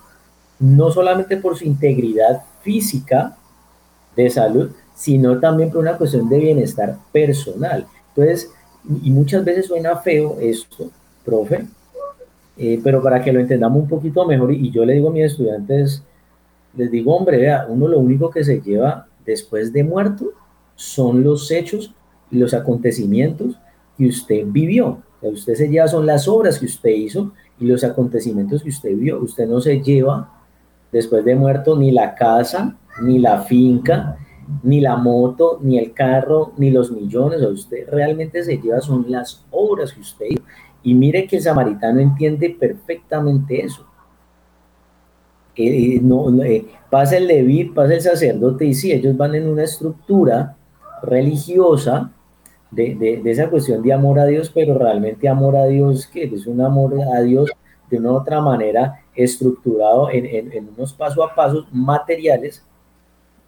no 0.60 0.92
solamente 0.92 1.38
por 1.38 1.58
su 1.58 1.66
integridad 1.66 2.44
física 2.62 3.36
de 4.16 4.30
salud, 4.30 4.72
sino 4.96 5.40
también 5.40 5.70
por 5.70 5.82
una 5.82 5.98
cuestión 5.98 6.28
de 6.30 6.40
bienestar 6.40 6.98
personal. 7.12 7.86
Entonces, 8.10 8.52
y 9.04 9.12
muchas 9.12 9.44
veces 9.44 9.68
suena 9.68 9.98
feo 9.98 10.38
esto, 10.40 10.90
profe, 11.24 11.66
eh, 12.58 12.80
pero 12.84 13.04
para 13.04 13.22
que 13.22 13.34
lo 13.34 13.40
entendamos 13.40 13.84
un 13.84 13.90
poquito 13.90 14.26
mejor, 14.26 14.54
y 14.54 14.72
yo 14.72 14.86
le 14.86 14.94
digo 14.94 15.10
a 15.10 15.12
mis 15.12 15.26
estudiantes, 15.26 16.02
les 16.76 16.90
digo, 16.90 17.16
hombre, 17.16 17.38
vea, 17.38 17.66
uno 17.68 17.88
lo 17.88 18.00
único 18.00 18.30
que 18.30 18.44
se 18.44 18.62
lleva 18.62 19.08
después 19.26 19.74
de 19.74 19.84
muerto 19.84 20.32
son 20.76 21.24
los 21.24 21.52
hechos 21.52 21.94
y 22.32 22.38
los 22.38 22.54
acontecimientos 22.54 23.58
que 23.98 24.08
usted 24.08 24.44
vivió. 24.48 25.00
que 25.22 25.28
usted 25.28 25.56
se 25.56 25.70
lleva 25.70 25.88
son 25.88 26.06
las 26.06 26.28
obras 26.28 26.60
que 26.60 26.66
usted 26.66 26.90
hizo 26.90 27.32
y 27.60 27.66
los 27.66 27.84
acontecimientos 27.84 28.62
que 28.62 28.70
usted 28.70 28.96
vio. 28.96 29.20
Usted 29.20 29.48
no 29.48 29.62
se 29.62 29.82
lleva 29.82 30.32
después 30.92 31.24
de 31.26 31.36
muerto 31.36 31.78
ni 31.78 31.92
la 31.92 32.16
casa, 32.16 32.76
ni 33.02 33.20
la 33.20 33.42
finca, 33.42 34.18
ni 34.64 34.82
la 34.82 34.96
moto, 34.96 35.60
ni 35.62 35.78
el 35.78 35.94
carro, 35.94 36.54
ni 36.58 36.72
los 36.72 36.92
millones, 36.92 37.42
o 37.42 37.50
usted 37.50 37.88
realmente 37.90 38.44
se 38.44 38.58
lleva 38.58 38.82
son 38.82 39.06
las 39.10 39.46
obras 39.52 39.94
que 39.94 40.02
usted 40.02 40.26
hizo. 40.30 40.44
Y 40.84 40.94
mire 40.94 41.28
que 41.28 41.38
el 41.38 41.42
samaritano 41.42 42.00
entiende 42.00 42.56
perfectamente 42.58 43.64
eso. 43.64 43.86
Eh, 45.56 46.00
no, 46.02 46.44
eh, 46.44 46.66
pasa 46.90 47.18
el 47.18 47.28
levit, 47.28 47.74
pasa 47.74 47.94
el 47.94 48.02
sacerdote, 48.02 48.66
y 48.66 48.74
sí, 48.74 48.92
ellos 48.92 49.16
van 49.16 49.36
en 49.36 49.48
una 49.48 49.64
estructura 49.64 50.58
religiosa 51.02 52.12
de, 52.72 52.96
de, 52.96 53.32
esa 53.32 53.50
cuestión 53.50 53.82
de 53.82 53.94
amor 53.94 54.20
a 54.20 54.26
Dios, 54.26 54.52
pero 54.54 54.78
realmente 54.78 55.30
amor 55.30 55.56
a 55.56 55.66
Dios, 55.66 56.08
que 56.08 56.24
es 56.24 56.46
un 56.46 56.62
amor 56.62 56.94
a 57.16 57.22
Dios 57.22 57.50
de 57.90 57.98
una 57.98 58.12
otra 58.12 58.42
manera 58.42 59.02
estructurado 59.16 60.10
en, 60.12 60.70
unos 60.76 60.94
paso 60.94 61.24
a 61.24 61.34
pasos 61.34 61.68
materiales, 61.72 62.64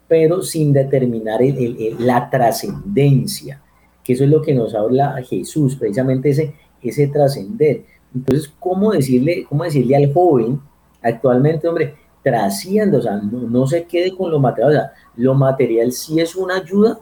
pero 0.08 0.42
sin 0.42 0.72
determinar 0.72 1.40
la 1.98 2.30
trascendencia, 2.30 3.60
que 4.02 4.14
eso 4.14 4.24
es 4.24 4.30
lo 4.30 4.40
que 4.40 4.54
nos 4.54 4.74
habla 4.74 5.22
Jesús, 5.22 5.76
precisamente 5.76 6.30
ese, 6.30 6.54
ese 6.82 7.08
trascender. 7.08 7.84
Entonces, 8.14 8.50
¿cómo 8.58 8.92
decirle, 8.92 9.44
¿cómo 9.46 9.64
decirle 9.64 9.96
al 9.96 10.12
joven 10.12 10.60
actualmente, 11.02 11.68
hombre, 11.68 11.94
trascienda, 12.22 12.98
o 12.98 13.02
sea, 13.02 13.16
no, 13.16 13.66
se 13.66 13.84
quede 13.84 14.14
con 14.16 14.30
lo 14.30 14.40
material, 14.40 14.70
o 14.70 14.74
sea, 14.74 14.92
lo 15.16 15.34
material 15.34 15.92
sí 15.92 16.20
es 16.20 16.34
una 16.34 16.56
ayuda, 16.56 16.98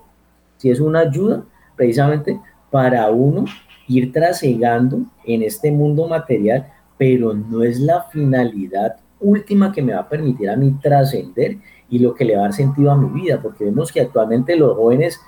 sí 0.57 0.71
es 0.71 0.81
una 0.81 1.01
ayuda 1.01 1.45
precisamente 1.77 2.41
para 2.71 3.11
uno 3.11 3.45
ir 3.89 4.13
trasegando 4.13 5.01
en 5.25 5.43
este 5.43 5.71
mundo 5.71 6.07
material, 6.09 6.67
pero 6.99 7.35
no 7.35 7.63
es 7.63 7.81
la 7.81 8.03
finalidad 8.05 8.97
última 9.21 9.73
que 9.73 9.83
me 9.83 9.95
va 9.95 10.01
a 10.01 10.09
permitir 10.09 10.51
a 10.51 10.57
mí 10.57 10.75
trascender 10.83 11.57
y 11.89 11.99
lo 11.99 12.15
que 12.15 12.25
le 12.25 12.35
va 12.35 12.41
a 12.41 12.45
dar 12.45 12.53
sentido 12.53 12.91
a 12.91 12.97
mi 12.97 13.09
vida, 13.21 13.41
porque 13.41 13.65
vemos 13.65 13.93
que 13.93 14.01
actualmente 14.01 14.57
los 14.57 14.77
jóvenes 14.77 15.21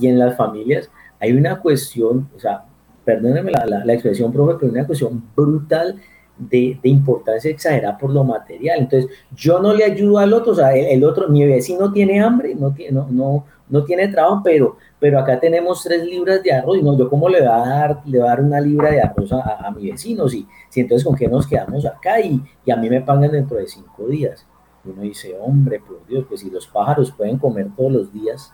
y, 0.00 0.06
en 0.08 0.18
las 0.18 0.36
familias 0.36 0.90
hay 1.18 1.32
una 1.32 1.60
cuestión, 1.60 2.28
o 2.34 2.40
sea, 2.40 2.64
perdónenme 3.04 3.50
la, 3.50 3.66
la, 3.84 3.92
expresión, 3.92 4.32
profe, 4.32 4.56
pero 4.58 4.72
una 4.72 4.86
cuestión 4.86 5.22
brutal 5.36 5.96
de, 6.38 6.78
de, 6.82 6.88
importancia 6.88 7.50
exagerada 7.50 7.98
por 7.98 8.10
lo 8.10 8.24
material. 8.24 8.78
Entonces, 8.80 9.10
yo 9.34 9.60
no 9.60 9.74
le 9.74 9.84
ayudo 9.84 10.18
al 10.18 10.32
otro, 10.32 10.52
o 10.52 10.54
sea, 10.54 10.74
el, 10.74 11.04
otro, 11.04 11.28
mi 11.28 11.44
vecino 11.44 11.92
tiene 11.92 12.22
hambre, 12.22 12.54
no 12.54 12.72
tiene, 12.72 12.92
no, 12.92 13.06
no, 13.10 13.44
no 13.68 13.84
tiene 13.84 14.08
trabajo, 14.08 14.40
pero, 14.42 14.76
pero 14.98 15.18
acá 15.18 15.38
tenemos 15.38 15.82
tres 15.82 16.04
libras 16.04 16.42
de 16.42 16.52
arroz, 16.52 16.78
y 16.78 16.82
no, 16.82 16.96
yo 16.96 17.10
cómo 17.10 17.28
le 17.28 17.40
voy 17.40 17.48
a 17.48 17.58
dar, 17.58 18.00
le 18.06 18.18
voy 18.18 18.26
a 18.26 18.30
dar 18.30 18.40
una 18.40 18.60
libra 18.60 18.90
de 18.90 19.02
arroz 19.02 19.32
a, 19.32 19.66
a, 19.66 19.70
mi 19.70 19.90
vecino, 19.90 20.26
si, 20.26 20.46
si 20.70 20.80
entonces 20.80 21.04
con 21.06 21.16
qué 21.16 21.28
nos 21.28 21.46
quedamos 21.46 21.84
acá 21.84 22.20
y, 22.20 22.40
y 22.64 22.70
a 22.70 22.76
mí 22.76 22.88
me 22.88 23.02
pagan 23.02 23.30
dentro 23.30 23.58
de 23.58 23.66
cinco 23.66 24.06
días. 24.06 24.46
Uno 24.84 25.02
dice, 25.02 25.36
hombre, 25.38 25.80
por 25.80 26.06
Dios, 26.06 26.24
pues 26.28 26.40
si 26.40 26.50
los 26.50 26.66
pájaros 26.66 27.12
pueden 27.12 27.38
comer 27.38 27.68
todos 27.76 27.92
los 27.92 28.12
días 28.12 28.52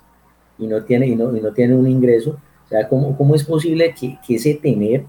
y 0.59 0.67
no 0.67 0.83
tienen, 0.85 1.13
y 1.13 1.17
no, 1.17 1.37
y 1.37 1.41
no 1.41 1.53
tienen 1.53 1.79
un 1.79 1.87
ingreso, 1.87 2.39
o 2.65 2.69
sea, 2.69 2.89
¿cómo, 2.89 3.17
cómo 3.17 3.35
es 3.35 3.45
posible 3.45 3.95
que, 3.99 4.19
que 4.27 4.35
ese 4.35 4.55
tener 4.55 5.05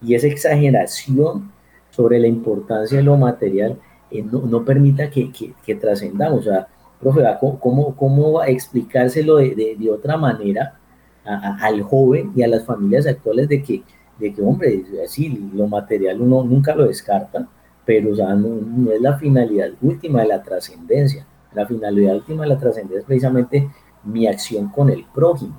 y 0.00 0.14
esa 0.14 0.28
exageración 0.28 1.52
sobre 1.90 2.18
la 2.18 2.26
importancia 2.26 2.96
de 2.96 3.04
lo 3.04 3.16
material 3.16 3.78
eh, 4.10 4.22
no, 4.22 4.40
no, 4.42 4.64
permita 4.64 5.10
que, 5.10 5.30
que, 5.30 5.52
que 5.64 5.74
trascendamos? 5.74 6.40
O 6.40 6.50
sea, 6.50 6.68
profe, 7.00 7.22
¿cómo, 7.60 7.94
cómo 7.94 8.42
explicárselo 8.42 9.36
de, 9.36 9.76
de, 9.78 9.90
otra 9.90 10.16
manera 10.16 10.78
al 11.24 11.82
joven 11.82 12.32
y 12.36 12.42
a 12.42 12.48
las 12.48 12.64
familias 12.64 13.06
actuales 13.06 13.48
de 13.48 13.62
que, 13.62 13.82
de 14.18 14.32
que 14.32 14.42
hombre, 14.42 14.84
así 15.04 15.50
lo 15.52 15.66
material 15.66 16.22
uno 16.22 16.44
nunca 16.44 16.74
lo 16.74 16.86
descarta, 16.86 17.48
pero 17.86 18.12
o 18.12 18.16
sea, 18.16 18.34
no, 18.34 18.92
es 18.92 19.00
la 19.00 19.16
finalidad 19.16 19.70
última 19.80 20.22
de 20.22 20.28
la 20.28 20.42
trascendencia. 20.42 21.26
La 21.54 21.66
finalidad 21.66 22.16
última 22.16 22.42
de 22.42 22.50
la 22.50 22.58
trascendencia 22.58 22.98
es 23.00 23.06
precisamente 23.06 23.70
mi 24.04 24.26
acción 24.26 24.68
con 24.68 24.90
el 24.90 25.04
prójimo. 25.14 25.58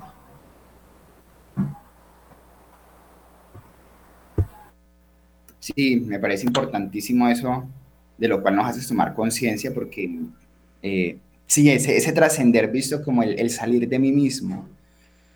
Sí, 5.58 6.00
me 6.06 6.18
parece 6.20 6.46
importantísimo 6.46 7.28
eso, 7.28 7.64
de 8.16 8.28
lo 8.28 8.40
cual 8.40 8.56
nos 8.56 8.66
haces 8.66 8.86
tomar 8.86 9.14
conciencia, 9.14 9.74
porque 9.74 10.20
eh, 10.82 11.18
Sí, 11.48 11.70
ese, 11.70 11.96
ese 11.96 12.12
trascender 12.12 12.70
visto 12.70 13.02
como 13.02 13.22
el, 13.22 13.48
salir 13.50 13.88
de 13.88 13.98
mí 13.98 14.12
mismo. 14.12 14.68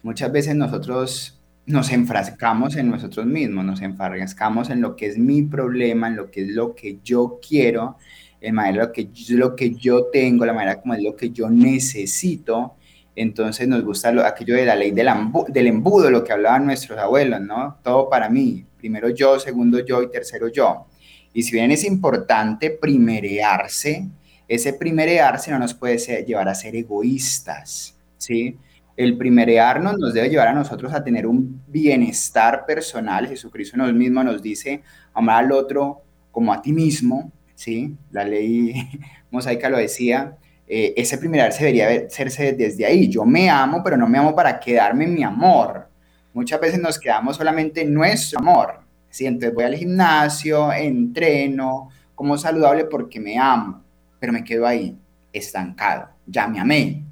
Muchas 0.02 0.30
veces 0.30 0.54
nosotros 0.54 1.40
nos 1.66 1.92
enfrascamos 1.92 2.76
en 2.76 2.90
nosotros 2.90 3.26
mismos, 3.26 3.64
nos 3.64 3.82
enfrascamos 3.82 4.70
en 4.70 4.80
lo 4.80 4.96
que 4.96 5.06
es 5.06 5.18
mi 5.18 5.42
problema, 5.42 6.08
en 6.08 6.16
lo 6.16 6.30
que 6.30 6.42
es 6.42 6.48
lo 6.48 6.74
que 6.74 6.98
yo 7.04 7.38
quiero, 7.46 7.96
en 8.40 8.56
lo 8.76 8.92
que, 8.92 9.08
lo 9.28 9.54
que 9.54 9.70
yo 9.70 10.06
tengo, 10.06 10.44
la 10.44 10.52
manera 10.52 10.80
como 10.80 10.94
es 10.94 11.02
lo 11.02 11.14
que 11.14 11.30
yo 11.30 11.48
necesito. 11.48 12.74
Entonces 13.14 13.68
nos 13.68 13.84
gusta 13.84 14.08
aquello 14.26 14.56
de 14.56 14.66
la 14.66 14.74
ley 14.74 14.90
del 14.90 15.66
embudo, 15.66 16.10
lo 16.10 16.24
que 16.24 16.32
hablaban 16.32 16.64
nuestros 16.64 16.98
abuelos, 16.98 17.40
¿no? 17.40 17.78
Todo 17.82 18.08
para 18.08 18.28
mí, 18.28 18.64
primero 18.78 19.10
yo, 19.10 19.38
segundo 19.38 19.84
yo 19.84 20.02
y 20.02 20.10
tercero 20.10 20.48
yo. 20.48 20.86
Y 21.34 21.42
si 21.42 21.52
bien 21.52 21.70
es 21.70 21.84
importante 21.84 22.70
primerearse, 22.70 24.08
ese 24.48 24.72
primerearse 24.72 25.50
no 25.50 25.58
nos 25.58 25.74
puede 25.74 25.98
llevar 26.24 26.48
a 26.48 26.54
ser 26.54 26.74
egoístas, 26.74 27.96
¿sí? 28.18 28.58
El 28.96 29.16
primerearnos 29.16 29.98
nos 29.98 30.12
debe 30.12 30.28
llevar 30.28 30.48
a 30.48 30.52
nosotros 30.52 30.92
a 30.92 31.02
tener 31.02 31.26
un 31.26 31.62
bienestar 31.66 32.64
personal. 32.66 33.26
Jesucristo 33.28 33.76
nos 33.76 33.92
mismo 33.92 34.22
nos 34.22 34.42
dice, 34.42 34.82
amar 35.14 35.44
al 35.44 35.52
otro 35.52 36.02
como 36.30 36.52
a 36.52 36.60
ti 36.60 36.72
mismo, 36.72 37.32
¿sí? 37.54 37.96
La 38.10 38.24
ley 38.24 38.74
mosaica 39.30 39.68
lo 39.68 39.78
decía. 39.78 40.36
Eh, 40.66 40.94
ese 40.96 41.18
primerearse 41.18 41.64
debería 41.64 42.06
hacerse 42.06 42.52
desde 42.52 42.86
ahí. 42.86 43.08
Yo 43.08 43.24
me 43.24 43.50
amo, 43.50 43.82
pero 43.82 43.96
no 43.96 44.08
me 44.08 44.18
amo 44.18 44.34
para 44.34 44.58
quedarme 44.58 45.04
en 45.04 45.14
mi 45.14 45.22
amor. 45.22 45.88
Muchas 46.32 46.60
veces 46.60 46.80
nos 46.80 46.98
quedamos 46.98 47.36
solamente 47.36 47.82
en 47.82 47.92
nuestro 47.92 48.38
amor. 48.38 48.80
¿sí? 49.10 49.26
Entonces 49.26 49.54
voy 49.54 49.64
al 49.64 49.74
gimnasio, 49.74 50.72
entreno, 50.72 51.90
como 52.14 52.38
saludable 52.38 52.84
porque 52.86 53.20
me 53.20 53.38
amo 53.38 53.82
pero 54.22 54.32
me 54.32 54.44
quedo 54.44 54.68
ahí, 54.68 54.96
estancado. 55.32 56.08
Ya 56.28 56.46
me 56.46 56.60
amé, 56.60 57.02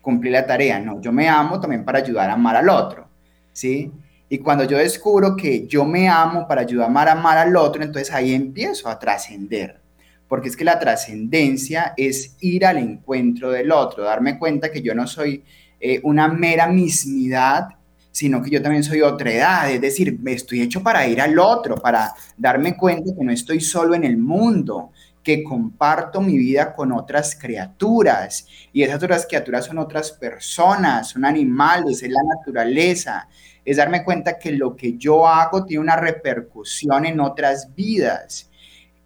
cumplí 0.00 0.30
la 0.30 0.46
tarea. 0.46 0.78
No, 0.78 1.00
yo 1.00 1.12
me 1.12 1.28
amo 1.28 1.60
también 1.60 1.84
para 1.84 1.98
ayudar 1.98 2.30
a 2.30 2.34
amar 2.34 2.56
al 2.56 2.68
otro, 2.68 3.08
¿sí? 3.52 3.92
Y 4.28 4.38
cuando 4.38 4.64
yo 4.64 4.78
descubro 4.78 5.36
que 5.36 5.66
yo 5.66 5.84
me 5.84 6.08
amo 6.08 6.46
para 6.46 6.60
ayudar 6.60 6.86
a 6.86 6.90
amar, 6.90 7.08
amar 7.08 7.38
al 7.38 7.56
otro, 7.56 7.82
entonces 7.82 8.14
ahí 8.14 8.32
empiezo 8.32 8.88
a 8.88 8.98
trascender. 8.98 9.80
Porque 10.28 10.48
es 10.48 10.56
que 10.56 10.64
la 10.64 10.78
trascendencia 10.78 11.94
es 11.96 12.36
ir 12.38 12.64
al 12.64 12.78
encuentro 12.78 13.50
del 13.50 13.72
otro, 13.72 14.04
darme 14.04 14.38
cuenta 14.38 14.70
que 14.70 14.82
yo 14.82 14.94
no 14.94 15.08
soy 15.08 15.42
eh, 15.80 16.00
una 16.04 16.28
mera 16.28 16.68
mismidad, 16.68 17.70
sino 18.12 18.40
que 18.40 18.50
yo 18.50 18.62
también 18.62 18.84
soy 18.84 19.00
otra 19.00 19.32
edad. 19.32 19.70
Es 19.70 19.80
decir, 19.80 20.18
me 20.20 20.34
estoy 20.34 20.60
hecho 20.60 20.80
para 20.82 21.06
ir 21.08 21.20
al 21.20 21.36
otro, 21.38 21.74
para 21.74 22.12
darme 22.36 22.76
cuenta 22.76 23.12
que 23.16 23.24
no 23.24 23.32
estoy 23.32 23.60
solo 23.60 23.96
en 23.96 24.04
el 24.04 24.16
mundo, 24.16 24.92
que 25.22 25.44
comparto 25.44 26.20
mi 26.20 26.38
vida 26.38 26.74
con 26.74 26.92
otras 26.92 27.36
criaturas 27.36 28.46
y 28.72 28.82
esas 28.82 29.02
otras 29.02 29.26
criaturas 29.26 29.66
son 29.66 29.78
otras 29.78 30.12
personas, 30.12 31.10
son 31.10 31.24
animales, 31.24 32.02
es 32.02 32.10
la 32.10 32.22
naturaleza, 32.22 33.28
es 33.64 33.76
darme 33.76 34.02
cuenta 34.02 34.38
que 34.38 34.52
lo 34.52 34.74
que 34.74 34.96
yo 34.96 35.26
hago 35.26 35.64
tiene 35.64 35.82
una 35.82 35.96
repercusión 35.96 37.04
en 37.04 37.20
otras 37.20 37.74
vidas. 37.74 38.48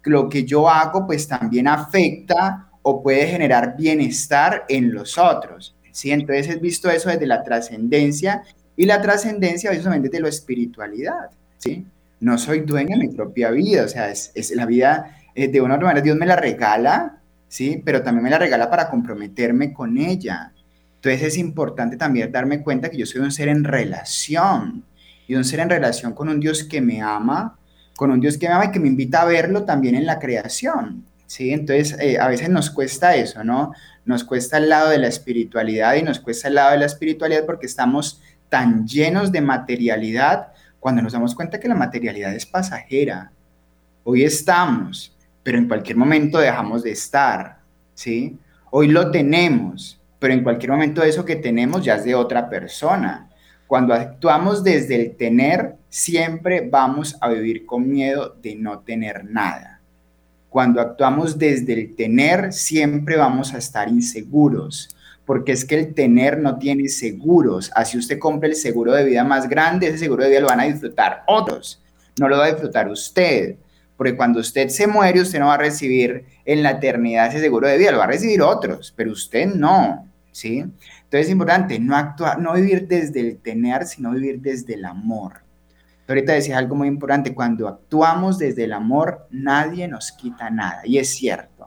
Lo 0.03 0.29
que 0.29 0.45
yo 0.45 0.69
hago 0.69 1.05
pues 1.05 1.27
también 1.27 1.67
afecta 1.67 2.69
o 2.81 3.01
puede 3.01 3.27
generar 3.27 3.75
bienestar 3.75 4.63
en 4.69 4.93
los 4.93 5.17
otros. 5.17 5.75
¿sí? 5.91 6.11
Entonces 6.11 6.47
he 6.47 6.59
visto 6.59 6.89
eso 6.89 7.09
desde 7.09 7.27
la 7.27 7.43
trascendencia 7.43 8.43
y 8.77 8.85
la 8.85 9.01
trascendencia 9.01 9.71
obviamente 9.71 10.09
de 10.09 10.21
la 10.21 10.29
espiritualidad. 10.29 11.31
¿sí? 11.57 11.85
No 12.21 12.37
soy 12.37 12.61
dueño 12.61 12.97
de 12.97 13.07
mi 13.07 13.13
propia 13.13 13.51
vida, 13.51 13.83
o 13.83 13.87
sea, 13.87 14.09
es, 14.09 14.31
es 14.35 14.51
la 14.51 14.65
vida 14.65 15.17
eh, 15.35 15.49
de 15.49 15.61
una 15.61 15.77
manera 15.77 16.01
Dios 16.01 16.17
me 16.17 16.25
la 16.25 16.37
regala, 16.37 17.19
¿sí? 17.47 17.81
Pero 17.83 18.01
también 18.01 18.23
me 18.23 18.29
la 18.29 18.39
regala 18.39 18.69
para 18.69 18.89
comprometerme 18.89 19.73
con 19.73 19.97
ella. 19.97 20.53
Entonces 20.95 21.21
es 21.21 21.37
importante 21.37 21.97
también 21.97 22.31
darme 22.31 22.63
cuenta 22.63 22.89
que 22.89 22.97
yo 22.97 23.05
soy 23.05 23.21
un 23.21 23.31
ser 23.31 23.49
en 23.49 23.63
relación 23.63 24.83
y 25.27 25.35
un 25.35 25.43
ser 25.43 25.59
en 25.59 25.69
relación 25.69 26.13
con 26.13 26.29
un 26.29 26.39
Dios 26.39 26.63
que 26.63 26.81
me 26.81 27.01
ama, 27.01 27.57
con 27.95 28.11
un 28.11 28.19
Dios 28.19 28.37
que 28.37 28.47
me 28.47 28.53
ama 28.53 28.65
y 28.65 28.71
que 28.71 28.79
me 28.79 28.87
invita 28.87 29.21
a 29.21 29.25
verlo 29.25 29.63
también 29.63 29.95
en 29.95 30.05
la 30.05 30.19
creación, 30.19 31.05
¿sí? 31.27 31.51
Entonces 31.51 31.95
eh, 31.99 32.17
a 32.17 32.27
veces 32.27 32.49
nos 32.49 32.71
cuesta 32.71 33.15
eso, 33.15 33.43
¿no? 33.43 33.73
Nos 34.05 34.23
cuesta 34.23 34.57
el 34.57 34.69
lado 34.69 34.89
de 34.89 34.97
la 34.97 35.07
espiritualidad 35.07 35.95
y 35.95 36.03
nos 36.03 36.19
cuesta 36.19 36.47
el 36.47 36.55
lado 36.55 36.71
de 36.71 36.77
la 36.77 36.85
espiritualidad 36.85 37.45
porque 37.45 37.65
estamos 37.65 38.21
tan 38.49 38.87
llenos 38.87 39.31
de 39.31 39.41
materialidad 39.41 40.53
cuando 40.79 41.01
nos 41.01 41.13
damos 41.13 41.35
cuenta 41.35 41.59
que 41.59 41.67
la 41.67 41.75
materialidad 41.75 42.33
es 42.33 42.45
pasajera. 42.45 43.31
Hoy 44.03 44.23
estamos, 44.23 45.14
pero 45.45 45.59
en 45.59 45.67
cualquier 45.67 45.95
momento 45.95 46.39
dejamos 46.39 46.81
de 46.81 46.89
estar, 46.89 47.59
¿sí? 47.93 48.35
Hoy 48.71 48.87
lo 48.87 49.11
tenemos, 49.11 50.01
pero 50.17 50.33
en 50.33 50.41
cualquier 50.41 50.71
momento 50.71 51.03
eso 51.03 51.23
que 51.23 51.35
tenemos 51.35 51.85
ya 51.85 51.97
es 51.97 52.03
de 52.03 52.15
otra 52.15 52.49
persona. 52.49 53.29
Cuando 53.67 53.93
actuamos 53.93 54.63
desde 54.63 54.95
el 54.95 55.15
tener, 55.15 55.75
siempre 55.87 56.67
vamos 56.67 57.15
a 57.21 57.29
vivir 57.29 57.63
con 57.67 57.87
miedo 57.87 58.35
de 58.41 58.55
no 58.55 58.79
tener 58.79 59.23
nada. 59.23 59.81
Cuando 60.49 60.81
actuamos 60.81 61.37
desde 61.37 61.73
el 61.73 61.95
tener, 61.95 62.51
siempre 62.51 63.15
vamos 63.15 63.53
a 63.53 63.59
estar 63.59 63.87
inseguros, 63.87 64.95
porque 65.25 65.51
es 65.51 65.63
que 65.63 65.77
el 65.77 65.93
tener 65.93 66.39
no 66.39 66.57
tiene 66.57 66.87
seguros. 66.87 67.71
Así 67.75 67.99
usted 67.99 68.17
compra 68.17 68.49
el 68.49 68.55
seguro 68.55 68.93
de 68.93 69.05
vida 69.05 69.23
más 69.23 69.47
grande, 69.47 69.89
ese 69.89 69.99
seguro 69.99 70.23
de 70.23 70.31
vida 70.31 70.39
lo 70.39 70.47
van 70.47 70.61
a 70.61 70.65
disfrutar 70.65 71.21
otros, 71.27 71.83
no 72.19 72.27
lo 72.27 72.39
va 72.39 72.45
a 72.45 72.51
disfrutar 72.51 72.89
usted. 72.89 73.57
Porque 73.97 74.15
cuando 74.15 74.39
usted 74.39 74.69
se 74.69 74.87
muere, 74.87 75.21
usted 75.21 75.39
no 75.39 75.47
va 75.47 75.53
a 75.55 75.57
recibir 75.57 76.25
en 76.43 76.63
la 76.63 76.71
eternidad 76.71 77.27
ese 77.27 77.39
seguro 77.39 77.67
de 77.67 77.77
vida, 77.77 77.91
lo 77.91 77.99
va 77.99 78.03
a 78.05 78.07
recibir 78.07 78.41
otros, 78.41 78.93
pero 78.95 79.11
usted 79.11 79.47
no, 79.47 80.07
¿sí? 80.31 80.59
Entonces 80.59 81.27
es 81.27 81.29
importante 81.29 81.79
no 81.79 81.95
actuar, 81.95 82.39
no 82.39 82.53
vivir 82.53 82.87
desde 82.87 83.21
el 83.21 83.37
tener, 83.37 83.85
sino 83.85 84.11
vivir 84.11 84.41
desde 84.41 84.73
el 84.73 84.85
amor. 84.85 85.43
ahorita 86.07 86.33
decías 86.33 86.57
algo 86.57 86.75
muy 86.75 86.87
importante, 86.87 87.33
cuando 87.33 87.67
actuamos 87.67 88.37
desde 88.37 88.65
el 88.65 88.73
amor, 88.73 89.27
nadie 89.31 89.87
nos 89.87 90.11
quita 90.11 90.49
nada. 90.49 90.81
Y 90.83 90.97
es 90.97 91.15
cierto. 91.15 91.63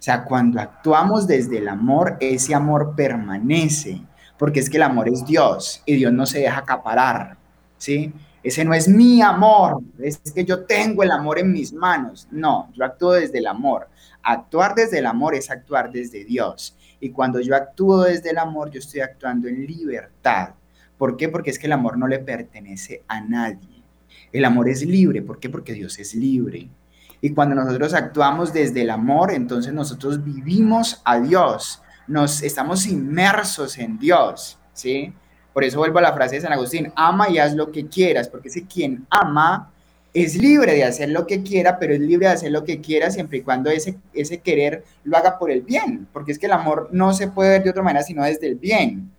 O 0.00 0.02
sea, 0.02 0.24
cuando 0.24 0.60
actuamos 0.60 1.26
desde 1.26 1.58
el 1.58 1.68
amor, 1.68 2.16
ese 2.20 2.54
amor 2.54 2.94
permanece, 2.96 4.02
porque 4.38 4.60
es 4.60 4.70
que 4.70 4.78
el 4.78 4.82
amor 4.82 5.08
es 5.08 5.24
Dios 5.26 5.82
y 5.84 5.96
Dios 5.96 6.12
no 6.12 6.24
se 6.24 6.40
deja 6.40 6.60
acaparar, 6.60 7.36
¿sí? 7.76 8.12
Ese 8.42 8.64
no 8.64 8.72
es 8.72 8.88
mi 8.88 9.20
amor, 9.20 9.82
es 9.98 10.18
que 10.34 10.44
yo 10.44 10.64
tengo 10.64 11.02
el 11.02 11.10
amor 11.10 11.38
en 11.38 11.52
mis 11.52 11.72
manos. 11.72 12.26
No, 12.30 12.70
yo 12.74 12.84
actúo 12.84 13.12
desde 13.12 13.38
el 13.38 13.46
amor. 13.46 13.88
Actuar 14.22 14.74
desde 14.74 14.98
el 14.98 15.06
amor 15.06 15.34
es 15.34 15.50
actuar 15.50 15.92
desde 15.92 16.24
Dios. 16.24 16.76
Y 17.00 17.10
cuando 17.10 17.40
yo 17.40 17.54
actúo 17.54 18.02
desde 18.02 18.30
el 18.30 18.38
amor, 18.38 18.70
yo 18.70 18.78
estoy 18.78 19.00
actuando 19.00 19.48
en 19.48 19.66
libertad. 19.66 20.50
¿Por 20.96 21.16
qué? 21.16 21.28
Porque 21.28 21.50
es 21.50 21.58
que 21.58 21.66
el 21.66 21.72
amor 21.72 21.98
no 21.98 22.06
le 22.06 22.18
pertenece 22.18 23.04
a 23.08 23.20
nadie. 23.20 23.82
El 24.32 24.44
amor 24.44 24.68
es 24.68 24.84
libre. 24.84 25.22
¿Por 25.22 25.38
qué? 25.38 25.48
Porque 25.48 25.72
Dios 25.72 25.98
es 25.98 26.14
libre. 26.14 26.68
Y 27.22 27.30
cuando 27.30 27.54
nosotros 27.54 27.92
actuamos 27.94 28.52
desde 28.52 28.82
el 28.82 28.90
amor, 28.90 29.32
entonces 29.32 29.72
nosotros 29.72 30.22
vivimos 30.22 31.00
a 31.04 31.20
Dios. 31.20 31.82
Nos 32.06 32.42
estamos 32.42 32.86
inmersos 32.86 33.78
en 33.78 33.98
Dios, 33.98 34.58
¿sí? 34.72 35.12
Por 35.52 35.64
eso 35.64 35.78
vuelvo 35.78 35.98
a 35.98 36.02
la 36.02 36.14
frase 36.14 36.36
de 36.36 36.40
San 36.42 36.52
Agustín, 36.52 36.92
ama 36.94 37.28
y 37.28 37.38
haz 37.38 37.54
lo 37.54 37.70
que 37.72 37.86
quieras, 37.86 38.28
porque 38.28 38.50
si 38.50 38.64
quien 38.64 39.06
ama 39.10 39.72
es 40.12 40.36
libre 40.36 40.74
de 40.74 40.84
hacer 40.84 41.08
lo 41.10 41.26
que 41.26 41.42
quiera, 41.42 41.78
pero 41.78 41.94
es 41.94 42.00
libre 42.00 42.26
de 42.26 42.32
hacer 42.32 42.52
lo 42.52 42.64
que 42.64 42.80
quiera 42.80 43.10
siempre 43.10 43.38
y 43.38 43.42
cuando 43.42 43.70
ese, 43.70 43.96
ese 44.12 44.38
querer 44.38 44.84
lo 45.04 45.16
haga 45.16 45.38
por 45.38 45.50
el 45.50 45.62
bien, 45.62 46.08
porque 46.12 46.32
es 46.32 46.38
que 46.38 46.46
el 46.46 46.52
amor 46.52 46.88
no 46.92 47.12
se 47.12 47.28
puede 47.28 47.50
ver 47.50 47.62
de 47.62 47.70
otra 47.70 47.82
manera 47.82 48.04
sino 48.04 48.24
desde 48.24 48.46
el 48.48 48.56
bien 48.56 49.10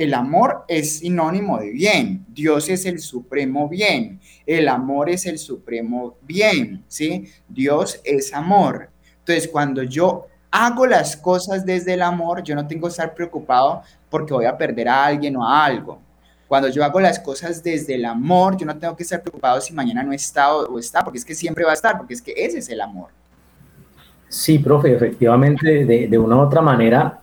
el 0.00 0.14
amor 0.14 0.64
es 0.66 1.00
sinónimo 1.00 1.58
de 1.58 1.72
bien. 1.72 2.24
Dios 2.28 2.70
es 2.70 2.86
el 2.86 3.00
supremo 3.00 3.68
bien. 3.68 4.18
El 4.46 4.66
amor 4.66 5.10
es 5.10 5.26
el 5.26 5.38
supremo 5.38 6.16
bien, 6.22 6.82
¿sí? 6.88 7.26
Dios 7.46 8.00
es 8.02 8.32
amor. 8.32 8.88
Entonces, 9.18 9.48
cuando 9.48 9.82
yo 9.82 10.26
hago 10.50 10.86
las 10.86 11.16
cosas 11.16 11.64
desde 11.64 11.94
el 11.94 12.02
amor, 12.02 12.42
yo 12.42 12.54
no 12.54 12.66
tengo 12.66 12.86
que 12.86 12.90
estar 12.90 13.14
preocupado 13.14 13.82
porque 14.08 14.32
voy 14.32 14.46
a 14.46 14.56
perder 14.56 14.88
a 14.88 15.06
alguien 15.06 15.36
o 15.36 15.46
a 15.46 15.64
algo. 15.64 16.00
Cuando 16.48 16.68
yo 16.68 16.84
hago 16.84 16.98
las 17.00 17.20
cosas 17.20 17.62
desde 17.62 17.94
el 17.94 18.04
amor, 18.04 18.56
yo 18.56 18.66
no 18.66 18.76
tengo 18.76 18.96
que 18.96 19.04
estar 19.04 19.22
preocupado 19.22 19.60
si 19.60 19.72
mañana 19.72 20.02
no 20.02 20.12
está 20.12 20.52
o, 20.52 20.78
está, 20.78 21.04
porque 21.04 21.18
es 21.18 21.24
que 21.24 21.34
siempre 21.34 21.64
va 21.64 21.70
a 21.70 21.74
estar, 21.74 21.96
porque 21.96 22.14
es 22.14 22.20
que 22.20 22.34
ese 22.36 22.58
es 22.58 22.68
el 22.68 22.80
amor. 22.80 23.10
Sí, 24.28 24.58
profe, 24.58 24.92
efectivamente, 24.94 25.84
de, 25.84 26.18
una 26.18 26.36
u 26.36 26.40
otra 26.40 26.60
manera, 26.60 27.20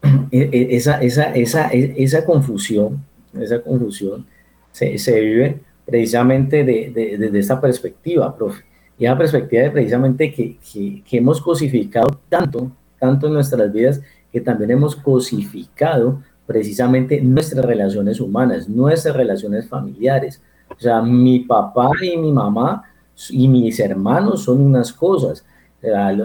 e, 0.30 0.38
e, 0.52 0.76
e, 0.76 2.02
esa 2.04 2.24
confusión, 2.24 3.04
esa 3.40 3.60
confusión 3.60 4.24
se, 4.70 4.96
se 4.98 5.20
vive 5.20 5.60
precisamente 5.84 6.64
desde 6.64 7.16
de, 7.18 7.30
de, 7.30 7.38
esta 7.38 7.60
perspectiva, 7.60 8.36
profe. 8.36 8.64
Y 8.98 9.04
esa 9.04 9.18
perspectiva 9.18 9.62
de 9.62 9.70
precisamente 9.70 10.32
que, 10.32 10.58
que, 10.62 11.16
hemos 11.16 11.40
cosificado 11.40 12.20
tanto, 12.28 12.70
tanto 12.98 13.26
en 13.26 13.34
nuestras 13.34 13.72
vidas, 13.72 14.00
que 14.32 14.40
también 14.40 14.70
hemos 14.70 14.96
cosificado 14.96 16.22
precisamente 16.46 17.20
nuestras 17.20 17.64
relaciones 17.64 18.20
humanas, 18.20 18.68
nuestras 18.68 19.16
relaciones 19.16 19.68
familiares. 19.68 20.42
O 20.70 20.80
sea, 20.80 21.02
mi 21.02 21.40
papá 21.40 21.90
y 22.00 22.16
mi 22.16 22.32
mamá 22.32 22.84
y 23.30 23.48
mis 23.48 23.78
hermanos 23.80 24.44
son 24.44 24.60
unas 24.60 24.92
cosas. 24.92 25.44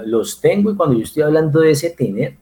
Los 0.05 0.39
tengo 0.39 0.72
y 0.72 0.76
cuando 0.76 0.95
yo 0.95 1.03
estoy 1.03 1.24
hablando 1.24 1.59
de 1.59 1.72
ese 1.72 1.89
tener, 1.91 2.36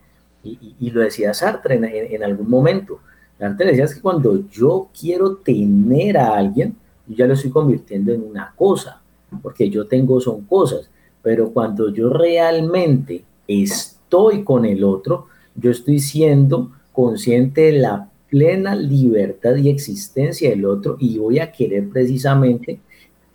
y, 0.44 0.90
lo 0.92 1.02
decía 1.02 1.34
Sartre 1.34 1.76
en, 1.76 2.24
algún 2.24 2.50
momento. 2.50 3.00
Sartre 3.38 3.68
decía 3.68 3.88
que 3.94 4.02
cuando 4.02 4.48
yo 4.50 4.90
quiero 4.98 5.36
tener 5.38 6.18
a 6.18 6.36
alguien, 6.36 6.76
yo 7.08 7.16
ya 7.16 7.28
lo 7.28 7.34
estoy 7.34 7.52
convirtiendo 7.52 8.14
en 8.14 8.24
una 8.24 8.54
cosa, 8.56 9.02
porque 9.42 9.70
yo 9.70 9.88
tengo 9.88 10.20
son 10.20 10.42
cosas, 10.42 10.90
pero 11.22 11.52
cuando 11.52 11.94
yo 11.94 12.10
realmente 12.10 13.24
estoy 13.48 14.44
con 14.44 14.66
el 14.66 14.84
otro, 14.84 15.28
yo 15.56 15.72
estoy 15.72 16.00
siendo 16.00 16.72
consciente 16.92 17.62
de 17.62 17.74
la 17.74 18.10
plena 18.30 18.76
libertad 18.76 19.56
y 19.56 19.70
existencia 19.70 20.50
del 20.50 20.66
otro 20.66 20.98
y 21.00 21.18
voy 21.18 21.40
a 21.40 21.52
querer 21.52 21.90
precisamente 21.90 22.80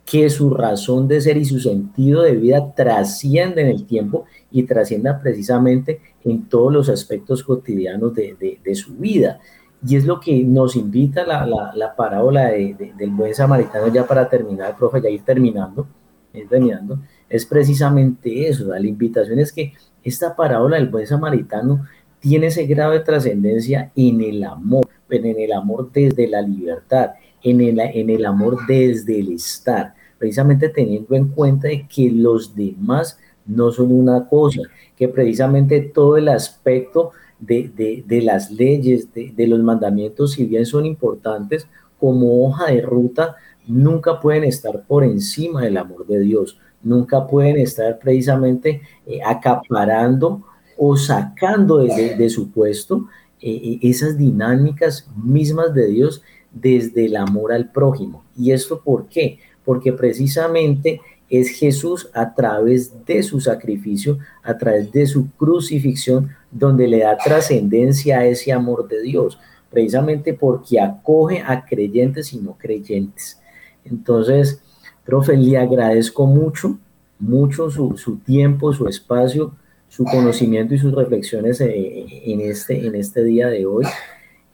que 0.05 0.29
su 0.29 0.51
razón 0.51 1.07
de 1.07 1.19
ser 1.19 1.37
y 1.37 1.45
su 1.45 1.59
sentido 1.59 2.21
de 2.21 2.35
vida 2.35 2.73
trascienda 2.75 3.61
en 3.61 3.67
el 3.67 3.85
tiempo 3.85 4.25
y 4.51 4.63
trascienda 4.63 5.19
precisamente 5.19 5.99
en 6.23 6.43
todos 6.47 6.71
los 6.71 6.89
aspectos 6.89 7.43
cotidianos 7.43 8.13
de, 8.13 8.59
de, 8.63 8.75
su 8.75 8.93
vida. 8.95 9.39
Y 9.87 9.95
es 9.95 10.05
lo 10.05 10.19
que 10.19 10.43
nos 10.43 10.75
invita 10.75 11.25
la, 11.25 11.45
la, 11.45 11.71
la 11.75 11.95
parábola 11.95 12.45
de, 12.47 12.93
del 12.97 13.09
buen 13.11 13.35
samaritano, 13.35 13.87
ya 13.87 14.07
para 14.07 14.27
terminar, 14.27 14.75
profe, 14.77 15.01
ya 15.01 15.09
ir 15.09 15.23
terminando, 15.23 15.87
ir 16.33 16.47
terminando, 16.49 16.99
es 17.29 17.45
precisamente 17.45 18.47
eso. 18.47 18.65
La 18.65 18.79
invitación 18.79 19.39
es 19.39 19.51
que 19.51 19.73
esta 20.03 20.35
parábola 20.35 20.77
del 20.77 20.89
buen 20.89 21.05
samaritano 21.05 21.85
tiene 22.19 22.47
ese 22.47 22.65
grado 22.65 22.93
de 22.93 23.01
trascendencia 23.01 23.91
en 23.95 24.21
el 24.21 24.43
amor, 24.43 24.87
en 25.09 25.25
el 25.25 25.53
amor 25.53 25.91
desde 25.91 26.27
la 26.27 26.41
libertad, 26.41 27.11
en 27.43 27.61
el, 27.61 27.79
en 27.79 28.09
el 28.09 28.25
amor 28.25 28.57
desde 28.67 29.19
el 29.19 29.33
estar, 29.33 29.93
precisamente 30.17 30.69
teniendo 30.69 31.15
en 31.15 31.27
cuenta 31.27 31.67
de 31.67 31.87
que 31.87 32.09
los 32.09 32.55
demás 32.55 33.19
no 33.45 33.71
son 33.71 33.91
una 33.91 34.27
cosa, 34.27 34.61
que 34.97 35.07
precisamente 35.07 35.81
todo 35.81 36.17
el 36.17 36.29
aspecto 36.29 37.11
de, 37.39 37.71
de, 37.75 38.03
de 38.05 38.21
las 38.21 38.51
leyes, 38.51 39.13
de, 39.13 39.31
de, 39.35 39.47
los 39.47 39.59
mandamientos, 39.59 40.33
si 40.33 40.45
bien 40.45 40.65
son 40.65 40.85
importantes, 40.85 41.67
como 41.99 42.45
hoja 42.45 42.71
de 42.71 42.81
ruta, 42.81 43.35
nunca 43.67 44.19
pueden 44.19 44.43
estar 44.43 44.83
por 44.85 45.03
encima 45.03 45.63
del 45.63 45.77
amor 45.77 46.05
de 46.07 46.19
Dios, 46.19 46.59
nunca 46.83 47.27
pueden 47.27 47.57
estar 47.57 47.99
precisamente 47.99 48.81
eh, 49.05 49.19
acaparando 49.25 50.43
o 50.77 50.95
sacando 50.97 51.77
de, 51.77 52.29
su 52.29 52.51
puesto 52.51 53.07
eh, 53.41 53.51
eh, 53.51 53.79
esas 53.81 54.17
dinámicas 54.17 55.09
mismas 55.15 55.73
de 55.73 55.87
Dios 55.87 56.21
desde 56.51 57.05
el 57.05 57.15
amor 57.15 57.51
al 57.53 57.71
prójimo. 57.71 58.23
¿Y 58.37 58.51
esto 58.51 58.81
por 58.81 59.07
qué? 59.07 59.39
Porque 59.63 59.93
precisamente 59.93 61.01
es 61.29 61.49
Jesús 61.49 62.09
a 62.13 62.33
través 62.33 62.93
de 63.05 63.23
su 63.23 63.39
sacrificio, 63.39 64.19
a 64.43 64.57
través 64.57 64.91
de 64.91 65.07
su 65.07 65.31
crucifixión, 65.31 66.29
donde 66.55 66.87
le 66.87 66.99
da 66.99 67.17
trascendencia 67.17 68.19
a 68.19 68.25
ese 68.25 68.53
amor 68.53 68.87
de 68.87 69.01
Dios, 69.01 69.37
precisamente 69.69 70.33
porque 70.33 70.79
acoge 70.79 71.41
a 71.45 71.65
creyentes 71.65 72.31
y 72.31 72.37
no 72.37 72.53
creyentes. 72.57 73.41
Entonces, 73.83 74.61
profe, 75.03 75.35
le 75.35 75.57
agradezco 75.57 76.25
mucho, 76.25 76.77
mucho 77.19 77.69
su, 77.69 78.19
tiempo, 78.25 78.71
su 78.71 78.87
espacio, 78.87 79.53
su 79.89 80.05
conocimiento 80.05 80.73
y 80.73 80.77
sus 80.77 80.93
reflexiones 80.93 81.59
eh, 81.59 82.05
en 82.25 82.39
este, 82.39 82.87
en 82.87 82.95
este 82.95 83.23
día 83.23 83.47
de 83.47 83.65
hoy. 83.65 83.85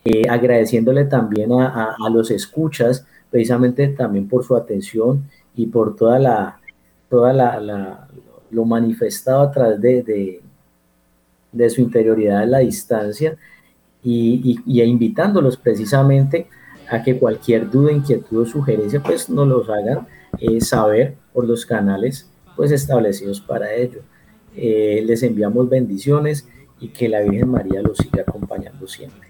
Eh, 0.03 0.23
agradeciéndole 0.27 1.05
también 1.05 1.51
a, 1.51 1.95
a, 2.03 2.09
los 2.09 2.31
escuchas, 2.31 3.05
precisamente 3.29 3.87
también 3.89 4.27
por 4.27 4.43
su 4.43 4.55
atención 4.55 5.29
y 5.55 5.67
por 5.67 5.95
toda 5.95 6.17
la, 6.17 6.59
toda 7.07 7.31
la, 7.31 8.07
lo 8.49 8.65
manifestado 8.65 9.41
a 9.41 9.51
través 9.51 9.79
de, 9.79 10.41
su 11.69 11.81
interioridad 11.81 12.43
en 12.43 12.51
la 12.51 12.59
distancia 12.59 13.37
y, 14.03 14.61
y, 14.65 14.81
invitándolos 14.81 15.57
precisamente 15.57 16.47
a 16.89 17.03
que 17.03 17.17
cualquier 17.17 17.69
duda, 17.69 17.91
inquietud 17.91 18.41
o 18.41 18.45
sugerencia 18.45 19.01
pues 19.01 19.29
nos 19.29 19.47
los 19.47 19.69
hagan 19.69 20.07
eh, 20.39 20.59
saber 20.61 21.15
por 21.33 21.47
los 21.47 21.65
canales 21.65 22.29
pues 22.55 22.71
establecidos 22.71 23.41
para 23.41 23.73
ello. 23.73 24.01
Eh, 24.55 25.03
les 25.05 25.23
enviamos 25.23 25.69
bendiciones 25.69 26.47
y 26.79 26.89
que 26.89 27.07
la 27.07 27.21
Virgen 27.21 27.49
María 27.49 27.81
los 27.81 27.97
siga 27.97 28.23
acompañando 28.27 28.87
siempre. 28.87 29.29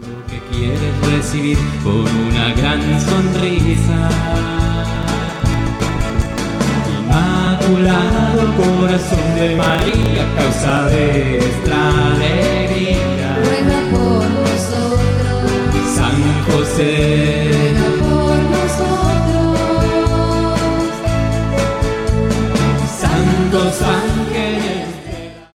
Lo 0.00 0.56
quieres 0.56 1.12
recibir 1.12 1.58
con 1.82 2.06
una 2.06 2.54
gran 2.54 3.00
sonrisa 3.00 4.59
tu 7.76 8.62
corazón 8.62 9.34
de 9.36 9.54
María, 9.54 10.24
causa 10.36 10.86
de 10.88 11.38
nuestra 11.40 11.78
alegría. 12.14 13.28
Ruega 13.44 13.80
por 13.92 14.24
nosotros, 14.40 15.40
San 15.94 16.18
José. 16.46 16.90
Ruega 17.52 17.88
por 18.02 18.38
nosotros, 18.54 19.58
Santo, 23.00 23.60
Santo. 23.72 24.19